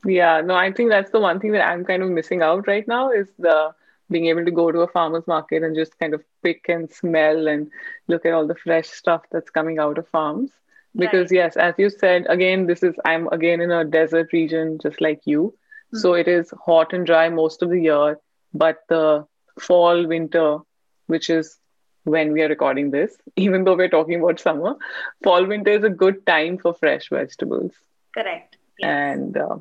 yeah 0.05 0.41
no 0.41 0.55
i 0.55 0.71
think 0.73 0.91
that's 0.91 1.11
the 1.11 1.21
one 1.21 1.41
thing 1.41 1.53
that 1.53 1.67
i'm 1.69 1.85
kind 1.85 2.03
of 2.03 2.09
missing 2.17 2.43
out 2.49 2.67
right 2.69 2.87
now 2.87 3.11
is 3.11 3.27
the 3.39 3.55
being 4.11 4.27
able 4.27 4.45
to 4.45 4.51
go 4.59 4.71
to 4.71 4.81
a 4.81 4.89
farmer's 4.89 5.27
market 5.27 5.63
and 5.63 5.75
just 5.77 5.99
kind 5.99 6.15
of 6.15 6.23
pick 6.43 6.69
and 6.69 6.91
smell 6.91 7.49
and 7.49 7.69
look 8.07 8.25
at 8.25 8.33
all 8.33 8.47
the 8.47 8.55
fresh 8.55 8.89
stuff 8.89 9.23
that's 9.33 9.51
coming 9.51 9.79
out 9.79 9.99
of 9.99 10.07
farms 10.09 10.51
because 10.97 11.31
Right. 11.33 11.39
yes 11.41 11.57
as 11.57 11.75
you 11.79 11.91
said 11.91 12.27
again 12.29 12.67
this 12.67 12.83
is 12.83 12.95
i'm 13.05 13.27
again 13.39 13.61
in 13.61 13.71
a 13.73 13.85
desert 13.85 14.33
region 14.33 14.79
just 14.87 15.01
like 15.01 15.21
you 15.25 15.53
so 15.95 16.15
it 16.15 16.29
is 16.29 16.53
hot 16.65 16.93
and 16.93 17.07
dry 17.07 17.29
most 17.29 17.63
of 17.63 17.71
the 17.71 17.81
year 17.81 18.19
but 18.55 18.79
the 18.89 19.25
fall 19.61 20.07
winter 20.07 20.59
which 21.07 21.29
is 21.31 21.59
when 22.05 22.33
we 22.33 22.43
are 22.43 22.49
recording 22.49 22.91
this 22.91 23.17
even 23.37 23.65
though 23.65 23.77
we're 23.77 23.89
talking 23.97 24.21
about 24.21 24.41
summer 24.41 24.75
fall 25.25 25.45
winter 25.47 25.73
is 25.73 25.85
a 25.85 25.91
good 26.05 26.25
time 26.27 26.59
for 26.59 26.75
fresh 26.75 27.09
vegetables 27.11 27.73
Correct. 28.15 28.57
Yes. 28.79 28.89
and 28.89 29.37
uh, 29.37 29.57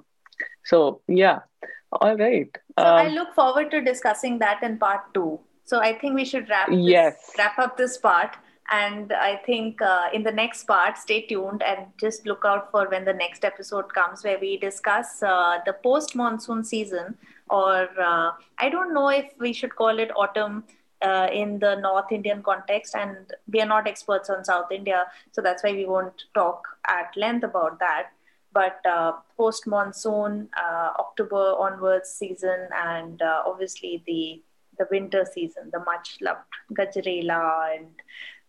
so 0.66 1.02
yeah 1.08 1.40
all 1.92 2.16
right 2.18 2.50
So 2.80 2.84
I 2.86 3.08
Um, 3.08 3.14
look 3.14 3.34
forward 3.36 3.72
to 3.72 3.82
discussing 3.82 4.40
that 4.40 4.62
in 4.64 4.78
part 4.78 5.14
two. 5.14 5.40
So 5.64 5.80
I 5.80 5.94
think 6.00 6.16
we 6.16 6.26
should 6.26 6.50
wrap 6.50 6.70
this, 6.70 6.80
Yes. 6.80 7.32
wrap 7.38 7.58
up 7.64 7.78
this 7.78 7.98
part, 7.98 8.36
and 8.72 9.12
I 9.14 9.38
think 9.46 9.82
uh, 9.82 10.10
in 10.18 10.24
the 10.28 10.32
next 10.32 10.66
part, 10.72 10.98
stay 10.98 11.18
tuned 11.32 11.64
and 11.64 11.88
just 12.04 12.26
look 12.32 12.44
out 12.52 12.70
for 12.72 12.84
when 12.94 13.06
the 13.06 13.14
next 13.14 13.44
episode 13.50 13.94
comes, 13.94 14.24
where 14.24 14.38
we 14.40 14.58
discuss 14.58 15.24
uh, 15.24 15.58
the 15.66 15.74
post 15.88 16.16
monsoon 16.16 16.64
season, 16.64 17.18
or 17.50 17.88
uh, 18.00 18.32
I 18.58 18.70
don't 18.70 18.94
know 18.94 19.10
if 19.10 19.34
we 19.40 19.54
should 19.54 19.76
call 19.76 20.00
it 20.00 20.12
autumn. 20.16 20.64
Uh, 21.00 21.28
in 21.32 21.60
the 21.60 21.76
North 21.76 22.12
Indian 22.12 22.42
context, 22.42 22.96
and 22.96 23.16
we 23.54 23.62
are 23.62 23.68
not 23.68 23.88
experts 23.88 24.32
on 24.32 24.44
South 24.44 24.72
India, 24.72 25.04
so 25.32 25.44
that's 25.44 25.64
why 25.64 25.72
we 25.72 25.86
won't 25.86 26.24
talk 26.34 26.68
at 26.88 27.16
length 27.16 27.44
about 27.44 27.78
that 27.78 28.08
but 28.58 28.84
uh, 28.90 29.12
post 29.38 29.68
monsoon, 29.68 30.50
uh, 30.60 30.90
October 31.00 31.56
onwards 31.60 32.10
season, 32.10 32.68
and 32.76 33.22
uh, 33.22 33.44
obviously 33.46 34.04
the 34.08 34.42
the 34.80 34.88
winter 34.92 35.26
season, 35.32 35.70
the 35.72 35.80
much 35.92 36.18
loved 36.22 36.54
gajarela 36.78 37.76
and 37.76 37.88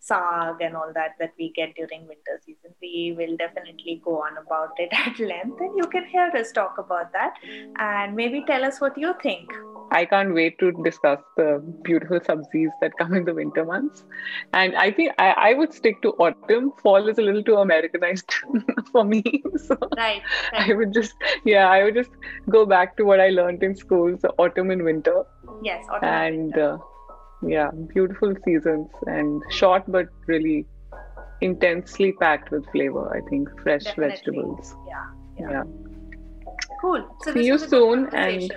saag 0.00 0.64
and 0.64 0.76
all 0.76 0.92
that 0.94 1.14
that 1.18 1.32
we 1.38 1.52
get 1.54 1.74
during 1.74 2.06
winter 2.06 2.40
season. 2.44 2.74
We 2.80 3.14
will 3.16 3.36
definitely 3.36 4.00
go 4.04 4.16
on 4.22 4.36
about 4.38 4.72
it 4.78 4.90
at 5.06 5.18
length, 5.18 5.60
and 5.60 5.76
you 5.76 5.86
can 5.88 6.04
hear 6.06 6.30
us 6.34 6.52
talk 6.52 6.78
about 6.78 7.12
that, 7.12 7.34
and 7.78 8.14
maybe 8.16 8.44
tell 8.46 8.64
us 8.64 8.80
what 8.80 8.96
you 8.98 9.14
think. 9.22 9.50
I 9.90 10.04
can't 10.04 10.34
wait 10.34 10.58
to 10.58 10.70
discuss 10.84 11.18
the 11.36 11.62
beautiful 11.82 12.20
sabzis 12.20 12.68
that 12.82 12.92
come 12.98 13.14
in 13.14 13.24
the 13.24 13.32
winter 13.32 13.64
months. 13.64 14.04
And 14.52 14.76
I 14.76 14.90
think 14.90 15.12
I, 15.18 15.30
I 15.30 15.54
would 15.54 15.72
stick 15.72 16.02
to 16.02 16.10
autumn. 16.24 16.72
Fall 16.82 17.08
is 17.08 17.16
a 17.16 17.22
little 17.22 17.42
too 17.42 17.56
Americanized 17.56 18.30
for 18.92 19.04
me. 19.04 19.22
So 19.56 19.76
Right. 19.96 20.20
I 20.52 20.74
would 20.74 20.92
just, 20.92 21.14
yeah, 21.44 21.68
I 21.70 21.84
would 21.84 21.94
just 21.94 22.10
go 22.50 22.66
back 22.66 22.96
to 22.98 23.04
what 23.04 23.18
I 23.18 23.30
learned 23.30 23.62
in 23.62 23.74
school, 23.74 24.14
so 24.20 24.34
autumn 24.38 24.70
and 24.70 24.84
winter. 24.84 25.22
Yes. 25.62 25.86
autumn 25.90 26.08
And 26.08 26.38
winter. 26.52 26.74
uh, 26.74 26.78
yeah, 27.42 27.70
beautiful 27.94 28.34
seasons 28.44 28.88
and 29.06 29.42
short 29.50 29.84
but 29.88 30.06
really 30.26 30.66
intensely 31.40 32.12
packed 32.12 32.50
with 32.50 32.66
flavor. 32.72 33.14
I 33.16 33.20
think 33.28 33.48
fresh 33.62 33.84
Definitely. 33.84 34.16
vegetables. 34.16 34.74
Yeah. 34.86 35.04
Yeah. 35.40 35.50
Yeah. 35.50 35.62
Cool. 36.80 37.06
So 37.22 37.32
See 37.34 37.46
you 37.46 37.52
was 37.52 37.62
a 37.62 37.66
good 37.66 37.70
soon, 37.70 38.08
and- 38.14 38.56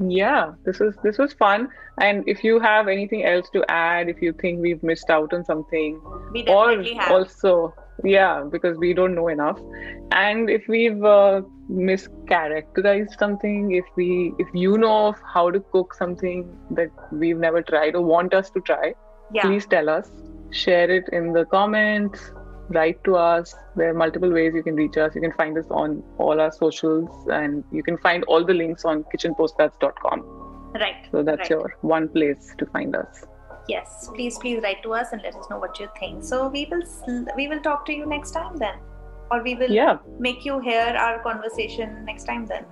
Yeah, 0.00 0.52
this 0.64 0.78
was 0.78 0.94
this 1.02 1.18
was 1.18 1.32
fun. 1.32 1.68
And 2.00 2.22
if 2.28 2.44
you 2.44 2.60
have 2.60 2.86
anything 2.86 3.24
else 3.24 3.50
to 3.50 3.64
add, 3.68 4.08
if 4.08 4.22
you 4.22 4.32
think 4.32 4.60
we've 4.60 4.82
missed 4.84 5.10
out 5.10 5.32
on 5.32 5.44
something, 5.44 6.00
we 6.32 6.46
or 6.46 6.80
have. 7.00 7.10
also 7.10 7.74
yeah 8.04 8.44
because 8.50 8.76
we 8.78 8.94
don't 8.94 9.14
know 9.14 9.28
enough. 9.28 9.58
And 10.12 10.48
if 10.48 10.66
we've 10.68 11.02
uh, 11.04 11.42
mischaracterized 11.70 13.18
something 13.18 13.72
if 13.72 13.84
we 13.96 14.32
if 14.38 14.48
you 14.54 14.78
know 14.78 15.08
of 15.08 15.16
how 15.34 15.50
to 15.50 15.60
cook 15.72 15.94
something 15.94 16.44
that 16.70 16.90
we've 17.12 17.36
never 17.38 17.62
tried 17.62 17.94
or 17.94 18.02
want 18.02 18.34
us 18.34 18.50
to 18.50 18.60
try 18.60 18.94
Yeah. 19.34 19.42
please 19.42 19.66
tell 19.66 19.88
us. 19.88 20.10
Share 20.50 20.90
it 20.90 21.08
in 21.12 21.32
the 21.32 21.44
comments. 21.44 22.32
Write 22.70 23.02
to 23.04 23.16
us. 23.16 23.54
There 23.76 23.90
are 23.90 23.94
multiple 23.94 24.30
ways 24.30 24.52
you 24.54 24.62
can 24.62 24.76
reach 24.76 24.96
us. 24.96 25.14
You 25.14 25.20
can 25.20 25.32
find 25.32 25.58
us 25.58 25.66
on 25.70 26.02
all 26.18 26.40
our 26.40 26.52
socials 26.52 27.10
and 27.30 27.64
you 27.72 27.82
can 27.82 27.98
find 27.98 28.24
all 28.24 28.44
the 28.44 28.54
links 28.54 28.84
on 28.84 29.04
kitchenpostcards.com 29.14 30.22
Right. 30.74 31.06
so 31.10 31.22
that's 31.22 31.40
right. 31.40 31.50
your 31.50 31.74
one 31.80 32.08
place 32.08 32.54
to 32.58 32.66
find 32.66 32.94
us 32.94 33.24
Yes. 33.68 34.10
Please, 34.14 34.38
please 34.38 34.60
write 34.62 34.82
to 34.82 34.94
us 34.94 35.12
and 35.12 35.22
let 35.22 35.34
us 35.36 35.48
know 35.50 35.58
what 35.58 35.78
you 35.78 35.88
think. 36.00 36.24
So 36.24 36.48
we 36.48 36.66
will 36.70 36.84
sl- 36.86 37.28
we 37.36 37.48
will 37.48 37.60
talk 37.60 37.84
to 37.86 37.92
you 37.92 38.06
next 38.06 38.30
time 38.32 38.56
then, 38.56 38.78
or 39.30 39.42
we 39.42 39.54
will 39.54 39.70
yeah 39.70 39.98
make 40.18 40.44
you 40.44 40.58
hear 40.60 40.86
our 41.06 41.22
conversation 41.22 42.04
next 42.04 42.24
time 42.24 42.46
then. 42.46 42.64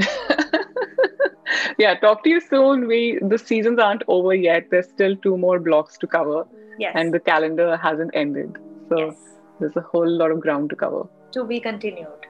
yeah 1.78 1.94
talk 2.02 2.22
to 2.24 2.30
you 2.30 2.40
soon 2.40 2.86
we 2.86 3.18
the 3.32 3.38
seasons 3.38 3.78
aren't 3.78 4.02
over 4.08 4.34
yet 4.34 4.66
there's 4.70 4.88
still 4.88 5.16
two 5.16 5.36
more 5.36 5.58
blocks 5.58 5.98
to 5.98 6.06
cover 6.06 6.44
Yes. 6.78 6.92
and 6.96 7.12
the 7.12 7.20
calendar 7.20 7.76
hasn't 7.76 8.10
ended 8.14 8.56
so 8.88 8.98
yes. 8.98 9.16
there's 9.58 9.76
a 9.76 9.80
whole 9.82 10.08
lot 10.08 10.30
of 10.30 10.40
ground 10.40 10.70
to 10.70 10.76
cover 10.76 11.02
To 11.32 11.44
be 11.44 11.60
continued. 11.60 12.26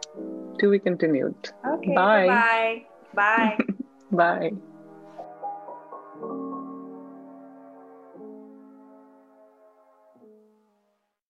to 0.59 0.71
be 0.71 0.79
continued 0.79 1.51
Okay. 1.75 1.95
Bye. 1.95 2.27
Bye. 3.15 3.59
Bye. 4.13 4.51
bye 6.21 6.47